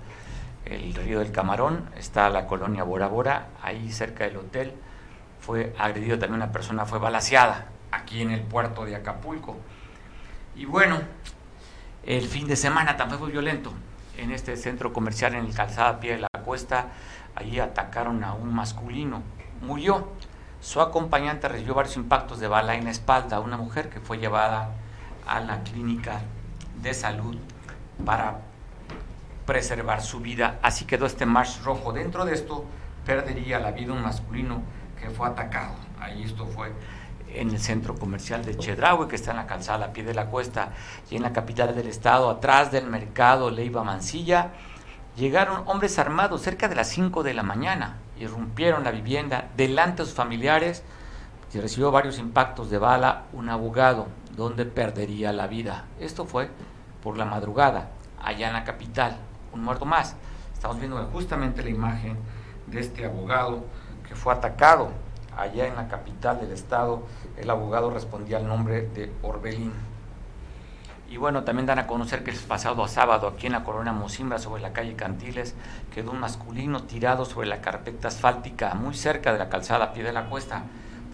el 0.64 0.94
río 0.94 1.20
del 1.20 1.30
Camarón, 1.30 1.90
está 1.96 2.28
la 2.30 2.46
colonia 2.46 2.82
Bora 2.82 3.06
Bora, 3.06 3.48
ahí 3.62 3.92
cerca 3.92 4.24
del 4.24 4.36
hotel, 4.36 4.74
fue 5.38 5.74
agredido 5.78 6.18
también 6.18 6.42
una 6.42 6.50
persona, 6.50 6.86
fue 6.86 6.98
balaseada, 6.98 7.68
aquí 7.92 8.20
en 8.20 8.32
el 8.32 8.42
puerto 8.42 8.84
de 8.84 8.96
Acapulco. 8.96 9.56
Y 10.56 10.64
bueno, 10.64 10.98
el 12.04 12.26
fin 12.26 12.46
de 12.46 12.56
semana 12.56 12.96
también 12.96 13.20
fue 13.20 13.30
violento. 13.30 13.72
En 14.16 14.32
este 14.32 14.56
centro 14.56 14.92
comercial, 14.92 15.34
en 15.34 15.44
el 15.44 15.54
calzada 15.54 16.00
Pie 16.00 16.16
de 16.16 16.20
la 16.20 16.28
Cuesta, 16.44 16.88
allí 17.36 17.60
atacaron 17.60 18.24
a 18.24 18.34
un 18.34 18.52
masculino. 18.54 19.22
Murió. 19.62 20.08
Su 20.60 20.80
acompañante 20.80 21.48
recibió 21.48 21.74
varios 21.74 21.96
impactos 21.96 22.40
de 22.40 22.48
bala 22.48 22.74
en 22.74 22.84
la 22.84 22.90
espalda. 22.90 23.38
Una 23.38 23.56
mujer 23.56 23.90
que 23.90 24.00
fue 24.00 24.18
llevada 24.18 24.70
a 25.26 25.38
la 25.38 25.62
clínica 25.62 26.20
de 26.82 26.94
salud 26.94 27.36
para 28.04 28.40
preservar 29.46 30.02
su 30.02 30.20
vida. 30.20 30.58
Así 30.62 30.84
quedó 30.84 31.06
este 31.06 31.26
March 31.26 31.62
rojo. 31.62 31.92
Dentro 31.92 32.24
de 32.24 32.34
esto 32.34 32.64
perdería 33.06 33.60
la 33.60 33.70
vida 33.70 33.92
un 33.92 34.02
masculino 34.02 34.62
que 35.00 35.10
fue 35.10 35.28
atacado. 35.28 35.74
Ahí 36.00 36.22
esto 36.22 36.46
fue 36.46 36.72
en 37.34 37.50
el 37.50 37.60
centro 37.60 37.94
comercial 37.94 38.44
de 38.44 38.56
Chedraui, 38.56 39.08
que 39.08 39.16
está 39.16 39.32
en 39.32 39.38
la 39.38 39.46
calzada 39.46 39.86
a 39.86 39.92
pie 39.92 40.04
de 40.04 40.14
la 40.14 40.26
cuesta, 40.26 40.70
y 41.10 41.16
en 41.16 41.22
la 41.22 41.32
capital 41.32 41.74
del 41.74 41.88
estado, 41.88 42.30
atrás 42.30 42.70
del 42.72 42.86
mercado 42.86 43.50
Leiva 43.50 43.84
Mansilla, 43.84 44.52
llegaron 45.16 45.62
hombres 45.66 45.98
armados 45.98 46.42
cerca 46.42 46.68
de 46.68 46.74
las 46.74 46.88
5 46.88 47.22
de 47.22 47.34
la 47.34 47.42
mañana, 47.42 47.98
irrumpieron 48.18 48.84
la 48.84 48.90
vivienda 48.90 49.48
delante 49.56 50.02
de 50.02 50.06
sus 50.06 50.14
familiares, 50.14 50.82
y 51.52 51.60
recibió 51.60 51.90
varios 51.90 52.18
impactos 52.18 52.70
de 52.70 52.78
bala, 52.78 53.24
un 53.32 53.48
abogado, 53.48 54.08
donde 54.36 54.64
perdería 54.66 55.32
la 55.32 55.46
vida. 55.46 55.86
Esto 55.98 56.26
fue 56.26 56.50
por 57.02 57.16
la 57.16 57.24
madrugada, 57.24 57.90
allá 58.22 58.48
en 58.48 58.52
la 58.52 58.64
capital, 58.64 59.16
un 59.52 59.62
muerto 59.62 59.84
más. 59.84 60.14
Estamos 60.52 60.78
viendo 60.78 61.02
justamente 61.06 61.62
la 61.62 61.70
imagen 61.70 62.16
de 62.66 62.80
este 62.80 63.06
abogado 63.06 63.64
que 64.06 64.14
fue 64.14 64.32
atacado 64.32 64.90
allá 65.38 65.66
en 65.66 65.76
la 65.76 65.88
capital 65.88 66.40
del 66.40 66.52
estado, 66.52 67.02
el 67.36 67.48
abogado 67.48 67.90
respondía 67.90 68.38
al 68.38 68.48
nombre 68.48 68.88
de 68.88 69.12
Orbelín. 69.22 69.72
Y 71.10 71.16
bueno, 71.16 71.44
también 71.44 71.64
dan 71.64 71.78
a 71.78 71.86
conocer 71.86 72.22
que 72.22 72.30
el 72.30 72.36
pasado 72.36 72.86
sábado, 72.86 73.28
aquí 73.28 73.46
en 73.46 73.52
la 73.52 73.64
colonia 73.64 73.92
Mosimbra, 73.92 74.38
sobre 74.38 74.60
la 74.60 74.74
calle 74.74 74.94
Cantiles, 74.94 75.54
quedó 75.94 76.10
un 76.10 76.20
masculino 76.20 76.82
tirado 76.82 77.24
sobre 77.24 77.46
la 77.46 77.62
carpeta 77.62 78.08
asfáltica, 78.08 78.74
muy 78.74 78.94
cerca 78.94 79.32
de 79.32 79.38
la 79.38 79.48
calzada 79.48 79.86
a 79.86 79.92
pie 79.94 80.02
de 80.02 80.12
la 80.12 80.26
cuesta. 80.26 80.64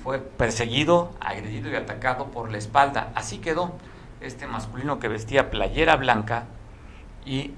Fue 0.02 0.18
perseguido, 0.18 1.12
agredido 1.20 1.70
y 1.70 1.76
atacado 1.76 2.26
por 2.26 2.50
la 2.50 2.58
espalda. 2.58 3.12
Así 3.14 3.38
quedó 3.38 3.72
este 4.20 4.48
masculino 4.48 4.98
que 4.98 5.08
vestía 5.08 5.50
playera 5.50 5.94
blanca 5.96 6.46
y 7.24 7.52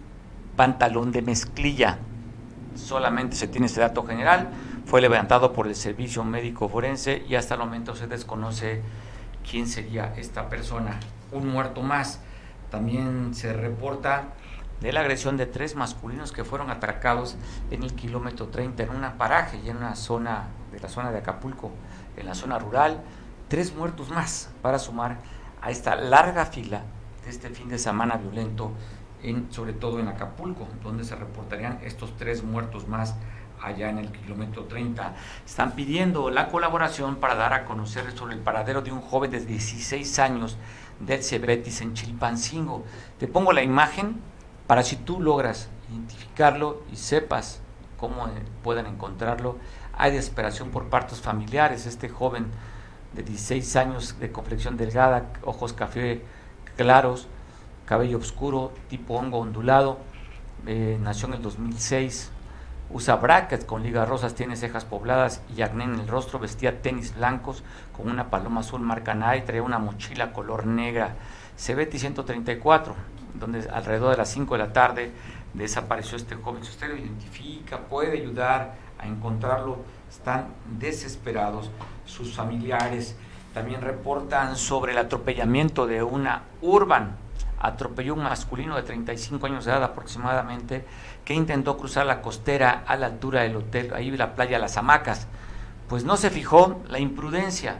pantalón 0.56 1.12
de 1.12 1.22
mezclilla. 1.22 1.98
Solamente 2.74 3.34
se 3.36 3.48
tiene 3.48 3.66
ese 3.66 3.80
dato 3.80 4.04
general 4.04 4.48
fue 4.86 5.00
levantado 5.00 5.52
por 5.52 5.66
el 5.66 5.74
servicio 5.74 6.22
médico 6.22 6.68
forense 6.68 7.24
y 7.28 7.34
hasta 7.34 7.54
el 7.54 7.60
momento 7.60 7.96
se 7.96 8.06
desconoce 8.06 8.82
quién 9.48 9.66
sería 9.66 10.14
esta 10.16 10.48
persona. 10.48 11.00
Un 11.32 11.48
muerto 11.48 11.82
más. 11.82 12.20
También 12.70 13.34
se 13.34 13.52
reporta 13.52 14.28
de 14.80 14.92
la 14.92 15.00
agresión 15.00 15.36
de 15.36 15.46
tres 15.46 15.74
masculinos 15.74 16.30
que 16.30 16.44
fueron 16.44 16.70
atracados 16.70 17.36
en 17.72 17.82
el 17.82 17.94
kilómetro 17.94 18.46
30 18.48 18.84
en 18.84 18.90
una 18.90 19.18
paraje 19.18 19.60
y 19.64 19.70
en 19.70 19.78
una 19.78 19.96
zona 19.96 20.48
de 20.70 20.78
la 20.78 20.88
zona 20.88 21.10
de 21.10 21.18
Acapulco, 21.18 21.72
en 22.16 22.26
la 22.26 22.34
zona 22.34 22.58
rural. 22.60 23.02
Tres 23.48 23.74
muertos 23.74 24.10
más 24.10 24.50
para 24.62 24.78
sumar 24.78 25.18
a 25.62 25.70
esta 25.72 25.96
larga 25.96 26.46
fila 26.46 26.82
de 27.24 27.30
este 27.30 27.50
fin 27.50 27.68
de 27.68 27.78
semana 27.78 28.18
violento, 28.18 28.70
en, 29.24 29.52
sobre 29.52 29.72
todo 29.72 29.98
en 29.98 30.06
Acapulco, 30.06 30.68
donde 30.84 31.02
se 31.04 31.16
reportarían 31.16 31.80
estos 31.82 32.16
tres 32.16 32.44
muertos 32.44 32.86
más 32.86 33.16
allá 33.62 33.90
en 33.90 33.98
el 33.98 34.10
kilómetro 34.10 34.64
30. 34.64 35.14
Están 35.44 35.72
pidiendo 35.72 36.30
la 36.30 36.48
colaboración 36.48 37.16
para 37.16 37.34
dar 37.34 37.52
a 37.52 37.64
conocer 37.64 38.10
sobre 38.16 38.34
el 38.34 38.40
paradero 38.40 38.82
de 38.82 38.92
un 38.92 39.00
joven 39.00 39.30
de 39.30 39.40
16 39.40 40.18
años 40.18 40.56
del 41.00 41.22
Cebetis 41.22 41.80
en 41.80 41.94
Chilpancingo. 41.94 42.84
Te 43.18 43.26
pongo 43.26 43.52
la 43.52 43.62
imagen 43.62 44.20
para 44.66 44.82
si 44.82 44.96
tú 44.96 45.20
logras 45.20 45.68
identificarlo 45.90 46.82
y 46.92 46.96
sepas 46.96 47.60
cómo 47.98 48.26
eh, 48.28 48.30
puedan 48.62 48.86
encontrarlo. 48.86 49.58
Hay 49.96 50.12
desesperación 50.12 50.70
por 50.70 50.88
partos 50.88 51.20
familiares. 51.20 51.86
Este 51.86 52.08
joven 52.08 52.46
de 53.14 53.22
16 53.22 53.76
años 53.76 54.18
de 54.20 54.30
complexión 54.30 54.76
delgada, 54.76 55.32
ojos 55.42 55.72
café 55.72 56.22
claros, 56.76 57.28
cabello 57.86 58.18
oscuro, 58.18 58.72
tipo 58.88 59.14
hongo 59.14 59.38
ondulado, 59.38 59.98
eh, 60.66 60.98
nació 61.00 61.28
en 61.28 61.34
el 61.34 61.42
2006, 61.42 62.30
Usa 62.88 63.16
brackets 63.16 63.64
con 63.64 63.82
ligas 63.82 64.08
rosas, 64.08 64.34
tiene 64.34 64.54
cejas 64.54 64.84
pobladas 64.84 65.42
y 65.56 65.62
acné 65.62 65.84
en 65.84 65.94
el 65.94 66.06
rostro, 66.06 66.38
vestía 66.38 66.82
tenis 66.82 67.16
blancos 67.16 67.64
con 67.96 68.08
una 68.08 68.30
paloma 68.30 68.60
azul 68.60 68.80
marca 68.80 69.12
Nike, 69.12 69.44
traía 69.44 69.62
una 69.62 69.78
mochila 69.78 70.32
color 70.32 70.66
negra. 70.66 71.16
CBT 71.56 71.96
134, 71.96 72.94
donde 73.34 73.68
alrededor 73.70 74.12
de 74.12 74.18
las 74.18 74.30
5 74.30 74.54
de 74.54 74.58
la 74.58 74.72
tarde 74.72 75.10
desapareció 75.54 76.16
este 76.16 76.36
joven. 76.36 76.62
Si 76.62 76.70
usted 76.70 76.88
lo 76.88 76.96
identifica, 76.96 77.78
puede 77.78 78.12
ayudar 78.12 78.74
a 78.98 79.06
encontrarlo, 79.06 79.78
están 80.08 80.46
desesperados 80.78 81.70
sus 82.04 82.34
familiares. 82.34 83.16
También 83.52 83.80
reportan 83.80 84.56
sobre 84.56 84.92
el 84.92 84.98
atropellamiento 84.98 85.86
de 85.86 86.02
una 86.04 86.42
urban 86.60 87.16
atropelló 87.58 88.14
un 88.14 88.22
masculino 88.22 88.76
de 88.76 88.82
35 88.82 89.46
años 89.46 89.64
de 89.64 89.72
edad 89.72 89.84
aproximadamente 89.84 90.84
que 91.24 91.34
intentó 91.34 91.76
cruzar 91.76 92.06
la 92.06 92.22
costera 92.22 92.84
a 92.86 92.96
la 92.96 93.06
altura 93.06 93.42
del 93.42 93.56
hotel, 93.56 93.92
ahí 93.94 94.10
la 94.10 94.34
playa 94.34 94.58
Las 94.58 94.76
Hamacas. 94.76 95.26
Pues 95.88 96.04
no 96.04 96.16
se 96.16 96.30
fijó, 96.30 96.82
la 96.88 96.98
imprudencia 96.98 97.78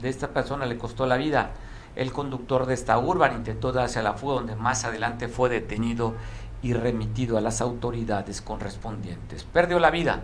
de 0.00 0.08
esta 0.08 0.28
persona 0.28 0.66
le 0.66 0.78
costó 0.78 1.06
la 1.06 1.16
vida. 1.16 1.50
El 1.96 2.12
conductor 2.12 2.66
de 2.66 2.74
esta 2.74 2.98
urban 2.98 3.34
intentó 3.34 3.72
darse 3.72 3.98
a 3.98 4.02
la 4.02 4.14
fuga, 4.14 4.34
donde 4.34 4.54
más 4.54 4.84
adelante 4.84 5.28
fue 5.28 5.48
detenido 5.48 6.14
y 6.62 6.72
remitido 6.72 7.36
a 7.38 7.40
las 7.40 7.60
autoridades 7.60 8.40
correspondientes. 8.40 9.44
Perdió 9.44 9.78
la 9.78 9.90
vida 9.90 10.22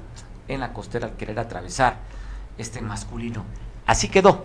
en 0.48 0.60
la 0.60 0.72
costera 0.72 1.08
al 1.08 1.16
querer 1.16 1.38
atravesar 1.38 1.98
este 2.58 2.80
masculino. 2.80 3.44
Así 3.86 4.08
quedó, 4.08 4.44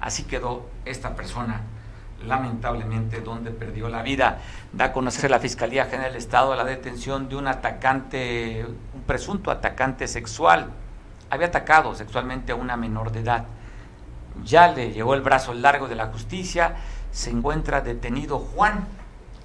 así 0.00 0.24
quedó 0.24 0.66
esta 0.84 1.14
persona 1.14 1.62
lamentablemente 2.26 3.20
donde 3.20 3.50
perdió 3.50 3.88
la 3.88 4.02
vida. 4.02 4.38
Da 4.72 4.86
a 4.86 4.92
conocer 4.92 5.30
la 5.30 5.38
Fiscalía 5.38 5.84
General 5.86 6.12
del 6.12 6.18
Estado 6.18 6.54
la 6.54 6.64
detención 6.64 7.28
de 7.28 7.36
un 7.36 7.48
atacante, 7.48 8.66
un 8.94 9.02
presunto 9.02 9.50
atacante 9.50 10.08
sexual 10.08 10.72
había 11.32 11.46
atacado 11.46 11.94
sexualmente 11.94 12.52
a 12.52 12.56
una 12.56 12.76
menor 12.76 13.10
de 13.10 13.20
edad. 13.20 13.46
Ya 14.44 14.68
le 14.68 14.92
llegó 14.92 15.14
el 15.14 15.22
brazo 15.22 15.54
largo 15.54 15.88
de 15.88 15.94
la 15.94 16.08
justicia, 16.08 16.76
se 17.10 17.30
encuentra 17.30 17.80
detenido 17.80 18.38
Juan. 18.38 18.86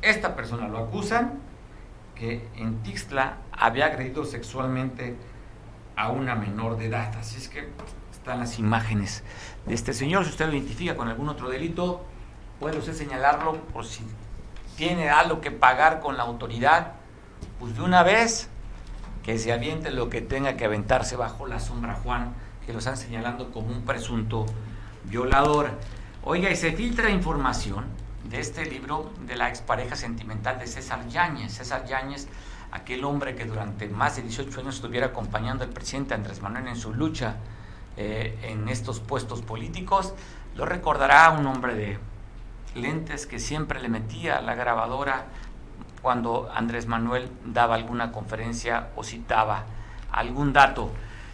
Esta 0.02 0.36
persona 0.36 0.68
lo 0.68 0.80
acusan 0.80 1.40
que 2.14 2.46
en 2.58 2.84
Tixla 2.84 3.38
había 3.54 3.86
agredido 3.86 4.26
sexualmente 4.26 5.16
a 5.96 6.10
una 6.10 6.36
menor 6.36 6.78
de 6.78 6.88
edad. 6.88 7.16
Así 7.18 7.38
es 7.38 7.48
que 7.48 7.70
están 8.12 8.40
las 8.40 8.60
imágenes 8.60 9.24
de 9.66 9.74
este 9.74 9.94
señor. 9.94 10.26
Si 10.26 10.32
usted 10.32 10.48
lo 10.48 10.56
identifica 10.56 10.98
con 10.98 11.08
algún 11.08 11.30
otro 11.30 11.50
delito, 11.50 12.04
puede 12.60 12.78
usted 12.78 12.93
señalarlo 12.93 13.55
por 13.74 13.86
si 13.86 14.03
tiene 14.76 15.10
algo 15.10 15.41
que 15.41 15.51
pagar 15.51 15.99
con 15.99 16.18
la 16.18 16.24
autoridad, 16.24 16.93
pues 17.60 17.76
de 17.76 17.82
una 17.82 18.03
vez 18.03 18.49
que 19.24 19.38
se 19.38 19.51
aviente 19.51 19.91
lo 19.91 20.10
que 20.10 20.22
tenga 20.22 20.55
que 20.55 20.66
aventarse 20.66 21.16
bajo 21.16 21.47
la 21.47 21.60
sombra 21.60 21.95
Juan, 21.95 22.34
que 22.66 22.74
lo 22.74 22.80
están 22.80 22.97
señalando 22.97 23.51
como 23.51 23.68
un 23.68 23.84
presunto 23.84 24.45
violador. 25.05 25.72
Oiga, 26.24 26.49
y 26.49 26.55
se 26.55 26.72
filtra 26.74 27.10
información 27.10 27.86
de 28.30 28.39
este 28.39 28.66
libro 28.66 29.12
de 29.26 29.36
la 29.36 29.49
expareja 29.49 29.95
sentimental 29.95 30.60
de 30.60 30.68
César 30.68 31.08
Yáñez. 31.08 31.53
César 31.53 31.86
Yáñez, 31.86 32.28
aquel 32.72 33.03
hombre 33.03 33.36
que 33.36 33.45
durante 33.45 33.88
más 33.88 34.16
de 34.18 34.24
18 34.24 34.62
años 34.62 34.76
estuviera 34.76 35.08
acompañando 35.08 35.64
al 35.64 35.72
presidente 35.72 36.14
Andrés 36.14 36.41
Manuel 36.41 36.68
en 36.68 36.76
su 36.76 36.93
lucha 36.93 37.38
eh, 37.95 38.38
en 38.43 38.70
estos 38.70 38.99
puestos 38.99 39.41
políticos, 39.41 40.14
lo 40.55 40.66
recordará 40.66 41.30
un 41.32 41.45
hombre 41.47 41.76
de 41.76 41.99
lentes 42.76 43.26
que 43.26 43.39
siempre 43.39 43.82
le 43.82 43.89
metía 43.89 44.38
a 44.38 44.41
la 44.41 44.55
grabadora 44.55 45.26
cuando 46.01 46.49
Andrés 46.53 46.88
Manuel 46.88 47.30
daba 47.45 47.76
alguna 47.76 48.11
conferencia 48.11 48.89
o 48.95 49.03
citaba 49.03 49.65
algún 50.11 50.53
dato. 50.53 50.91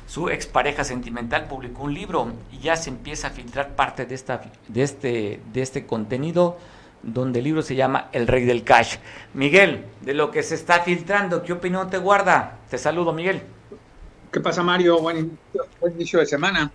Su 0.07 0.29
expareja 0.29 0.83
sentimental 0.83 1.47
publicó 1.47 1.83
un 1.83 1.93
libro 1.93 2.33
y 2.51 2.59
ya 2.59 2.75
se 2.75 2.89
empieza 2.89 3.27
a 3.27 3.31
filtrar 3.31 3.75
parte 3.75 4.05
de, 4.05 4.15
esta, 4.15 4.41
de, 4.67 4.83
este, 4.83 5.41
de 5.53 5.61
este 5.61 5.85
contenido 5.85 6.57
donde 7.03 7.39
el 7.39 7.45
libro 7.45 7.61
se 7.61 7.75
llama 7.75 8.09
El 8.11 8.27
Rey 8.27 8.45
del 8.45 8.63
Cash. 8.63 8.97
Miguel, 9.33 9.85
de 10.01 10.13
lo 10.13 10.31
que 10.31 10.41
se 10.41 10.55
está 10.55 10.81
filtrando, 10.81 11.43
¿qué 11.43 11.53
opinión 11.53 11.89
te 11.89 11.97
guarda? 11.97 12.59
Te 12.69 12.77
saludo, 12.77 13.13
Miguel. 13.13 13.41
¿Qué 14.31 14.39
pasa, 14.39 14.63
Mario? 14.63 14.99
Buen, 14.99 15.37
inicio 15.93 16.19
de 16.19 16.25
semana. 16.25 16.71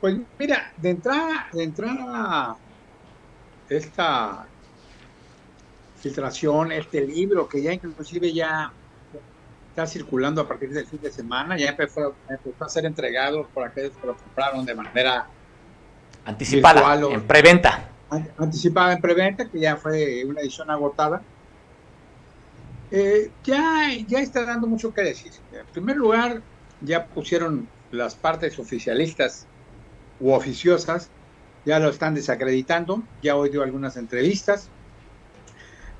Pues 0.00 0.16
mira, 0.38 0.72
de 0.76 0.90
entrada, 0.90 1.48
de 1.52 1.64
entrada, 1.64 2.56
esta 3.68 4.46
filtración, 6.00 6.72
este 6.72 7.00
libro 7.00 7.48
que 7.48 7.62
ya 7.62 7.72
inclusive 7.72 8.32
ya 8.32 8.72
está 9.70 9.86
circulando 9.86 10.40
a 10.40 10.48
partir 10.48 10.70
del 10.72 10.86
fin 10.86 11.00
de 11.02 11.10
semana, 11.10 11.56
ya 11.56 11.70
empezó, 11.70 12.14
a 12.60 12.68
ser 12.68 12.86
entregado 12.86 13.46
por 13.48 13.64
aquellos 13.64 13.96
que 13.96 14.06
lo 14.06 14.16
compraron 14.16 14.64
de 14.64 14.74
manera 14.74 15.26
anticipada, 16.24 16.94
en 16.94 17.26
preventa 17.26 17.90
anticipada 18.38 18.92
en 18.92 19.00
preventa, 19.00 19.48
que 19.48 19.60
ya 19.60 19.76
fue 19.76 20.24
una 20.24 20.40
edición 20.40 20.70
agotada, 20.70 21.22
eh, 22.90 23.30
ya, 23.44 23.88
ya 24.06 24.20
está 24.20 24.44
dando 24.44 24.66
mucho 24.66 24.94
que 24.94 25.02
decir. 25.02 25.32
En 25.52 25.66
primer 25.66 25.96
lugar, 25.96 26.42
ya 26.80 27.06
pusieron 27.06 27.68
las 27.90 28.14
partes 28.14 28.58
oficialistas 28.58 29.46
u 30.20 30.32
oficiosas, 30.32 31.10
ya 31.66 31.80
lo 31.80 31.90
están 31.90 32.14
desacreditando, 32.14 33.02
ya 33.20 33.32
he 33.32 33.34
oído 33.34 33.64
algunas 33.64 33.96
entrevistas, 33.96 34.70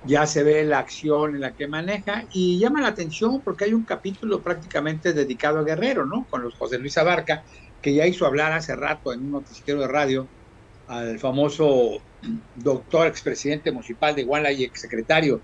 ya 0.05 0.25
se 0.25 0.45
ve 0.45 0.64
la 0.64 0.79
acción 0.79 1.35
en 1.35 1.41
la 1.41 1.55
que 1.55 1.67
maneja 1.67 2.25
y 2.33 2.61
llama 2.61 2.81
la 2.81 2.89
atención 2.89 3.43
porque 3.43 3.64
hay 3.64 3.75
un 3.75 3.85
capítulo 3.85 4.41
prácticamente 4.41 5.12
dedicado 5.12 5.59
a 5.59 5.64
Guerrero, 5.64 6.07
¿no? 6.07 6.25
Con 6.31 6.43
los 6.43 6.55
José 6.55 6.79
Luis 6.79 6.97
Abarca, 6.97 7.43
que 7.83 7.93
ya 7.93 8.07
hizo 8.07 8.27
hablar 8.27 8.53
hace 8.53 8.77
rato 8.77 9.12
en 9.12 9.25
un 9.25 9.33
noticiero 9.33 9.81
de 9.81 9.89
radio 9.89 10.29
al 10.87 11.19
famoso 11.19 12.01
doctor 12.55 13.09
expresidente 13.09 13.73
municipal 13.73 14.14
de 14.14 14.23
Iguala 14.23 14.53
y 14.53 14.62
exsecretario 14.62 15.41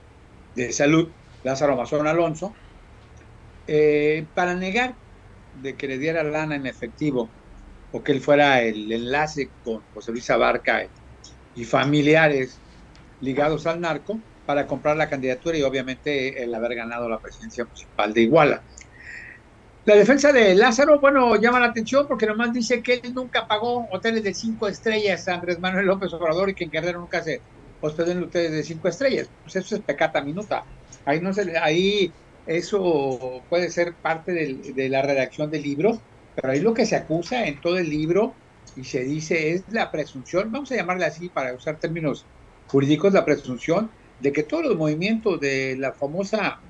de 0.55 0.73
Salud, 0.73 1.09
Lázaro 1.43 1.77
Mazón 1.77 2.07
Alonso, 2.07 2.55
eh, 3.66 4.25
para 4.35 4.55
negar 4.55 4.95
de 5.61 5.75
que 5.75 5.89
le 5.89 5.99
diera 5.99 6.23
lana 6.23 6.55
en 6.55 6.66
efectivo 6.66 7.29
o 7.93 8.03
que 8.03 8.12
él 8.12 8.20
fuera 8.20 8.62
el 8.62 8.90
enlace 8.90 9.51
con 9.64 9.82
José 9.95 10.12
Luis 10.12 10.28
Abarca 10.30 10.86
y 11.55 11.64
familiares 11.64 12.59
ligados 13.20 13.66
al 13.66 13.80
narco 13.80 14.18
para 14.47 14.66
comprar 14.66 14.97
la 14.97 15.09
candidatura 15.09 15.57
y 15.57 15.62
obviamente 15.62 16.43
el 16.43 16.55
haber 16.55 16.74
ganado 16.74 17.09
la 17.09 17.20
presidencia 17.20 17.64
municipal 17.64 18.12
de 18.12 18.22
Iguala. 18.22 18.62
La 19.84 19.97
defensa 19.97 20.32
de 20.32 20.55
Lázaro, 20.55 21.01
bueno, 21.01 21.36
llama 21.36 21.61
la 21.61 21.66
atención 21.66 22.07
porque 22.07 22.26
nomás 22.26 22.53
dice 22.53 22.82
que 22.82 23.01
él 23.03 23.14
nunca 23.14 23.47
pagó 23.47 23.88
hoteles 23.90 24.22
de 24.22 24.32
cinco 24.32 24.68
estrellas 24.68 25.26
a 25.28 25.34
Andrés 25.34 25.59
Manuel 25.59 25.86
López 25.86 26.12
Obrador 26.12 26.51
y 26.51 26.55
que 26.55 26.64
en 26.64 26.70
Guerrero 26.70 27.01
nunca 27.01 27.22
se 27.22 27.40
hospedó 27.80 28.12
en 28.12 28.22
hoteles 28.22 28.53
de 28.53 28.62
cinco 28.62 28.88
estrellas. 28.88 29.28
Pues 29.43 29.57
eso 29.57 29.74
es 29.74 29.82
pecata 29.82 30.22
minuta. 30.22 30.64
Ahí 31.05 31.20
no 31.20 31.32
se, 31.32 31.59
ahí 31.59 32.12
eso 32.47 33.43
puede 33.49 33.70
ser 33.70 33.95
parte 33.95 34.32
de 34.32 34.88
la 34.88 35.03
redacción 35.03 35.51
del 35.51 35.62
libro, 35.62 36.01
pero 36.35 36.53
ahí 36.53 36.61
lo 36.61 36.74
que 36.74 36.87
se 36.87 36.97
acusa 36.97 37.47
en 37.47 37.61
todo 37.61 37.78
el 37.78 37.89
libro 37.89 38.35
y 38.76 38.85
se 38.85 39.05
dice 39.05 39.53
es 39.53 39.64
la 39.68 39.91
presunción, 39.91 40.51
vamos 40.51 40.72
a 40.72 40.76
llamarle 40.76 41.05
así 41.05 41.28
para 41.28 41.55
usar 41.55 41.78
términos 41.78 42.24
jurídicos, 42.66 43.12
la 43.12 43.24
presunción 43.24 43.91
de 44.20 44.33
que 44.33 44.43
todos 44.45 44.64
los 44.64 44.76
movimientos 44.76 45.41
de 45.41 45.76
la 45.76 45.93
famosa 45.93 46.61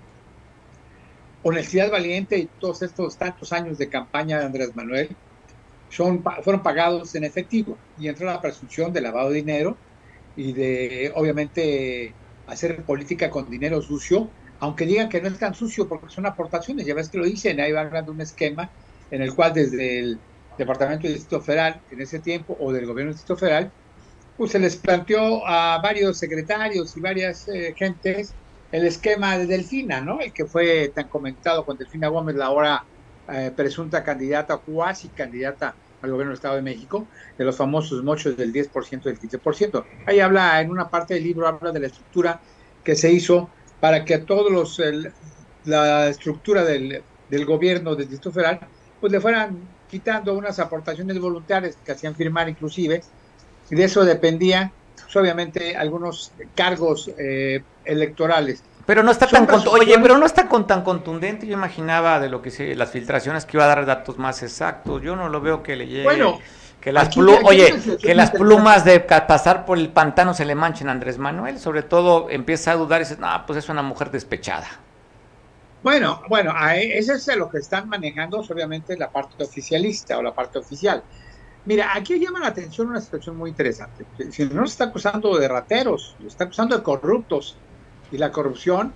honestidad 1.43 1.91
valiente 1.91 2.39
y 2.39 2.47
todos 2.59 2.83
estos 2.83 3.19
tantos 3.19 3.53
años 3.53 3.79
de 3.79 3.89
campaña 3.89 4.39
de 4.39 4.47
Andrés 4.47 4.75
Manuel 4.75 5.17
son, 5.89 6.25
fueron 6.43 6.63
pagados 6.63 7.15
en 7.15 7.25
efectivo. 7.25 7.77
Y 7.99 8.09
entra 8.09 8.27
la 8.27 8.41
presunción 8.41 8.93
de 8.93 9.01
lavado 9.01 9.31
de 9.31 9.37
dinero 9.37 9.77
y 10.35 10.53
de 10.53 11.13
obviamente 11.15 12.15
hacer 12.47 12.85
política 12.85 13.31
con 13.31 13.51
dinero 13.51 13.83
sucio, 13.83 14.31
aunque 14.59 14.87
digan 14.87 15.09
que 15.09 15.21
no 15.21 15.29
es 15.29 15.39
tan 15.39 15.55
sucio 15.55 15.89
porque 15.89 16.09
son 16.09 16.27
aportaciones, 16.27 16.87
ya 16.87 16.95
ves 16.95 17.11
que 17.11 17.19
lo 17.19 17.25
dicen, 17.25 17.61
ahí 17.61 17.73
va 17.73 17.85
dando 17.85 18.13
un 18.13 18.21
esquema 18.21 18.71
en 19.13 19.23
el 19.23 19.35
cual 19.35 19.53
desde 19.53 20.01
el 20.01 20.19
Departamento 20.59 21.07
de 21.07 21.15
Distrito 21.15 21.41
Federal 21.41 21.81
en 21.91 22.01
ese 22.01 22.19
tiempo 22.19 22.57
o 22.59 22.73
del 22.73 22.87
gobierno 22.87 23.11
del 23.11 23.19
Distrito 23.19 23.37
Federal, 23.37 23.71
pues 24.37 24.51
se 24.51 24.59
les 24.59 24.75
planteó 24.77 25.47
a 25.47 25.81
varios 25.81 26.19
secretarios 26.19 26.97
y 26.97 27.01
varias 27.01 27.47
eh, 27.49 27.75
gentes 27.77 28.35
el 28.73 28.87
esquema 28.87 29.37
de 29.37 29.47
Delfina, 29.47 30.01
¿no? 30.01 30.21
El 30.21 30.33
que 30.33 30.47
fue 30.47 30.91
tan 30.95 31.09
comentado 31.09 31.65
con 31.67 31.77
Delfina 31.77 32.09
Gómez, 32.09 32.37
la 32.37 32.47
ahora 32.47 32.85
eh, 33.29 33.53
presunta 33.55 34.03
candidata, 34.03 34.57
cuasi 34.57 35.09
candidata 35.09 35.75
al 36.01 36.11
gobierno 36.11 36.31
del 36.31 36.37
Estado 36.37 36.57
de 36.57 36.63
México, 36.63 37.07
de 37.37 37.45
los 37.45 37.55
famosos 37.55 38.03
mochos 38.03 38.35
del 38.35 38.51
10% 38.51 39.03
del 39.03 39.21
15%. 39.21 39.85
Ahí 40.07 40.21
habla, 40.21 40.59
en 40.63 40.71
una 40.71 40.89
parte 40.89 41.15
del 41.15 41.23
libro, 41.23 41.47
habla 41.47 41.71
de 41.71 41.81
la 41.81 41.87
estructura 41.89 42.41
que 42.83 42.97
se 42.97 43.13
hizo 43.13 43.51
para 43.79 44.07
que 44.07 44.15
a 44.15 44.25
todos 44.25 44.51
los, 44.51 44.81
la 45.65 46.09
estructura 46.09 46.65
del, 46.65 47.03
del 47.29 47.45
gobierno 47.45 47.95
del 47.95 48.09
Distrito 48.09 48.33
Federal, 48.33 48.61
pues 49.03 49.13
le 49.13 49.21
fueran 49.21 49.59
quitando 49.91 50.33
unas 50.33 50.59
aportaciones 50.61 51.19
voluntarias 51.19 51.77
que 51.85 51.93
hacían 51.93 52.15
firmar 52.15 52.49
inclusive, 52.49 53.03
y 53.69 53.75
de 53.75 53.85
eso 53.85 54.05
dependía 54.05 54.73
pues, 54.95 55.15
obviamente 55.17 55.77
algunos 55.77 56.33
cargos 56.55 57.11
eh, 57.19 57.63
electorales. 57.85 58.63
Pero 58.87 59.03
no 59.03 59.11
está 59.11 59.27
tan 59.27 59.47
oye, 59.67 59.99
pero 60.01 60.19
no 60.19 60.25
está 60.27 60.49
con 60.49 60.67
tan 60.67 60.83
contundente. 60.83 61.47
Yo 61.47 61.55
imaginaba 61.55 62.19
de 62.21 62.29
lo 62.29 62.43
que 62.43 62.51
se, 62.51 62.75
las 62.75 62.91
filtraciones 62.91 63.45
que 63.45 63.57
iba 63.57 63.65
a 63.65 63.69
dar 63.69 63.87
datos 63.87 64.19
más 64.19 64.43
exactos. 64.43 65.03
Yo 65.03 65.15
no 65.15 65.29
lo 65.29 65.41
veo 65.41 65.63
que 65.63 65.77
le 65.77 65.87
llegue. 65.87 66.05
Bueno, 66.05 66.41
que 66.81 66.93
las 66.93 67.17
oye, 67.17 67.75
que 68.01 68.15
las 68.15 68.33
plumas 68.33 68.85
de 68.85 68.99
pasar 69.01 69.65
por 69.65 69.79
el 69.79 69.89
pantano 69.91 70.35
se 70.35 70.45
le 70.45 70.55
manchen 70.57 70.89
a 70.89 70.93
Andrés 70.93 71.19
Manuel. 71.19 71.59
Sobre 71.61 71.83
todo 71.83 72.29
empieza 72.29 72.73
a 72.73 72.77
dudar 72.77 73.01
y 73.01 73.05
dice, 73.05 73.19
no, 73.21 73.29
pues 73.47 73.59
es 73.59 73.69
una 73.69 73.83
mujer 73.83 74.11
despechada. 74.11 74.67
Bueno, 75.83 76.23
bueno, 76.29 76.55
eso 76.71 77.15
es 77.15 77.37
lo 77.37 77.51
que 77.51 77.59
están 77.59 77.89
manejando, 77.89 78.39
obviamente, 78.39 78.97
la 78.97 79.11
parte 79.11 79.43
oficialista 79.43 80.17
o 80.17 80.23
la 80.23 80.33
parte 80.33 80.59
oficial. 80.59 81.03
Mira, 81.65 81.91
aquí 81.95 82.19
llama 82.21 82.39
la 82.39 82.49
atención 82.49 82.89
una 82.89 83.01
situación 83.01 83.37
muy 83.37 83.51
interesante. 83.51 84.05
Si 84.31 84.45
no 84.47 84.67
se 84.67 84.73
está 84.73 84.85
acusando 84.85 85.37
de 85.37 85.49
rateros, 85.49 86.17
se 86.21 86.27
está 86.29 86.45
acusando 86.45 86.77
de 86.77 86.83
corruptos. 86.83 87.57
Y 88.13 88.19
la 88.19 88.31
corrupción 88.31 88.93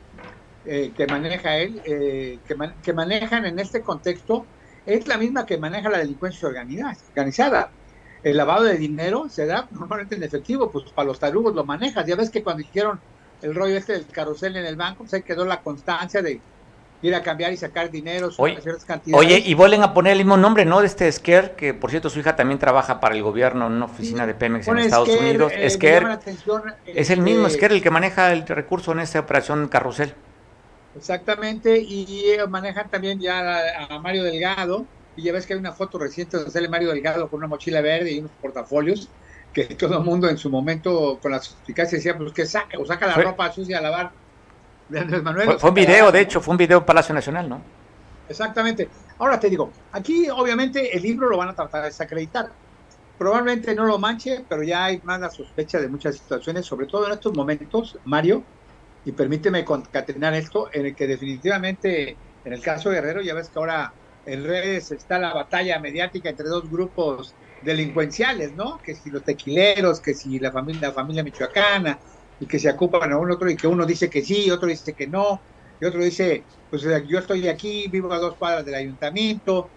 eh, 0.65 0.93
que 0.97 1.07
maneja 1.07 1.57
él, 1.57 1.81
eh, 1.85 2.39
que, 2.47 2.93
manejan 2.93 3.47
en 3.47 3.59
este 3.59 3.81
contexto, 3.81 4.47
es 4.85 5.09
la 5.09 5.17
misma 5.17 5.45
que 5.45 5.59
maneja 5.59 5.91
la 5.91 5.99
delincuencia 5.99 6.49
organizada. 6.49 7.71
El 8.23 8.37
lavado 8.37 8.65
de 8.65 8.77
dinero 8.77 9.29
se 9.29 9.47
da 9.47 9.69
normalmente 9.73 10.15
en 10.17 10.23
efectivo, 10.23 10.71
pues 10.71 10.91
para 10.93 11.07
los 11.07 11.19
tarugos 11.19 11.55
lo 11.55 11.65
manejas. 11.65 12.07
Ya 12.07 12.15
ves 12.15 12.31
que 12.31 12.45
cuando 12.45 12.63
hicieron 12.63 13.01
el 13.43 13.55
rollo 13.55 13.77
este 13.77 13.95
del 13.95 14.07
carrusel 14.07 14.57
en 14.57 14.67
el 14.67 14.77
banco, 14.77 15.07
se 15.07 15.23
quedó 15.23 15.45
la 15.45 15.63
constancia 15.63 16.23
de 16.23 16.41
ir 17.03 17.15
a 17.15 17.23
cambiar 17.23 17.53
y 17.53 17.57
sacar 17.57 17.91
dinero 17.91 18.31
oye, 18.39 18.61
ciertas 18.61 18.85
cantidades. 18.85 19.27
Oye, 19.27 19.43
y 19.45 19.55
vuelven 19.55 19.83
a 19.83 19.95
poner 19.95 20.13
el 20.13 20.19
mismo 20.19 20.37
nombre, 20.37 20.65
¿no? 20.65 20.81
De 20.81 20.87
este 20.87 21.09
Esquer, 21.09 21.55
que 21.55 21.75
por 21.75 21.91
cierto 21.91 22.11
su 22.11 22.21
hija 22.21 22.37
también 22.37 22.59
trabaja 22.59 23.01
para 23.01 23.15
el 23.15 23.23
gobierno 23.23 23.67
en 23.67 23.75
una 23.75 23.85
oficina 23.87 24.27
de 24.27 24.35
Pemex 24.35 24.69
en 24.69 24.79
Estados 24.79 25.09
Unidos. 25.09 25.53
Eh, 25.53 25.67
Esquer, 25.67 26.19
es 26.87 27.11
el 27.11 27.21
mismo 27.21 27.47
Esquer 27.47 27.73
el 27.73 27.83
que 27.83 27.91
maneja 27.91 28.33
el 28.33 28.47
recurso 28.47 28.93
en 28.93 29.01
esta 29.01 29.21
operación 29.21 29.69
Carrusel. 29.69 30.15
Exactamente, 30.97 31.79
y 31.79 32.37
manejan 32.49 32.89
también 32.89 33.21
ya 33.21 33.87
a, 33.91 33.99
Mario 33.99 34.25
Delgado, 34.25 34.87
y 35.15 35.25
ya 35.25 35.33
ves 35.33 35.47
que 35.47 35.53
hay 35.53 35.59
una 35.59 35.73
foto 35.73 35.99
reciente 35.99 36.39
donde 36.39 36.51
sale 36.51 36.69
Mario 36.69 36.89
Delgado 36.91 37.29
con 37.29 37.39
una 37.39 37.49
mochila 37.49 37.83
verde 37.83 38.13
y 38.13 38.21
unos 38.21 38.31
portafolios, 38.41 39.11
que 39.53 39.65
todo 39.65 39.99
el 39.99 40.05
mundo 40.05 40.29
en 40.29 40.39
su 40.39 40.49
momento 40.49 41.19
con 41.21 41.33
las 41.33 41.45
suspicacias 41.45 42.03
decía, 42.03 42.17
pues 42.17 42.33
que 42.33 42.47
saca, 42.47 42.79
o 42.79 42.87
saca 42.87 43.07
la 43.07 43.15
ropa 43.15 43.53
sucia 43.53 43.79
a 43.79 43.83
lavar 43.83 44.11
de 44.89 45.01
Andrés 45.01 45.23
Manuel. 45.23 45.59
Fue, 45.59 45.71
un 45.71 45.75
video, 45.75 46.13
de 46.13 46.21
hecho, 46.21 46.41
fue 46.41 46.53
un 46.53 46.59
video 46.59 46.79
en 46.79 46.85
Palacio 46.85 47.15
Nacional, 47.15 47.49
¿no? 47.49 47.61
Exactamente. 48.29 48.89
Ahora 49.19 49.39
te 49.39 49.49
digo, 49.49 49.71
aquí 49.93 50.29
obviamente 50.31 50.97
el 50.97 51.03
libro 51.03 51.29
lo 51.29 51.37
van 51.37 51.49
a 51.49 51.55
tratar 51.55 51.83
de 51.83 51.89
desacreditar. 51.89 52.51
Probablemente 53.19 53.75
no 53.75 53.87
lo 53.87 53.99
manche, 53.99 54.45
pero 54.49 54.63
ya 54.63 54.85
hay 54.85 55.01
más 55.05 55.21
la 55.21 55.31
sospecha 55.31 55.79
de 55.79 55.89
muchas 55.89 56.17
situaciones, 56.17 56.67
sobre 56.67 56.87
todo 56.87 57.07
en 57.07 57.13
estos 57.13 57.35
momentos, 57.35 57.99
Mario, 58.05 58.43
y 59.05 59.13
permíteme 59.13 59.65
concatenar 59.65 60.35
esto, 60.35 60.69
en 60.73 60.87
el 60.87 60.95
que 60.95 61.07
definitivamente, 61.07 62.17
en 62.45 62.53
el 62.53 62.61
caso 62.61 62.91
de 62.91 62.97
Guerrero, 62.97 63.23
ya 63.23 63.35
ves 63.35 63.49
que 63.49 63.59
ahora 63.59 63.93
en 64.27 64.45
redes 64.45 64.91
está 64.91 65.19
la 65.19 65.33
batalla 65.33 65.79
mediática 65.79 66.29
entre 66.29 66.49
dos 66.49 66.69
grupos 66.69 67.35
delincuenciales, 67.63 68.53
¿no? 68.53 68.79
Que 68.83 68.95
si 68.95 69.11
los 69.11 69.23
tequileros, 69.23 70.01
que 70.01 70.13
si 70.13 70.39
la 70.39 70.51
familia, 70.51 70.89
la 70.89 70.93
familia 70.93 71.23
michoacana, 71.23 71.99
y 72.39 72.47
que 72.47 72.59
se 72.59 72.71
ocupan 72.71 73.13
a 73.13 73.19
un 73.19 73.31
otro, 73.31 73.51
y 73.51 73.57
que 73.57 73.67
uno 73.67 73.87
dice 73.87 74.11
que 74.11 74.23
sí, 74.23 74.51
otro 74.51 74.69
dice 74.69 74.95
que 74.95 75.07
no, 75.09 75.47
y 75.81 75.85
otro 75.87 76.03
dice, 76.05 76.49
pues 76.69 76.83
yo 77.07 77.19
estoy 77.19 77.49
aquí, 77.49 77.89
vivo 77.89 78.13
a 78.13 78.19
dos 78.19 78.37
cuadras 78.37 78.65
del 78.65 78.75
ayuntamiento, 78.77 79.73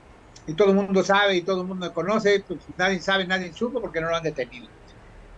y 0.45 0.55
todo 0.55 0.69
el 0.69 0.75
mundo 0.75 1.03
sabe 1.03 1.37
y 1.37 1.43
todo 1.45 1.61
el 1.61 1.67
mundo 1.67 1.91
conoce, 1.93 2.43
pues 2.47 2.65
nadie 2.77 2.99
sabe, 3.01 3.27
nadie 3.27 3.53
supo 3.53 3.81
porque 3.81 4.01
no 4.01 4.09
lo 4.09 4.15
han 4.15 4.23
detenido. 4.23 4.69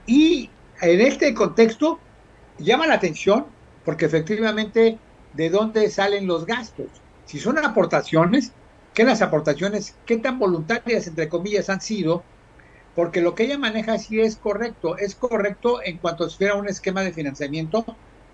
Y 0.05 0.57
en 0.82 1.01
este 1.01 1.34
contexto 1.34 2.05
llama 2.57 2.88
la 2.88 2.95
atención 2.95 3.55
porque 3.84 4.05
efectivamente 4.05 5.03
de 5.32 5.49
dónde 5.49 5.89
salen 5.89 6.28
los 6.28 6.45
gastos. 6.45 7.03
Si 7.24 7.39
son 7.39 7.57
aportaciones, 7.59 8.55
¿qué 8.93 9.03
las 9.03 9.22
aportaciones, 9.22 9.99
qué 10.05 10.17
tan 10.17 10.39
voluntarias, 10.39 11.07
entre 11.07 11.30
comillas, 11.30 11.69
han 11.69 11.82
sido? 11.82 12.30
Porque 12.96 13.22
lo 13.22 13.36
que 13.36 13.44
ella 13.44 13.58
maneja 13.58 13.98
sí 13.98 14.20
es 14.20 14.36
correcto, 14.36 14.98
es 14.98 15.16
correcto 15.16 15.82
en 15.84 15.98
cuanto 15.98 16.30
se 16.30 16.38
fuera 16.38 16.56
un 16.56 16.68
esquema 16.68 17.02
de 17.02 17.14
financiamiento, 17.14 17.86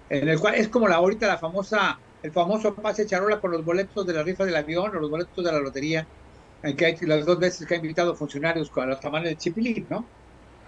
en 0.09 0.27
el 0.27 0.39
cual 0.39 0.55
es 0.55 0.67
como 0.67 0.87
la 0.87 0.95
ahorita 0.95 1.27
la 1.27 1.37
famosa, 1.37 1.99
el 2.23 2.31
famoso 2.31 2.73
pase 2.73 3.05
charola 3.05 3.39
con 3.39 3.51
los 3.51 3.63
boletos 3.63 4.05
de 4.07 4.13
la 4.13 4.23
rifa 4.23 4.45
del 4.45 4.55
avión 4.55 4.95
o 4.95 4.99
los 4.99 5.11
boletos 5.11 5.45
de 5.45 5.51
la 5.51 5.59
lotería, 5.59 6.07
en 6.63 6.75
que 6.75 6.85
hay 6.85 6.97
las 7.01 7.25
dos 7.25 7.37
veces 7.37 7.67
que 7.67 7.75
ha 7.75 7.77
invitado 7.77 8.15
funcionarios 8.15 8.69
con 8.71 8.89
los 8.89 8.99
tamales 8.99 9.29
de 9.29 9.37
Chipilín, 9.37 9.85
¿no? 9.89 10.05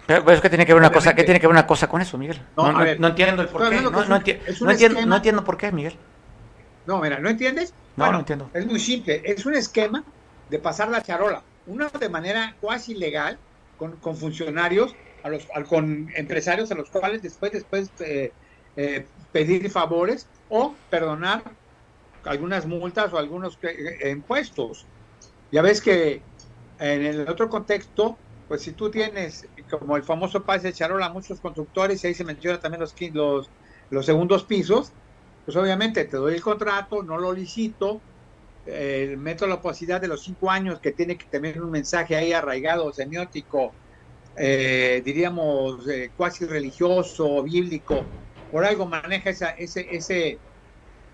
Pero, 0.06 0.30
es 0.32 0.40
que 0.40 0.48
tiene 0.48 0.66
que 0.66 0.72
ver 0.72 0.80
una 0.80 0.90
cosa, 0.90 1.14
¿qué 1.14 1.24
tiene 1.24 1.40
que 1.40 1.46
ver 1.46 1.52
una 1.52 1.66
cosa 1.66 1.88
con 1.88 2.00
eso, 2.00 2.16
Miguel? 2.16 2.40
No, 2.56 2.72
no, 2.72 2.84
entiendo 2.84 3.42
el 3.42 3.48
por 3.48 3.68
qué. 3.68 3.80
No, 3.80 4.70
entiendo, 4.70 5.06
no 5.06 5.16
entiendo 5.16 5.44
por 5.44 5.56
qué, 5.56 5.70
Miguel. 5.70 5.94
No, 6.86 7.00
mira, 7.00 7.18
¿no 7.18 7.28
entiendes? 7.28 7.74
No, 7.96 8.10
no 8.10 8.20
entiendo. 8.20 8.50
Es 8.54 8.66
muy 8.66 8.80
simple. 8.80 9.22
Es 9.24 9.46
un 9.46 9.54
esquema 9.54 10.02
de 10.48 10.58
pasar 10.58 10.88
la 10.88 11.02
charola. 11.02 11.42
Una 11.66 11.88
de 11.88 12.08
manera 12.08 12.56
cuasi 12.60 12.94
legal 12.94 13.38
con, 13.80 13.96
con 13.96 14.14
funcionarios, 14.14 14.94
a 15.22 15.30
los, 15.30 15.48
con 15.66 16.06
empresarios 16.14 16.70
a 16.70 16.74
los 16.74 16.90
cuales 16.90 17.22
después, 17.22 17.50
después 17.50 17.90
eh, 18.00 18.30
eh, 18.76 19.06
pedir 19.32 19.70
favores 19.70 20.28
o 20.48 20.76
perdonar 20.90 21.42
algunas 22.24 22.66
multas 22.66 23.10
o 23.14 23.18
algunos 23.18 23.58
eh, 23.62 24.10
impuestos. 24.10 24.86
Ya 25.50 25.62
ves 25.62 25.80
que 25.80 26.22
en 26.78 27.06
el 27.06 27.26
otro 27.26 27.48
contexto, 27.48 28.18
pues 28.46 28.60
si 28.60 28.72
tú 28.72 28.90
tienes 28.90 29.48
como 29.70 29.96
el 29.96 30.02
famoso 30.02 30.44
pase 30.44 30.68
de 30.68 30.74
charola 30.74 31.08
muchos 31.08 31.40
constructores, 31.40 32.04
y 32.04 32.08
ahí 32.08 32.14
se 32.14 32.24
menciona 32.24 32.60
también 32.60 32.82
los, 32.82 32.94
los, 33.14 33.50
los 33.88 34.04
segundos 34.04 34.44
pisos, 34.44 34.92
pues 35.46 35.56
obviamente 35.56 36.04
te 36.04 36.18
doy 36.18 36.34
el 36.34 36.42
contrato, 36.42 37.02
no 37.02 37.16
lo 37.16 37.32
licito, 37.32 38.04
eh, 38.72 39.16
meto 39.16 39.46
la 39.46 39.56
opacidad 39.56 40.00
de 40.00 40.08
los 40.08 40.22
cinco 40.22 40.50
años 40.50 40.80
que 40.80 40.92
tiene 40.92 41.16
que 41.16 41.26
tener 41.26 41.60
un 41.60 41.70
mensaje 41.70 42.16
ahí 42.16 42.32
arraigado, 42.32 42.92
semiótico, 42.92 43.72
eh, 44.36 45.02
diríamos 45.04 45.86
eh, 45.88 46.10
cuasi 46.16 46.46
religioso, 46.46 47.42
bíblico, 47.42 48.04
por 48.50 48.64
algo 48.64 48.86
maneja 48.86 49.30
esa, 49.30 49.50
ese, 49.50 49.86
ese, 49.90 50.38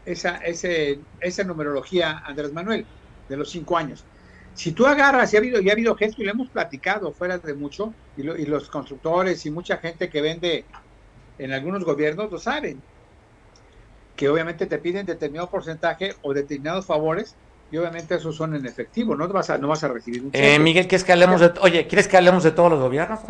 esa, 0.04 0.36
ese, 0.38 1.00
esa 1.20 1.44
numerología 1.44 2.22
Andrés 2.24 2.52
Manuel 2.52 2.86
de 3.28 3.36
los 3.36 3.50
cinco 3.50 3.76
años. 3.76 4.04
Si 4.54 4.72
tú 4.72 4.86
agarras, 4.86 5.32
y 5.32 5.36
ha 5.36 5.40
habido, 5.40 5.60
y 5.60 5.68
ha 5.68 5.72
habido 5.72 5.96
gente, 5.96 6.16
y 6.18 6.24
lo 6.24 6.30
hemos 6.30 6.50
platicado 6.50 7.12
fuera 7.12 7.38
de 7.38 7.54
mucho, 7.54 7.92
y, 8.16 8.22
y 8.22 8.46
los 8.46 8.68
constructores 8.70 9.44
y 9.46 9.50
mucha 9.50 9.78
gente 9.78 10.08
que 10.08 10.20
vende 10.22 10.64
en 11.38 11.52
algunos 11.52 11.84
gobiernos 11.84 12.30
lo 12.30 12.38
saben, 12.38 12.82
que 14.16 14.28
obviamente 14.28 14.66
te 14.66 14.78
piden 14.78 15.04
determinado 15.04 15.50
porcentaje 15.50 16.14
o 16.22 16.32
determinados 16.32 16.86
favores, 16.86 17.36
y 17.70 17.76
obviamente 17.76 18.14
esos 18.14 18.36
son 18.36 18.54
en 18.54 18.64
efectivo, 18.66 19.16
no 19.16 19.28
vas 19.28 19.50
a, 19.50 19.58
no 19.58 19.68
vas 19.68 19.82
a 19.82 19.88
recibir 19.88 20.22
un 20.22 20.30
eh, 20.32 20.58
Miguel, 20.58 20.86
¿quieres 20.86 21.04
que 21.04 21.12
hablemos 21.12 21.40
de, 21.40 21.52
oye, 21.60 21.86
¿quieres 21.86 22.06
que 22.06 22.16
hablemos 22.16 22.44
de 22.44 22.52
todos 22.52 22.70
los 22.70 22.80
gobiernos? 22.80 23.20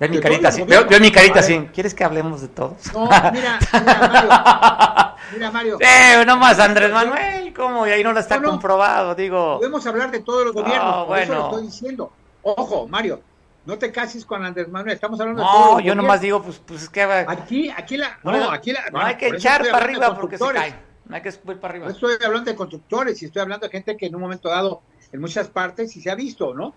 Ve 0.00 0.08
mi 0.08 0.20
carita 0.20 0.48
así, 0.48 0.62
veo, 0.62 0.86
mi 1.00 1.10
carita 1.10 1.40
así. 1.40 1.68
¿Quieres 1.74 1.92
que 1.92 2.04
hablemos 2.04 2.40
de 2.40 2.48
todos? 2.48 2.92
No, 2.94 3.08
mira, 3.32 3.58
mira 3.72 4.08
Mario. 4.08 5.08
Mira, 5.30 5.50
Mario. 5.50 5.76
Eh, 5.78 6.24
no 6.24 6.38
más 6.38 6.58
Andrés 6.58 6.90
Manuel, 6.90 7.52
¿cómo? 7.52 7.86
Y 7.86 7.90
ahí 7.90 8.02
no 8.02 8.14
lo 8.14 8.20
está 8.20 8.40
comprobado, 8.40 9.14
digo. 9.14 9.58
Podemos 9.58 9.86
hablar 9.86 10.10
de 10.10 10.20
todos 10.20 10.46
los 10.46 10.54
gobiernos, 10.54 11.06
por 11.06 11.18
eso 11.18 11.34
lo 11.34 11.44
estoy 11.48 11.62
diciendo. 11.64 12.12
Ojo, 12.42 12.88
Mario, 12.88 13.20
no 13.66 13.76
te 13.76 13.92
cases 13.92 14.24
con 14.24 14.42
Andrés 14.42 14.68
Manuel, 14.68 14.94
estamos 14.94 15.20
hablando 15.20 15.42
de 15.42 15.48
todos. 15.48 15.70
No, 15.72 15.80
yo 15.80 15.94
nomás 15.94 16.22
digo, 16.22 16.42
pues, 16.42 16.62
pues 16.64 16.84
es 16.84 16.88
que. 16.88 17.02
Aquí, 17.02 17.68
aquí 17.68 17.98
la. 17.98 18.18
No, 18.22 18.50
aquí 18.50 18.72
la. 18.72 18.88
No, 18.90 19.00
hay 19.00 19.16
que 19.16 19.28
echar 19.28 19.68
para 19.70 19.84
arriba 19.84 20.18
porque 20.18 20.38
se 20.38 20.52
cae. 20.52 20.87
No 21.08 21.16
hay 21.16 21.22
que 21.22 21.32
subir 21.32 21.58
para 21.58 21.72
arriba. 21.72 21.86
No 21.86 21.92
estoy 21.92 22.16
hablando 22.24 22.50
de 22.50 22.56
constructores 22.56 23.22
y 23.22 23.26
estoy 23.26 23.42
hablando 23.42 23.66
de 23.66 23.70
gente 23.70 23.96
que 23.96 24.06
en 24.06 24.14
un 24.14 24.20
momento 24.20 24.48
dado, 24.48 24.82
en 25.12 25.20
muchas 25.20 25.48
partes, 25.48 25.92
sí 25.92 26.00
se 26.00 26.10
ha 26.10 26.14
visto, 26.14 26.54
¿no? 26.54 26.74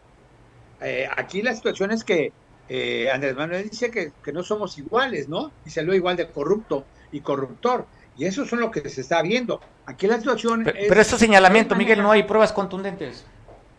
Eh, 0.82 1.08
aquí 1.16 1.42
la 1.42 1.54
situación 1.54 1.92
es 1.92 2.04
que 2.04 2.32
eh, 2.70 3.10
Andrés 3.12 3.36
Manuel 3.36 3.70
dice 3.70 3.92
que, 3.92 4.14
no 4.32 4.44
somos 4.44 4.78
iguales, 4.78 5.28
¿no? 5.28 5.52
Y 5.66 5.70
salió 5.70 5.94
igual 5.94 6.16
de 6.16 6.30
corrupto 6.30 6.86
y 7.12 7.20
corruptor. 7.20 7.86
Y 8.18 8.26
eso 8.26 8.44
es 8.44 8.52
lo 8.54 8.72
que 8.72 8.88
se 8.90 9.02
está 9.02 9.22
viendo. 9.22 9.60
Aquí 9.86 10.08
la 10.08 10.18
situación 10.18 10.64
pero, 10.64 10.78
es... 10.78 10.88
Pero 10.88 11.02
eso 11.02 11.18
señalamiento, 11.18 11.76
Miguel, 11.76 12.02
no 12.02 12.12
hay 12.12 12.24
pruebas 12.24 12.54
contundentes. 12.54 13.26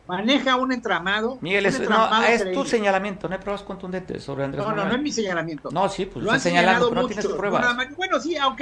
Maneja 0.07 0.57
un 0.57 0.73
entramado. 0.73 1.39
Miguel, 1.41 1.65
es, 1.67 1.81
no, 1.89 2.23
es 2.25 2.53
tu 2.53 2.65
señalamiento, 2.65 3.29
no 3.29 3.35
hay 3.35 3.41
pruebas 3.41 3.63
contundentes 3.63 4.23
sobre 4.23 4.45
Andrés 4.45 4.63
Manuel. 4.65 4.77
No, 4.77 4.85
no, 4.85 4.91
no 4.91 4.97
es 4.97 5.03
mi 5.03 5.13
señalamiento. 5.13 5.71
No, 5.71 5.89
sí, 5.89 6.07
pues 6.07 6.25
lo 6.25 6.31
han 6.31 6.41
señalado, 6.41 6.91
pero 6.91 7.03
no 7.03 7.07
tienes 7.07 7.27
pruebas. 7.27 7.77
bueno, 7.97 8.21
sí, 8.21 8.37
ah, 8.37 8.49
ok, 8.49 8.61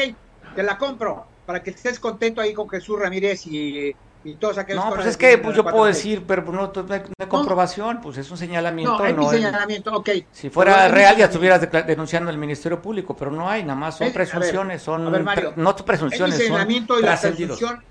te 0.54 0.62
la 0.62 0.78
compro, 0.78 1.26
para 1.50 1.64
que 1.64 1.70
estés 1.70 1.98
contento 1.98 2.40
ahí 2.40 2.54
con 2.54 2.68
Jesús 2.68 2.96
Ramírez 2.96 3.44
y 3.48 3.92
y 4.22 4.34
todos 4.34 4.56
aquellos 4.56 4.84
no, 4.84 4.94
pues 4.94 5.06
es 5.06 5.16
que 5.16 5.36
pues 5.38 5.56
yo 5.56 5.64
puedo 5.64 5.86
decir, 5.86 6.22
pero 6.24 6.44
pues, 6.44 6.54
no, 6.54 6.70
no 6.70 6.94
hay 6.94 7.26
comprobación, 7.26 8.00
pues 8.00 8.18
es 8.18 8.30
un 8.30 8.36
señalamiento. 8.36 8.98
No, 8.98 9.02
hay 9.02 9.38
señalamiento, 9.38 9.92
ok. 9.92 10.10
Si 10.30 10.48
fuera 10.48 10.86
real 10.88 11.16
ya 11.16 11.24
estuvieras 11.24 11.66
denunciando 11.86 12.30
al 12.30 12.38
Ministerio 12.38 12.80
Público, 12.80 13.16
pero 13.16 13.32
no 13.32 13.48
hay, 13.48 13.62
nada 13.62 13.76
más 13.76 13.96
son 13.96 14.12
presunciones, 14.12 14.82
son 14.82 15.10
ver, 15.10 15.24
Mario, 15.24 15.54
no 15.56 15.74
presunciones, 15.74 16.38
el 16.38 16.46
señalamiento 16.46 17.00
y 17.00 17.02
la 17.02 17.18
presunción 17.18 17.82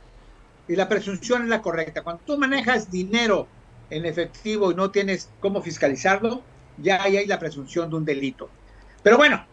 y 0.69 0.75
la 0.77 0.87
presunción 0.87 1.43
es 1.43 1.49
la 1.49 1.61
correcta. 1.61 2.01
Cuando 2.01 2.21
tú 2.23 2.37
manejas 2.37 2.89
dinero 2.89 3.47
en 3.89 4.05
efectivo 4.05 4.71
y 4.71 4.75
no 4.75 4.91
tienes 4.91 5.31
cómo 5.41 5.61
fiscalizarlo, 5.61 6.43
ya 6.77 7.01
ahí 7.01 7.17
hay 7.17 7.25
la 7.25 7.39
presunción 7.39 7.89
de 7.89 7.95
un 7.97 8.05
delito. 8.05 8.49
Pero 9.01 9.17
bueno, 9.17 9.43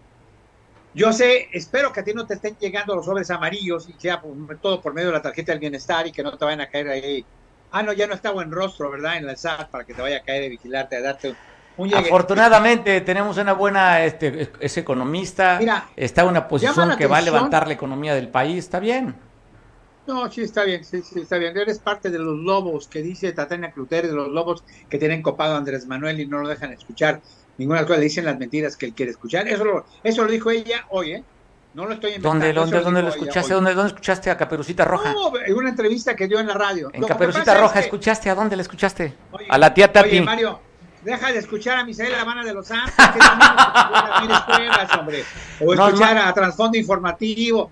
yo 0.96 1.12
sé, 1.12 1.48
espero 1.52 1.92
que 1.92 2.00
a 2.00 2.04
ti 2.04 2.14
no 2.14 2.26
te 2.26 2.34
estén 2.34 2.56
llegando 2.58 2.96
los 2.96 3.04
sobres 3.04 3.30
amarillos 3.30 3.86
y 3.86 3.92
sea 4.00 4.22
todo 4.62 4.80
por 4.80 4.94
medio 4.94 5.08
de 5.08 5.12
la 5.12 5.20
tarjeta 5.20 5.52
del 5.52 5.60
bienestar 5.60 6.06
y 6.06 6.12
que 6.12 6.22
no 6.22 6.36
te 6.36 6.42
vayan 6.42 6.62
a 6.62 6.70
caer 6.70 6.88
ahí. 6.88 7.24
Ah, 7.70 7.82
no, 7.82 7.92
ya 7.92 8.06
no 8.06 8.14
está 8.14 8.30
buen 8.30 8.50
rostro, 8.50 8.90
¿verdad? 8.90 9.18
En 9.18 9.26
la 9.26 9.36
SAT 9.36 9.68
para 9.68 9.84
que 9.84 9.92
te 9.92 10.00
vaya 10.00 10.16
a 10.16 10.22
caer 10.22 10.44
de 10.44 10.48
vigilarte, 10.48 10.96
a 10.96 11.02
darte 11.02 11.34
un 11.76 11.94
Afortunadamente 11.94 13.02
tenemos 13.02 13.36
una 13.36 13.52
buena, 13.52 14.06
este, 14.06 14.50
es 14.58 14.78
economista, 14.78 15.60
está 15.94 16.22
en 16.22 16.28
una 16.28 16.48
posición 16.48 16.96
que 16.96 17.06
va 17.06 17.18
a 17.18 17.22
levantar 17.22 17.66
la 17.66 17.74
economía 17.74 18.14
del 18.14 18.28
país, 18.28 18.64
está 18.64 18.80
bien. 18.80 19.14
No, 20.06 20.30
sí, 20.32 20.40
está 20.40 20.64
bien, 20.64 20.82
sí, 20.82 21.02
sí, 21.02 21.20
está 21.20 21.36
bien. 21.36 21.54
Eres 21.58 21.78
parte 21.78 22.08
de 22.08 22.18
los 22.18 22.38
lobos 22.38 22.88
que 22.88 23.02
dice 23.02 23.32
Tatiana 23.32 23.72
Cluter, 23.72 24.06
de 24.06 24.14
los 24.14 24.28
lobos 24.28 24.64
que 24.88 24.98
tienen 24.98 25.20
copado 25.20 25.54
a 25.54 25.58
Andrés 25.58 25.86
Manuel 25.86 26.20
y 26.20 26.26
no 26.26 26.38
lo 26.38 26.48
dejan 26.48 26.72
escuchar 26.72 27.20
ninguna 27.58 27.82
cosa 27.84 27.98
le 27.98 28.04
dicen 28.04 28.24
las 28.24 28.38
mentiras 28.38 28.76
que 28.76 28.86
él 28.86 28.92
quiere 28.92 29.12
escuchar. 29.12 29.46
Eso 29.48 29.64
lo, 29.64 29.86
eso 30.02 30.24
lo 30.24 30.30
dijo 30.30 30.50
ella 30.50 30.86
hoy, 30.90 31.12
¿eh? 31.12 31.24
No 31.76 31.84
lo 31.84 31.92
estoy 31.92 32.12
inventando. 32.12 32.46
¿Dónde, 32.46 32.52
dónde, 32.54 32.80
dónde 32.80 33.02
lo 33.02 33.08
escuchaste? 33.10 33.52
¿Dónde, 33.52 33.74
¿Dónde 33.74 33.88
escuchaste 33.88 34.30
a 34.30 34.36
Caperucita 34.38 34.86
Roja? 34.86 35.12
No, 35.12 35.30
en 35.38 35.54
una 35.54 35.68
entrevista 35.68 36.16
que 36.16 36.26
dio 36.26 36.40
en 36.40 36.46
la 36.46 36.54
radio. 36.54 36.88
En 36.90 37.02
Caperucita 37.02 37.54
Roja, 37.54 37.80
¿escuchaste? 37.80 38.30
¿A 38.30 38.34
dónde 38.34 38.56
la 38.56 38.62
escuchaste? 38.62 39.12
a 39.48 39.58
la 39.58 39.74
tía 39.74 39.92
Tati. 39.92 40.08
Oye, 40.08 40.22
Mario, 40.22 40.58
deja 41.04 41.32
de 41.32 41.38
escuchar 41.38 41.76
a 41.76 41.84
Misael 41.84 42.12
La 42.12 42.22
Habana 42.22 42.44
de 42.44 42.54
los 42.54 42.66
Santos, 42.66 42.94
que 42.94 43.18
también 43.18 44.30
escuelas, 44.30 44.98
hombre. 44.98 45.24
O 45.60 45.74
escuchar 45.74 46.16
a 46.16 46.32
Trasfondo 46.32 46.78
Informativo. 46.78 47.70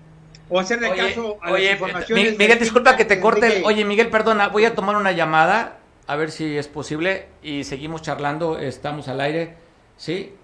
O 0.49 0.59
hacerle 0.59 0.95
caso 0.95 1.39
a 1.41 1.49
las 1.49 1.61
informaciones. 1.63 2.37
Miguel, 2.37 2.59
disculpa 2.59 2.95
que 2.95 3.05
te 3.05 3.19
corte. 3.19 3.63
oye, 3.65 3.83
Miguel, 3.85 4.11
perdona, 4.11 4.49
voy 4.49 4.65
a 4.65 4.75
tomar 4.75 4.95
una 4.97 5.13
llamada, 5.13 5.79
a 6.05 6.15
ver 6.15 6.29
si 6.29 6.55
es 6.55 6.67
posible, 6.67 7.25
y 7.41 7.63
seguimos 7.63 8.03
charlando, 8.03 8.59
estamos 8.59 9.07
al 9.07 9.21
aire. 9.21 9.64
¿Sí? 9.97 10.35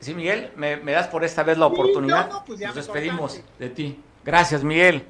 Sí, 0.00 0.14
Miguel, 0.14 0.52
¿me, 0.56 0.76
das 0.92 1.08
por 1.08 1.24
esta 1.24 1.42
vez 1.42 1.58
la 1.58 1.66
oportunidad? 1.66 2.30
Pues 2.46 2.60
Nos 2.60 2.74
despedimos 2.74 3.40
de 3.58 3.68
ti. 3.70 4.02
Gracias, 4.24 4.62
Miguel. 4.62 5.06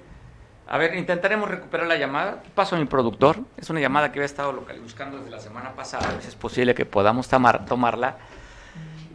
A 0.66 0.76
ver, 0.76 0.95
intentaremos 0.97 1.49
recuperar 1.49 1.86
la 1.86 1.97
llamada. 1.97 2.43
Paso 2.55 2.76
a 2.76 2.78
mi 2.78 2.84
productor. 2.84 3.39
Es 3.57 3.70
una 3.70 3.80
llamada 3.80 4.12
que 4.12 4.18
había 4.18 4.26
estado 4.26 4.53
buscando 4.82 5.18
desde 5.18 5.30
la 5.30 5.41
semana 5.41 5.72
pasada. 5.72 6.09
A 6.09 6.20
si 6.20 6.28
es 6.28 6.34
posible 6.34 6.74
que 6.74 6.84
podamos 6.84 7.28
tomar, 7.28 7.64
tomarla. 7.64 8.18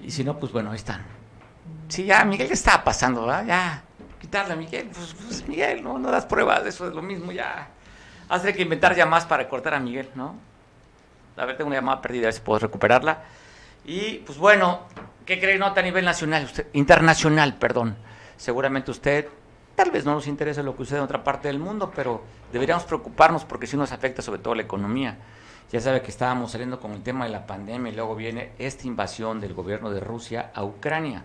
Y 0.04 0.12
si 0.12 0.24
no, 0.24 0.38
pues 0.38 0.52
bueno, 0.52 0.72
ahí 0.72 0.78
están. 0.78 1.04
Sí, 1.88 2.06
ya, 2.06 2.26
Miguel, 2.26 2.48
¿qué 2.48 2.54
está 2.54 2.84
pasando? 2.84 3.26
¿verdad? 3.26 3.46
Ya, 3.46 3.84
quitarle 4.20 4.54
a 4.54 4.56
Miguel. 4.56 4.90
Pues, 4.94 5.16
pues, 5.26 5.48
Miguel, 5.48 5.84
no, 5.84 6.00
no 6.00 6.10
das 6.10 6.26
pruebas, 6.26 6.66
eso 6.66 6.88
es 6.88 6.94
lo 6.94 7.02
mismo, 7.02 7.32
ya. 7.32 7.68
Hace 8.30 8.54
que 8.54 8.64
inventar 8.64 8.96
llamadas 8.96 9.26
para 9.26 9.48
cortar 9.48 9.76
a 9.76 9.80
Miguel, 9.80 10.10
¿no? 10.16 10.36
A 11.38 11.46
ver, 11.46 11.56
tengo 11.56 11.68
una 11.68 11.78
llamada 11.78 12.02
perdida, 12.02 12.24
a 12.24 12.26
ver 12.28 12.34
si 12.34 12.42
puedo 12.42 12.60
recuperarla. 12.60 13.24
Y 13.86 14.20
pues 14.20 14.38
bueno, 14.38 14.82
¿qué 15.26 15.40
cree 15.40 15.58
nota 15.58 15.82
a 15.82 15.84
nivel 15.84 16.06
nacional? 16.06 16.46
Usted, 16.46 16.68
internacional, 16.74 17.56
perdón. 17.56 17.96
Seguramente 18.38 18.92
usted 18.92 19.28
Tal 19.76 19.90
vez 19.90 20.06
no 20.06 20.14
nos 20.14 20.28
interese 20.28 20.62
lo 20.62 20.74
que 20.74 20.80
sucede 20.80 21.00
en 21.00 21.06
otra 21.06 21.24
parte 21.24 21.48
del 21.48 21.58
mundo, 21.58 21.92
pero 21.96 22.22
deberíamos 22.52 22.84
preocuparnos 22.84 23.44
porque 23.44 23.66
sí 23.66 23.76
nos 23.76 23.92
afecta 23.92 24.22
sobre 24.22 24.40
todo 24.40 24.54
la 24.54 24.62
economía. 24.62 25.18
Ya 25.72 25.80
sabe 25.82 26.04
que 26.04 26.12
estábamos 26.12 26.52
saliendo 26.52 26.80
con 26.80 26.92
el 26.92 27.02
tema 27.02 27.26
de 27.26 27.32
la 27.32 27.48
pandemia 27.48 27.92
y 27.92 27.96
luego 27.96 28.16
viene 28.16 28.52
esta 28.60 28.86
invasión 28.86 29.42
del 29.42 29.56
gobierno 29.56 29.90
de 29.90 30.00
Rusia 30.00 30.52
a 30.54 30.64
Ucrania. 30.64 31.24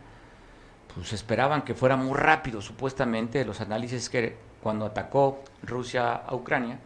Pues 0.94 1.12
esperaban 1.12 1.60
que 1.60 1.74
fuera 1.74 1.96
muy 1.96 2.16
rápido, 2.16 2.62
supuestamente, 2.62 3.44
los 3.44 3.60
análisis 3.60 4.08
que 4.08 4.36
cuando 4.62 4.86
atacó 4.86 5.44
Rusia 5.62 6.14
a 6.14 6.34
Ucrania, 6.34 6.78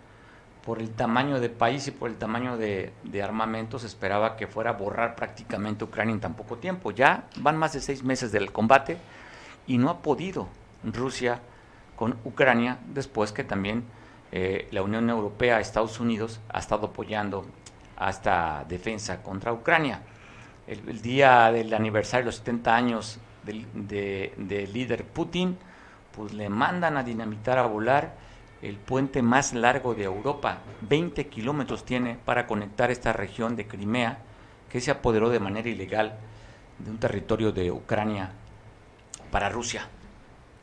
por 0.64 0.78
el 0.78 0.90
tamaño 0.90 1.40
de 1.40 1.48
país 1.48 1.88
y 1.88 1.90
por 1.90 2.08
el 2.10 2.16
tamaño 2.16 2.56
de, 2.56 2.92
de 3.02 3.22
armamentos, 3.22 3.84
esperaba 3.84 4.36
que 4.36 4.46
fuera 4.46 4.70
a 4.70 4.74
borrar 4.74 5.16
prácticamente 5.16 5.84
Ucrania 5.84 6.14
en 6.14 6.20
tan 6.20 6.34
poco 6.34 6.56
tiempo. 6.58 6.90
Ya 6.90 7.24
van 7.36 7.56
más 7.56 7.72
de 7.72 7.80
seis 7.80 8.02
meses 8.04 8.32
del 8.32 8.52
combate 8.52 8.98
y 9.66 9.78
no 9.78 9.90
ha 9.90 10.02
podido 10.02 10.48
Rusia 10.84 11.40
con 11.96 12.16
Ucrania, 12.24 12.78
después 12.86 13.32
que 13.32 13.44
también 13.44 13.84
eh, 14.32 14.66
la 14.70 14.82
Unión 14.82 15.08
Europea, 15.10 15.60
Estados 15.60 16.00
Unidos, 16.00 16.40
ha 16.48 16.58
estado 16.58 16.86
apoyando 16.86 17.44
a 17.96 18.10
esta 18.10 18.64
defensa 18.68 19.22
contra 19.22 19.52
Ucrania. 19.52 20.02
El, 20.66 21.02
día 21.02 21.52
del 21.52 21.72
aniversario 21.74 22.24
de 22.24 22.26
los 22.26 22.36
70 22.36 22.74
años 22.74 23.18
del 23.44 23.66
de, 23.74 24.68
líder 24.72 25.04
Putin, 25.04 25.58
pues 26.16 26.32
le 26.32 26.48
mandan 26.48 26.96
a 26.96 27.02
dinamitar, 27.02 27.58
a 27.58 27.66
volar 27.66 28.14
el 28.62 28.76
puente 28.76 29.22
más 29.22 29.52
largo 29.52 29.94
de 29.94 30.04
Europa. 30.04 30.58
20 30.82 31.26
kilómetros 31.26 31.84
tiene 31.84 32.16
para 32.24 32.46
conectar 32.46 32.90
esta 32.90 33.12
región 33.12 33.56
de 33.56 33.66
Crimea, 33.66 34.18
que 34.70 34.80
se 34.80 34.90
apoderó 34.90 35.28
de 35.28 35.40
manera 35.40 35.68
ilegal 35.68 36.18
de 36.78 36.90
un 36.90 36.98
territorio 36.98 37.52
de 37.52 37.70
Ucrania 37.70 38.30
para 39.30 39.48
Rusia. 39.48 39.88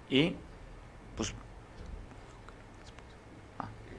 Y 0.10 0.36
pues, 1.16 1.34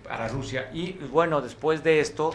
para 0.09 0.29
Rusia. 0.29 0.71
Y 0.73 0.93
bueno, 0.93 1.41
después 1.41 1.85
de 1.85 2.01
esto, 2.01 2.33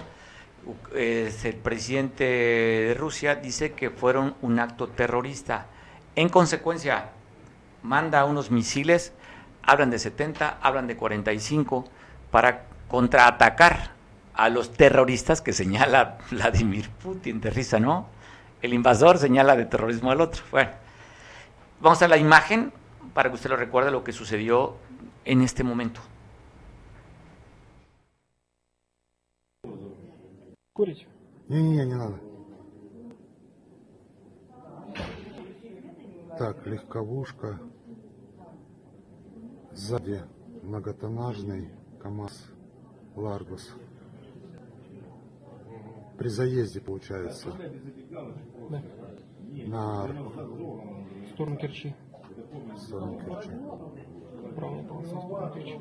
el 0.93 1.55
presidente 1.61 2.23
de 2.23 2.95
Rusia 2.97 3.35
dice 3.35 3.73
que 3.73 3.89
fueron 3.89 4.35
un 4.41 4.59
acto 4.59 4.87
terrorista. 4.87 5.67
En 6.15 6.29
consecuencia, 6.29 7.09
manda 7.83 8.23
unos 8.25 8.51
misiles, 8.51 9.11
hablan 9.64 9.90
de 9.90 9.98
70, 9.98 10.58
hablan 10.60 10.86
de 10.86 10.96
45, 10.96 11.84
para 12.30 12.66
contraatacar 12.88 13.92
a 14.34 14.48
los 14.48 14.72
terroristas 14.72 15.40
que 15.40 15.52
señala 15.52 16.18
Vladimir 16.30 16.88
Putin, 16.90 17.40
de 17.40 17.50
risa, 17.50 17.78
¿no? 17.78 18.06
El 18.62 18.74
invasor 18.74 19.18
señala 19.18 19.56
de 19.56 19.64
terrorismo 19.64 20.10
al 20.10 20.20
otro. 20.20 20.42
Bueno, 20.50 20.70
vamos 21.80 22.02
a 22.02 22.08
la 22.08 22.16
imagen 22.16 22.72
para 23.14 23.30
que 23.30 23.36
usted 23.36 23.50
lo 23.50 23.56
recuerde 23.56 23.90
lo 23.90 24.04
que 24.04 24.12
sucedió 24.12 24.76
en 25.24 25.42
este 25.42 25.64
momento. 25.64 26.00
Не, 31.50 31.60
не, 31.60 31.84
не 31.84 31.94
надо. 31.94 32.18
Так, 36.38 36.64
легковушка. 36.64 37.58
Сзади 39.75 40.21
многотоннажный 40.63 41.69
КАМАЗ 42.01 42.45
Ларгус. 43.15 43.75
При 46.17 46.29
заезде 46.29 46.79
получается. 46.79 47.49
Да. 48.69 48.81
На... 49.67 50.07
В 50.07 51.29
сторону 51.33 51.57
Керчи. 51.57 51.93
сторону 52.77 53.19
Керчи. 53.19 53.49
Правая 54.55 54.87
полоса 54.87 55.19
сторону 55.19 55.53
Керчи. 55.53 55.79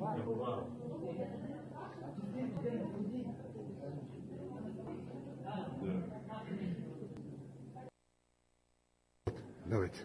Давайте. 9.66 10.00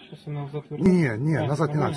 Сейчас 0.00 0.26
она 0.26 0.42
назад 0.42 0.64
вернется. 0.70 0.90
Не, 0.90 1.18
не, 1.18 1.36
а, 1.36 1.46
назад 1.46 1.70
не 1.70 1.76
надо. 1.76 1.96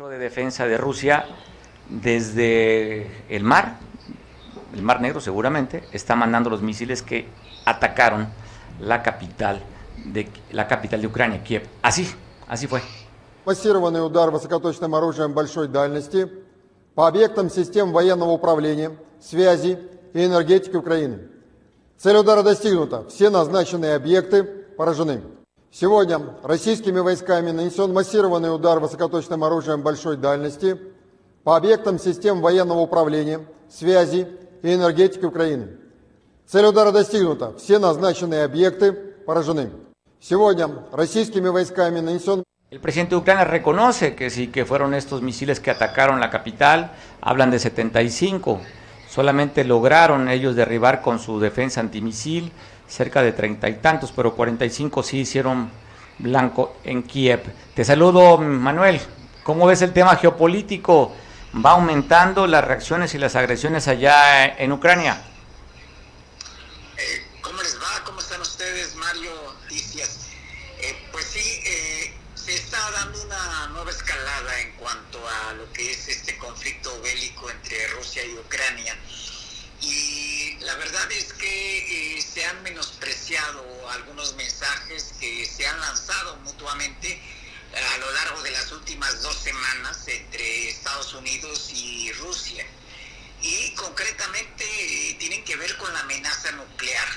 ministro 0.00 0.08
de 0.08 0.16
Defensa 0.16 0.66
de 0.66 0.78
Rusia, 0.78 1.26
desde 1.90 3.10
el 3.28 3.44
mar, 3.44 3.76
el 4.74 4.80
Mar 4.80 5.02
Negro 5.02 5.20
seguramente, 5.20 5.84
está 5.92 6.16
mandando 6.16 6.48
los 6.48 6.62
misiles 6.62 7.02
que 7.02 7.28
atacaron 7.66 8.26
la 8.80 9.02
capital 9.02 9.60
de 10.06 10.30
la 10.52 10.66
capital 10.66 11.02
de 11.02 11.06
Ucrania, 11.08 11.44
Kiev. 11.44 11.68
Así, 11.82 12.08
así 12.48 12.66
fue. 12.66 12.80
Массированный 13.44 14.02
удар 14.02 14.30
высокоточным 14.30 14.94
оружием 14.94 15.34
большой 15.34 15.68
дальности 15.68 16.26
по 16.94 17.06
объектам 17.06 17.50
систем 17.50 17.92
военного 17.92 18.30
управления, 18.30 18.96
связи 19.20 19.78
и 20.14 20.24
энергетики 20.24 20.74
Украины. 20.74 21.28
Цель 21.98 22.16
удара 22.16 22.42
достигнута. 22.42 23.06
Все 23.10 23.28
назначенные 23.28 23.94
объекты 23.94 24.42
поражены. 24.42 25.20
Сегодня 25.73 26.19
российскими 26.43 26.99
войсками 26.99 27.51
нанесен 27.51 27.93
массированный 27.93 28.53
удар 28.53 28.81
высокоточным 28.81 29.41
оружием 29.45 29.81
большой 29.81 30.17
дальности 30.17 30.77
по 31.45 31.55
объектам 31.55 31.97
систем 31.97 32.41
военного 32.41 32.79
управления, 32.79 33.45
связи 33.69 34.27
и 34.63 34.73
энергетики 34.73 35.23
Украины. 35.23 35.77
Цель 36.45 36.65
удара 36.65 36.91
достигнута. 36.91 37.53
Все 37.57 37.79
назначенные 37.79 38.43
объекты 38.43 38.91
поражены. 38.91 39.71
Сегодня 40.19 40.69
российскими 40.91 41.47
войсками 41.47 42.01
нанесен 42.01 42.43
El 42.69 42.79
presidente 42.79 43.15
de 43.15 43.21
Ucrania 43.21 43.43
reconoce 43.43 44.15
que 44.15 44.29
sí, 44.29 44.47
que 44.47 44.65
fueron 44.65 44.93
estos 44.93 45.21
misiles 45.21 45.59
que 45.59 45.71
atacaron 45.71 46.21
la 46.21 46.29
capital, 46.29 46.93
hablan 47.19 47.51
de 47.51 47.59
75, 47.59 48.61
solamente 49.09 49.65
lograron 49.65 50.29
ellos 50.29 50.55
derribar 50.55 51.01
con 51.01 51.19
su 51.19 51.39
defensa 51.41 51.81
antimisil 51.81 52.51
cerca 52.91 53.21
de 53.21 53.31
treinta 53.31 53.69
y 53.69 53.75
tantos, 53.75 54.11
pero 54.11 54.35
45 54.35 55.01
sí 55.01 55.19
hicieron 55.19 55.71
blanco 56.19 56.75
en 56.83 57.03
Kiev. 57.03 57.41
Te 57.73 57.85
saludo, 57.85 58.37
Manuel. 58.37 58.99
¿Cómo 59.43 59.65
ves 59.65 59.81
el 59.81 59.93
tema 59.93 60.15
geopolítico? 60.17 61.15
¿Va 61.65 61.71
aumentando 61.71 62.47
las 62.47 62.63
reacciones 62.63 63.13
y 63.15 63.17
las 63.17 63.35
agresiones 63.35 63.87
allá 63.87 64.45
en 64.57 64.71
Ucrania? 64.71 65.21
Eh, 66.97 67.25
¿Cómo 67.41 67.61
les 67.61 67.77
va? 67.77 68.03
¿Cómo 68.05 68.19
están 68.19 68.41
ustedes, 68.41 68.95
Mario? 68.95 69.31
Noticias. 69.63 70.27
Eh, 70.79 70.95
pues 71.11 71.25
sí, 71.25 71.61
eh, 71.65 72.13
se 72.35 72.53
está 72.53 72.77
dando 72.91 73.23
una 73.23 73.67
nueva 73.67 73.89
escalada 73.89 74.59
en 74.61 74.71
cuanto 74.73 75.19
a 75.27 75.53
lo 75.53 75.71
que 75.71 75.91
es 75.91 76.07
este 76.09 76.37
conflicto 76.37 76.91
bélico 77.01 77.49
entre 77.49 77.87
Rusia 77.87 78.23
y 78.25 78.33
Ucrania. 78.33 78.95
Y 79.81 80.57
la 80.61 80.75
verdad 80.75 81.11
es 81.11 81.33
que 81.33 82.17
eh, 82.17 82.21
se 82.41 82.47
han 82.47 82.63
menospreciado 82.63 83.89
algunos 83.91 84.33
mensajes 84.33 85.13
que 85.19 85.45
se 85.45 85.67
han 85.67 85.79
lanzado 85.79 86.37
mutuamente 86.37 87.21
a 87.93 87.97
lo 87.99 88.11
largo 88.13 88.41
de 88.41 88.49
las 88.49 88.71
últimas 88.71 89.21
dos 89.21 89.35
semanas 89.35 90.07
entre 90.07 90.69
Estados 90.69 91.13
Unidos 91.13 91.69
y 91.71 92.11
Rusia. 92.13 92.65
Y 93.43 93.75
concretamente 93.75 94.63
eh, 94.65 95.15
tienen 95.19 95.43
que 95.43 95.55
ver 95.55 95.77
con 95.77 95.93
la 95.93 95.99
amenaza 95.99 96.51
nuclear. 96.53 97.09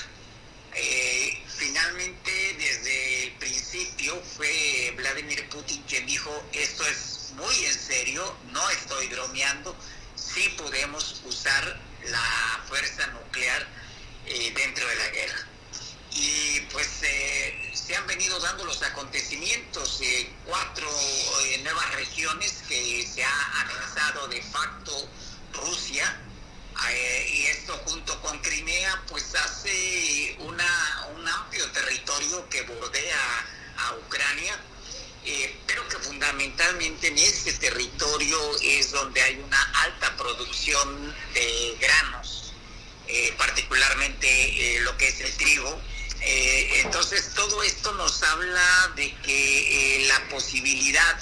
Eh, 0.74 1.42
finalmente, 1.56 2.56
desde 2.58 3.24
el 3.24 3.32
principio 3.36 4.22
fue 4.36 4.92
Vladimir 4.94 5.48
Putin 5.48 5.82
quien 5.84 6.04
dijo, 6.04 6.44
esto 6.52 6.86
es 6.86 7.30
muy 7.36 7.64
en 7.64 7.78
serio, 7.78 8.36
no 8.52 8.68
estoy 8.68 9.06
bromeando, 9.06 9.74
sí 10.16 10.54
podemos 10.58 11.22
usar 11.24 11.80
la 12.10 12.62
fuerza 12.68 13.06
nuclear 13.06 13.83
eh, 14.26 14.52
dentro 14.54 14.86
de 14.86 14.94
la 14.96 15.08
guerra. 15.08 15.46
Y 16.16 16.60
pues 16.72 16.88
eh, 17.02 17.72
se 17.74 17.96
han 17.96 18.06
venido 18.06 18.38
dando 18.38 18.64
los 18.64 18.80
acontecimientos, 18.82 20.00
eh, 20.00 20.30
cuatro 20.46 20.88
eh, 21.42 21.58
nuevas 21.64 21.92
regiones 21.94 22.62
que 22.68 23.04
se 23.06 23.24
ha 23.24 23.60
anexado 23.60 24.28
de 24.28 24.40
facto 24.42 25.08
Rusia, 25.52 26.20
y 27.32 27.42
esto 27.46 27.72
junto 27.86 28.20
con 28.20 28.36
Crimea 28.40 29.00
pues 29.08 29.32
hace 29.36 30.36
una, 30.40 31.06
un 31.14 31.26
amplio 31.26 31.70
territorio 31.70 32.48
que 32.48 32.62
bordea 32.62 33.46
a 33.78 33.94
Ucrania, 33.94 34.58
pero 35.66 35.88
que 35.88 35.96
fundamentalmente 35.98 37.06
en 37.06 37.18
ese 37.18 37.52
territorio 37.54 38.38
es 38.60 38.90
donde 38.90 39.22
hay 39.22 39.36
una 39.36 39.62
alta 39.82 40.16
producción 40.16 41.14
de 41.32 41.76
granos, 41.80 42.33
eh, 43.08 43.34
particularmente 43.36 44.28
eh, 44.28 44.80
lo 44.80 44.96
que 44.96 45.08
es 45.08 45.20
el 45.20 45.32
trigo. 45.36 45.80
Eh, 46.20 46.80
entonces 46.84 47.32
todo 47.34 47.62
esto 47.62 47.92
nos 47.92 48.22
habla 48.22 48.92
de 48.96 49.14
que 49.16 50.04
eh, 50.04 50.06
la 50.08 50.28
posibilidad 50.30 51.18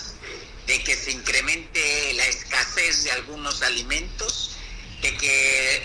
de 0.66 0.83
que 0.85 0.95
se 0.97 1.11
incremente 1.11 2.14
la 2.14 2.26
escasez 2.26 3.03
de 3.03 3.11
algunos 3.11 3.62
alimentos, 3.62 4.57
de 5.01 5.16
que 5.16 5.85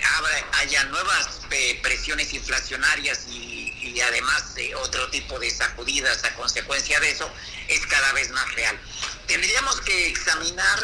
haya 0.52 0.84
nuevas 0.86 1.40
eh, 1.50 1.80
presiones 1.82 2.32
inflacionarias 2.34 3.26
y, 3.28 3.74
y 3.82 4.00
además 4.02 4.54
otro 4.76 5.10
tipo 5.10 5.40
de 5.40 5.50
sacudidas 5.50 6.24
a 6.24 6.36
consecuencia 6.36 7.00
de 7.00 7.10
eso, 7.10 7.32
es 7.68 7.84
cada 7.88 8.14
vez 8.14 8.30
más 8.30 8.54
real. 8.54 8.80
Tendríamos 9.26 9.82
que 9.82 10.08
examinar 10.08 10.80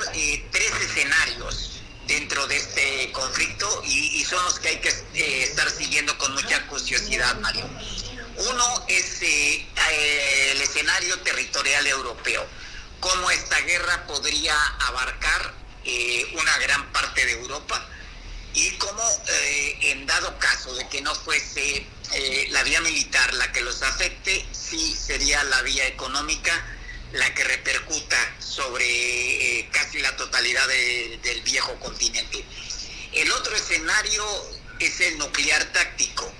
tres 0.51 0.71
escenarios 0.81 1.72
dentro 2.07 2.45
de 2.47 2.57
este 2.57 3.11
conflicto 3.11 3.81
y, 3.85 4.21
y 4.21 4.25
son 4.25 4.43
los 4.45 4.59
que 4.59 4.69
hay 4.69 4.79
que 4.79 4.89
eh, 4.89 5.43
estar 5.43 5.69
siguiendo 5.69 6.17
con 6.17 6.33
mucha 6.33 6.65
curiosidad, 6.67 7.35
Mario. 7.39 7.69
Uno 8.35 8.85
es 8.87 9.21
eh, 9.21 9.67
el 10.51 10.61
escenario 10.61 11.19
territorial 11.19 11.85
europeo, 11.87 12.45
cómo 12.99 13.29
esta 13.31 13.59
guerra 13.61 14.05
podría 14.07 14.55
abarcar 14.87 15.53
eh, 15.85 16.25
una 16.39 16.57
gran 16.59 16.91
parte 16.93 17.25
de 17.25 17.33
Europa 17.33 17.85
y 18.53 18.71
cómo 18.77 19.03
eh, 19.27 19.77
en 19.91 20.05
dado 20.05 20.37
caso 20.39 20.73
de 20.75 20.87
que 20.87 21.01
no 21.01 21.13
fuese 21.13 21.85
eh, 22.13 22.47
la 22.51 22.63
vía 22.63 22.79
militar 22.81 23.33
la 23.33 23.51
que 23.51 23.61
los 23.61 23.81
afecte, 23.81 24.45
sí 24.51 24.95
sería 24.95 25.43
la 25.43 25.61
vía 25.63 25.85
económica 25.87 26.53
la 27.13 27.33
que 27.33 27.43
repercuta 27.43 28.17
sobre 28.39 28.85
eh, 29.59 29.69
casi 29.71 29.99
la 29.99 30.15
totalidad 30.15 30.67
de- 30.67 31.19
del 31.23 31.41
viejo 31.41 31.73
continente. 31.79 32.43
El 33.13 33.31
otro 33.31 33.55
escenario 33.55 34.23
es 34.79 34.99
el 35.01 35.17
nuclear 35.19 35.63
táctico, 35.71 36.31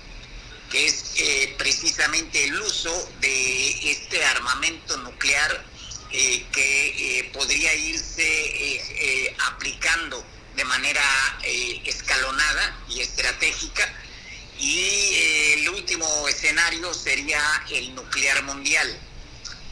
que 0.70 0.86
es 0.86 1.12
eh, 1.16 1.54
precisamente 1.56 2.44
el 2.44 2.60
uso 2.60 3.10
de 3.20 3.90
este 3.92 4.24
armamento 4.24 4.96
nuclear 4.98 5.64
eh, 6.10 6.44
que 6.52 7.30
podría 7.32 7.74
irse 7.74 9.34
aplicando 9.46 10.24
de 10.56 10.64
manera 10.64 11.02
escalonada 11.84 12.78
y 12.88 13.00
estratégica. 13.00 13.92
Y 14.58 15.14
el 15.54 15.68
último 15.70 16.28
escenario 16.28 16.92
sería 16.94 17.42
el 17.70 17.94
nuclear 17.94 18.42
mundial, 18.44 18.98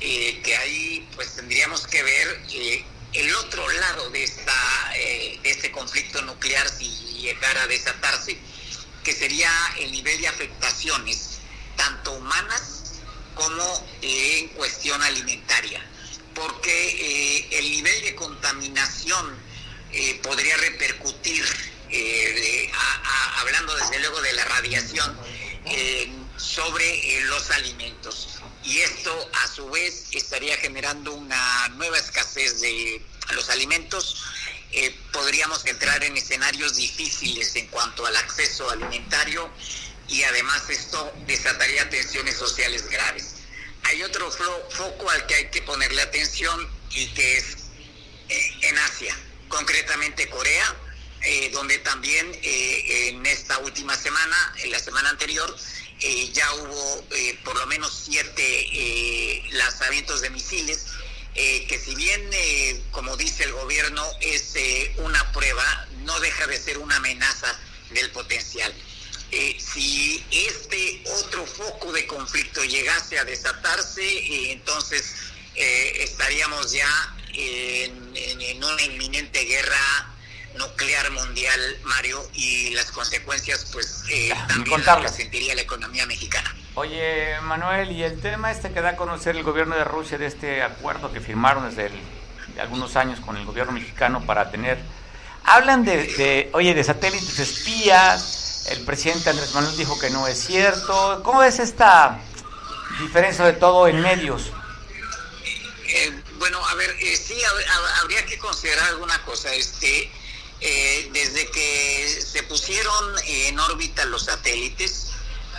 eh, 0.04 0.40
que 0.42 0.56
ahí 0.56 1.08
pues 1.14 1.36
tendríamos 1.36 1.86
que 1.86 2.02
ver 2.02 2.42
eh, 2.50 2.84
el 3.12 3.34
otro 3.36 3.68
lado 3.68 4.10
de, 4.10 4.24
esta, 4.24 4.92
eh, 4.96 5.38
este 5.44 5.70
conflicto 5.70 6.20
nuclear 6.22 6.68
si 6.68 6.88
llegara 7.20 7.62
a 7.62 7.66
desatarse, 7.68 8.36
que 9.04 9.12
sería 9.12 9.50
el 9.78 9.92
nivel 9.92 10.20
de 10.20 10.26
afectaciones, 10.26 11.38
tanto 11.76 12.14
humanas 12.14 12.94
como 13.34 13.86
eh, 14.02 14.40
en 14.40 14.48
cuestión 14.48 15.00
alimentaria, 15.02 15.86
porque 16.34 17.48
el 17.52 17.70
nivel 17.70 18.02
de 18.02 18.14
contaminación 18.16 19.52
podría 20.22 20.56
repercutir, 20.56 21.44
hablando 23.38 23.76
desde 23.76 24.00
luego 24.00 24.20
de 24.22 24.32
la 24.32 24.44
radiación, 24.46 25.16
sobre 26.38 27.20
los 27.24 27.50
alimentos. 27.50 28.41
Y 28.64 28.78
esto 28.80 29.30
a 29.42 29.48
su 29.48 29.68
vez 29.70 30.06
estaría 30.12 30.56
generando 30.56 31.12
una 31.12 31.68
nueva 31.70 31.98
escasez 31.98 32.60
de 32.60 33.02
los 33.34 33.48
alimentos. 33.50 34.22
Eh, 34.70 34.96
podríamos 35.12 35.64
entrar 35.66 36.02
en 36.04 36.16
escenarios 36.16 36.76
difíciles 36.76 37.54
en 37.56 37.66
cuanto 37.68 38.06
al 38.06 38.16
acceso 38.16 38.70
alimentario 38.70 39.50
y 40.08 40.22
además 40.22 40.68
esto 40.70 41.12
desataría 41.26 41.88
tensiones 41.90 42.36
sociales 42.36 42.88
graves. 42.88 43.34
Hay 43.84 44.02
otro 44.02 44.30
flo- 44.32 44.70
foco 44.70 45.10
al 45.10 45.26
que 45.26 45.34
hay 45.34 45.50
que 45.50 45.62
ponerle 45.62 46.00
atención 46.02 46.68
y 46.90 47.06
que 47.08 47.36
es 47.38 47.44
eh, 48.28 48.52
en 48.62 48.78
Asia, 48.78 49.16
concretamente 49.48 50.28
Corea, 50.30 50.76
eh, 51.22 51.50
donde 51.52 51.78
también 51.78 52.26
en 52.42 53.26
esta 53.26 53.58
última 53.58 53.96
semana, 53.96 54.54
en 54.58 54.70
la 54.70 54.78
semana 54.78 55.10
anterior, 55.10 55.54
eh, 56.04 56.30
ya 56.32 56.52
hubo 56.54 57.04
eh, 57.12 57.38
por 57.44 57.56
lo 57.56 57.66
menos 57.68 58.02
siete 58.06 58.42
eh, 58.42 59.44
lanzamientos 59.52 60.20
de 60.20 60.30
misiles, 60.30 60.86
que 61.34 61.80
si 61.82 61.94
bien, 61.94 62.20
como 62.90 63.16
dice 63.16 63.44
el 63.44 63.52
gobierno, 63.52 64.04
es 64.20 64.54
una 64.98 65.32
prueba, 65.32 65.88
no 66.04 66.20
deja 66.20 66.46
de 66.46 66.58
ser 66.58 66.76
una 66.76 66.96
amenaza 66.96 67.58
del 67.88 68.10
potencial. 68.10 68.70
Si 69.30 70.22
este 70.30 71.02
otro 71.22 71.46
foco 71.46 71.90
de 71.90 72.06
conflicto 72.06 72.62
llegase 72.64 73.18
a 73.18 73.24
desatarse, 73.24 74.52
entonces 74.52 75.14
estaríamos 75.54 76.72
ya 76.72 77.16
en 77.32 78.62
una 78.62 78.82
inminente 78.82 79.42
guerra 79.46 80.11
nuclear 80.56 81.10
mundial, 81.10 81.60
Mario, 81.84 82.22
y 82.34 82.70
las 82.74 82.90
consecuencias, 82.92 83.66
pues, 83.72 84.04
eh, 84.10 84.32
también 84.48 84.82
las 84.84 85.14
sentiría 85.16 85.54
la 85.54 85.62
economía 85.62 86.06
mexicana. 86.06 86.54
Oye, 86.74 87.38
Manuel, 87.42 87.92
y 87.92 88.02
el 88.02 88.20
tema 88.20 88.50
este 88.50 88.72
que 88.72 88.80
da 88.80 88.90
a 88.90 88.96
conocer 88.96 89.36
el 89.36 89.42
gobierno 89.42 89.76
de 89.76 89.84
Rusia 89.84 90.16
de 90.18 90.26
este 90.26 90.62
acuerdo 90.62 91.12
que 91.12 91.20
firmaron 91.20 91.68
desde 91.68 91.86
el- 91.86 92.00
de 92.54 92.60
algunos 92.60 92.96
años 92.96 93.20
con 93.20 93.36
el 93.36 93.44
gobierno 93.44 93.72
mexicano 93.72 94.24
para 94.26 94.50
tener... 94.50 94.78
Hablan 95.44 95.84
de, 95.84 95.96
de, 96.14 96.50
oye, 96.52 96.72
de 96.74 96.84
satélites 96.84 97.38
espías, 97.38 98.66
el 98.70 98.84
presidente 98.84 99.28
Andrés 99.30 99.52
Manuel 99.54 99.76
dijo 99.76 99.98
que 99.98 100.08
no 100.10 100.26
es 100.28 100.38
cierto. 100.38 101.20
¿Cómo 101.24 101.40
ves 101.40 101.58
esta 101.58 102.18
diferencia 103.00 103.44
de 103.44 103.54
todo 103.54 103.88
en 103.88 104.00
medios? 104.00 104.52
Eh, 105.88 106.12
bueno, 106.38 106.64
a 106.64 106.74
ver, 106.74 106.90
eh, 107.00 107.16
sí, 107.16 107.34
hab- 107.34 107.66
hab- 107.66 108.00
habría 108.02 108.24
que 108.24 108.38
considerar 108.38 108.88
alguna 108.90 109.20
cosa. 109.24 109.52
Este, 109.52 110.10
eh, 110.64 111.10
desde 111.12 111.50
que 111.50 112.24
se 112.24 112.44
pusieron 112.44 113.18
en 113.26 113.58
órbita 113.58 114.04
los 114.04 114.26
satélites, 114.26 115.08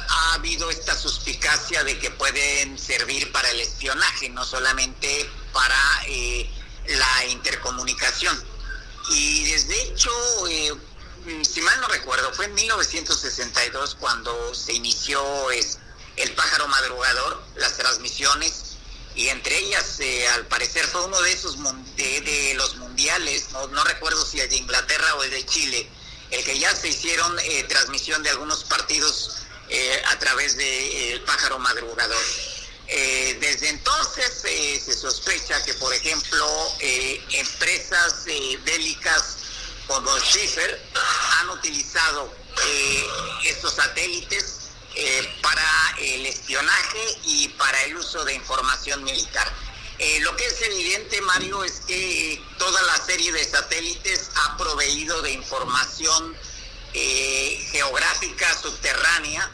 ha 0.08 0.34
habido 0.36 0.70
esta 0.70 0.98
suspicacia 0.98 1.84
de 1.84 2.00
que 2.00 2.10
pueden 2.12 2.80
servir 2.80 3.32
para 3.34 3.50
el 3.52 3.60
espionaje, 3.60 4.30
no 4.30 4.46
solamente 4.46 5.30
para 5.52 5.78
eh, 6.08 6.50
la 6.88 7.26
intercomunicación. 7.26 8.42
Y 9.10 9.44
desde 9.52 9.82
hecho, 9.84 10.12
eh, 10.50 10.74
si 11.44 11.62
mal 11.62 11.82
no 11.82 11.88
recuerdo, 11.90 12.34
fue 12.34 12.46
en 12.46 12.54
1962 12.54 13.96
cuando 13.96 14.56
se 14.56 14.72
inició 14.72 15.52
es, 15.52 15.80
el 16.16 16.32
pájaro 16.34 16.68
madrugador, 16.68 17.44
las 17.56 17.76
transmisiones, 17.76 18.54
y 19.16 19.30
entre 19.30 19.58
ellas, 19.58 20.00
eh, 20.00 20.28
al 20.30 20.48
parecer, 20.48 20.86
fue 20.88 21.06
uno 21.06 21.22
de 21.22 21.32
esos 21.32 21.58
de, 21.96 22.22
de 22.22 22.54
los 22.56 22.76
mundiales, 22.78 23.50
no, 23.52 23.68
no 23.68 23.84
recuerdo 23.84 24.26
si 24.26 24.40
el 24.40 24.50
de 24.50 24.58
Inglaterra 24.58 25.16
o 25.16 25.24
el 25.24 25.32
de 25.32 25.46
Chile, 25.46 25.88
el 26.32 26.44
que 26.44 26.58
ya 26.58 26.76
se 26.76 26.90
hicieron 26.90 27.38
eh, 27.40 27.64
transmisión 27.70 28.24
de 28.24 28.30
algunos 28.32 28.64
partidos 28.64 29.38
eh, 29.70 30.02
a 30.08 30.20
través 30.20 30.58
del 30.58 31.22
pájaro 31.24 31.60
madrugador. 31.60 32.24
Eh, 32.88 33.38
desde 33.40 33.70
entonces 33.70 34.44
eh, 34.46 34.82
se 34.84 34.94
sospecha 34.94 35.64
que, 35.64 35.74
por 35.76 35.94
ejemplo, 35.94 36.74
eh, 36.80 37.24
empresas 37.32 38.24
eh, 38.28 38.60
bélicas 38.66 39.38
como 39.88 40.18
Schiffer 40.20 40.82
han 41.40 41.50
utilizado 41.52 42.34
eh, 42.66 43.06
estos 43.46 43.76
satélites 43.76 44.63
eh, 44.96 45.40
para 45.42 45.96
el 46.00 46.26
espionaje 46.26 47.18
y 47.26 47.48
para 47.50 47.82
el 47.84 47.98
uso 47.98 48.24
de 48.26 48.36
información 48.36 49.04
militar. 49.04 49.52
Eh, 50.00 50.20
lo 50.22 50.36
que 50.36 50.46
es 50.46 50.62
evidente, 50.62 51.22
Mario, 51.22 51.64
es 51.64 51.82
que 51.88 52.42
toda 52.58 52.82
la 52.84 52.98
serie 52.98 53.32
de 53.32 53.44
satélites 53.44 54.30
ha 54.36 54.58
proveído 54.58 55.22
de 55.22 55.32
información 55.32 56.36
eh, 56.94 57.68
geográfica 57.72 58.54
subterránea 58.62 59.50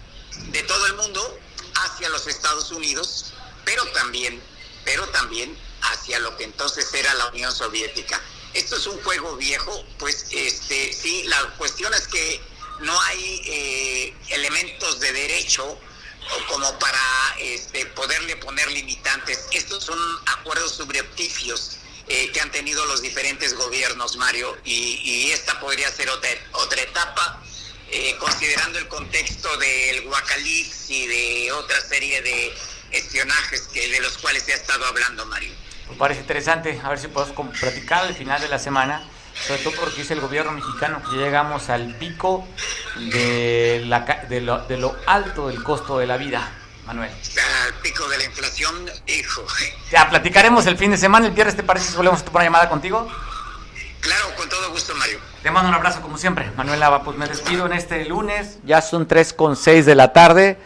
de 0.51 0.63
todo 0.63 0.85
el 0.87 0.95
mundo 0.95 1.39
hacia 1.75 2.09
los 2.09 2.27
Estados 2.27 2.71
Unidos, 2.71 3.33
pero 3.63 3.85
también, 3.91 4.41
pero 4.83 5.07
también 5.09 5.57
hacia 5.81 6.19
lo 6.19 6.35
que 6.35 6.45
entonces 6.45 6.93
era 6.93 7.13
la 7.13 7.27
Unión 7.27 7.53
Soviética. 7.53 8.21
Esto 8.53 8.77
es 8.77 8.87
un 8.87 9.01
juego 9.03 9.35
viejo, 9.37 9.85
pues 9.97 10.25
este 10.31 10.91
sí, 10.91 11.23
la 11.27 11.55
cuestión 11.57 11.93
es 11.93 12.07
que 12.07 12.41
no 12.81 12.99
hay 13.01 13.41
eh, 13.45 14.13
elementos 14.29 14.99
de 14.99 15.11
derecho 15.11 15.79
como 16.47 16.77
para 16.79 16.99
este, 17.39 17.85
poderle 17.87 18.35
poner 18.37 18.69
limitantes. 18.71 19.47
Estos 19.51 19.83
son 19.83 19.99
acuerdos 20.27 20.75
subrepticios 20.75 21.77
eh, 22.07 22.31
que 22.31 22.41
han 22.41 22.51
tenido 22.51 22.85
los 22.85 23.01
diferentes 23.01 23.55
gobiernos, 23.55 24.17
Mario, 24.17 24.57
y, 24.63 25.29
esta 25.31 25.59
podría 25.59 25.89
ser 25.91 26.09
otra, 26.09 26.29
otra 26.53 26.81
etapa, 26.81 27.39
eh, 27.91 28.15
considerando 28.19 28.79
el 28.79 28.87
contexto 28.87 29.55
del 29.57 30.01
Guacalix 30.01 30.89
y 30.89 31.07
de 31.07 31.51
otra 31.51 31.79
serie 31.81 32.21
de 32.21 32.53
espionajes 32.91 33.61
que, 33.73 33.87
de 33.89 33.99
los 34.01 34.17
cuales 34.17 34.43
se 34.43 34.53
ha 34.53 34.55
estado 34.55 34.85
hablando, 34.85 35.25
Mario. 35.27 35.51
Me 35.89 35.95
parece 35.97 36.21
interesante, 36.21 36.79
a 36.83 36.89
ver 36.89 36.99
si 36.99 37.07
podemos 37.07 37.57
platicar 37.59 38.05
al 38.05 38.15
final 38.15 38.41
de 38.41 38.47
la 38.47 38.59
semana, 38.59 39.07
sobre 39.47 39.63
todo 39.63 39.73
porque 39.79 39.97
dice 39.97 40.13
el 40.13 40.21
gobierno 40.21 40.51
mexicano 40.51 41.01
que 41.09 41.17
llegamos 41.17 41.69
al 41.69 41.95
pico 41.95 42.47
de, 42.97 43.83
la, 43.85 44.01
de, 44.29 44.41
lo, 44.41 44.59
de 44.67 44.77
lo 44.77 44.95
alto 45.05 45.47
del 45.47 45.63
costo 45.63 45.99
de 45.99 46.07
la 46.07 46.17
vida. 46.17 46.51
Manuel. 46.85 47.11
Al 47.11 47.73
pico 47.81 48.07
de 48.09 48.17
la 48.17 48.23
inflación, 48.23 48.73
hijo. 49.05 49.45
Ya 49.91 50.09
platicaremos 50.09 50.65
el 50.65 50.75
fin 50.75 50.89
de 50.89 50.97
semana, 50.97 51.27
el 51.27 51.33
viernes, 51.33 51.55
¿te 51.55 51.61
parece 51.61 51.91
si 51.91 51.95
volvemos 51.95 52.21
a 52.21 52.25
tomar 52.25 52.41
una 52.41 52.45
llamada 52.45 52.69
contigo? 52.69 53.07
Claro, 54.01 54.35
con 54.35 54.49
todo 54.49 54.71
gusto, 54.71 54.95
Mario. 54.95 55.19
Te 55.43 55.51
mando 55.51 55.69
un 55.69 55.75
abrazo 55.75 56.01
como 56.01 56.17
siempre, 56.17 56.49
Manuel 56.55 56.79
Lava. 56.79 57.03
Pues 57.03 57.17
me 57.17 57.27
despido 57.27 57.65
en 57.65 57.73
este 57.73 58.05
lunes. 58.05 58.59
Ya 58.63 58.81
son 58.81 59.07
3 59.07 59.33
con 59.33 59.55
6 59.55 59.85
de 59.85 59.95
la 59.95 60.13
tarde. 60.13 60.57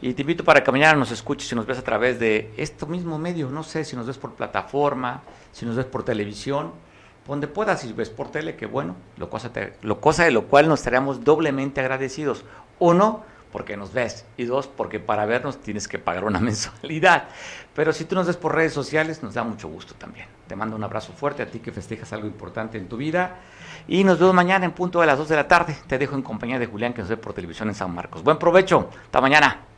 Y 0.00 0.14
te 0.14 0.22
invito 0.22 0.42
para 0.44 0.64
que 0.64 0.72
mañana 0.72 0.94
nos 0.94 1.10
escuches 1.10 1.50
y 1.52 1.54
nos 1.54 1.66
ves 1.66 1.78
a 1.78 1.82
través 1.82 2.18
de 2.18 2.52
este 2.56 2.86
mismo 2.86 3.18
medio. 3.18 3.48
No 3.50 3.62
sé 3.62 3.84
si 3.84 3.94
nos 3.94 4.06
ves 4.06 4.16
por 4.16 4.34
plataforma, 4.34 5.22
si 5.52 5.66
nos 5.66 5.76
ves 5.76 5.86
por 5.86 6.04
televisión, 6.04 6.72
donde 7.28 7.46
puedas. 7.46 7.80
Si 7.80 7.92
ves 7.92 8.10
por 8.10 8.30
tele, 8.30 8.56
que 8.56 8.66
bueno, 8.66 8.96
lo 9.16 9.30
cosa, 9.30 9.52
te, 9.52 9.74
lo 9.82 10.00
cosa 10.00 10.24
de 10.24 10.30
lo 10.30 10.46
cual 10.46 10.68
nos 10.68 10.80
estaríamos 10.80 11.24
doblemente 11.24 11.80
agradecidos. 11.80 12.44
Uno, 12.78 13.22
porque 13.52 13.76
nos 13.76 13.92
ves. 13.92 14.24
Y 14.36 14.44
dos, 14.44 14.66
porque 14.66 15.00
para 15.00 15.26
vernos 15.26 15.58
tienes 15.58 15.88
que 15.88 15.98
pagar 15.98 16.24
una 16.24 16.40
mensualidad. 16.40 17.28
Pero 17.74 17.92
si 17.92 18.04
tú 18.04 18.14
nos 18.14 18.26
ves 18.26 18.36
por 18.36 18.54
redes 18.54 18.72
sociales, 18.72 19.22
nos 19.22 19.34
da 19.34 19.44
mucho 19.44 19.68
gusto 19.68 19.94
también. 19.94 20.26
Te 20.46 20.56
mando 20.56 20.76
un 20.76 20.84
abrazo 20.84 21.12
fuerte 21.12 21.42
a 21.42 21.46
ti 21.46 21.60
que 21.60 21.70
festejas 21.70 22.12
algo 22.12 22.26
importante 22.26 22.78
en 22.78 22.88
tu 22.88 22.96
vida. 22.96 23.36
Y 23.86 24.04
nos 24.04 24.18
vemos 24.18 24.34
mañana 24.34 24.64
en 24.64 24.72
punto 24.72 25.00
de 25.00 25.06
las 25.06 25.18
2 25.18 25.28
de 25.28 25.36
la 25.36 25.48
tarde. 25.48 25.76
Te 25.86 25.98
dejo 25.98 26.14
en 26.14 26.22
compañía 26.22 26.58
de 26.58 26.66
Julián, 26.66 26.92
que 26.92 27.00
nos 27.00 27.08
ve 27.08 27.16
por 27.16 27.32
televisión 27.32 27.68
en 27.68 27.74
San 27.74 27.94
Marcos. 27.94 28.22
Buen 28.22 28.38
provecho. 28.38 28.90
Hasta 29.04 29.20
mañana. 29.20 29.77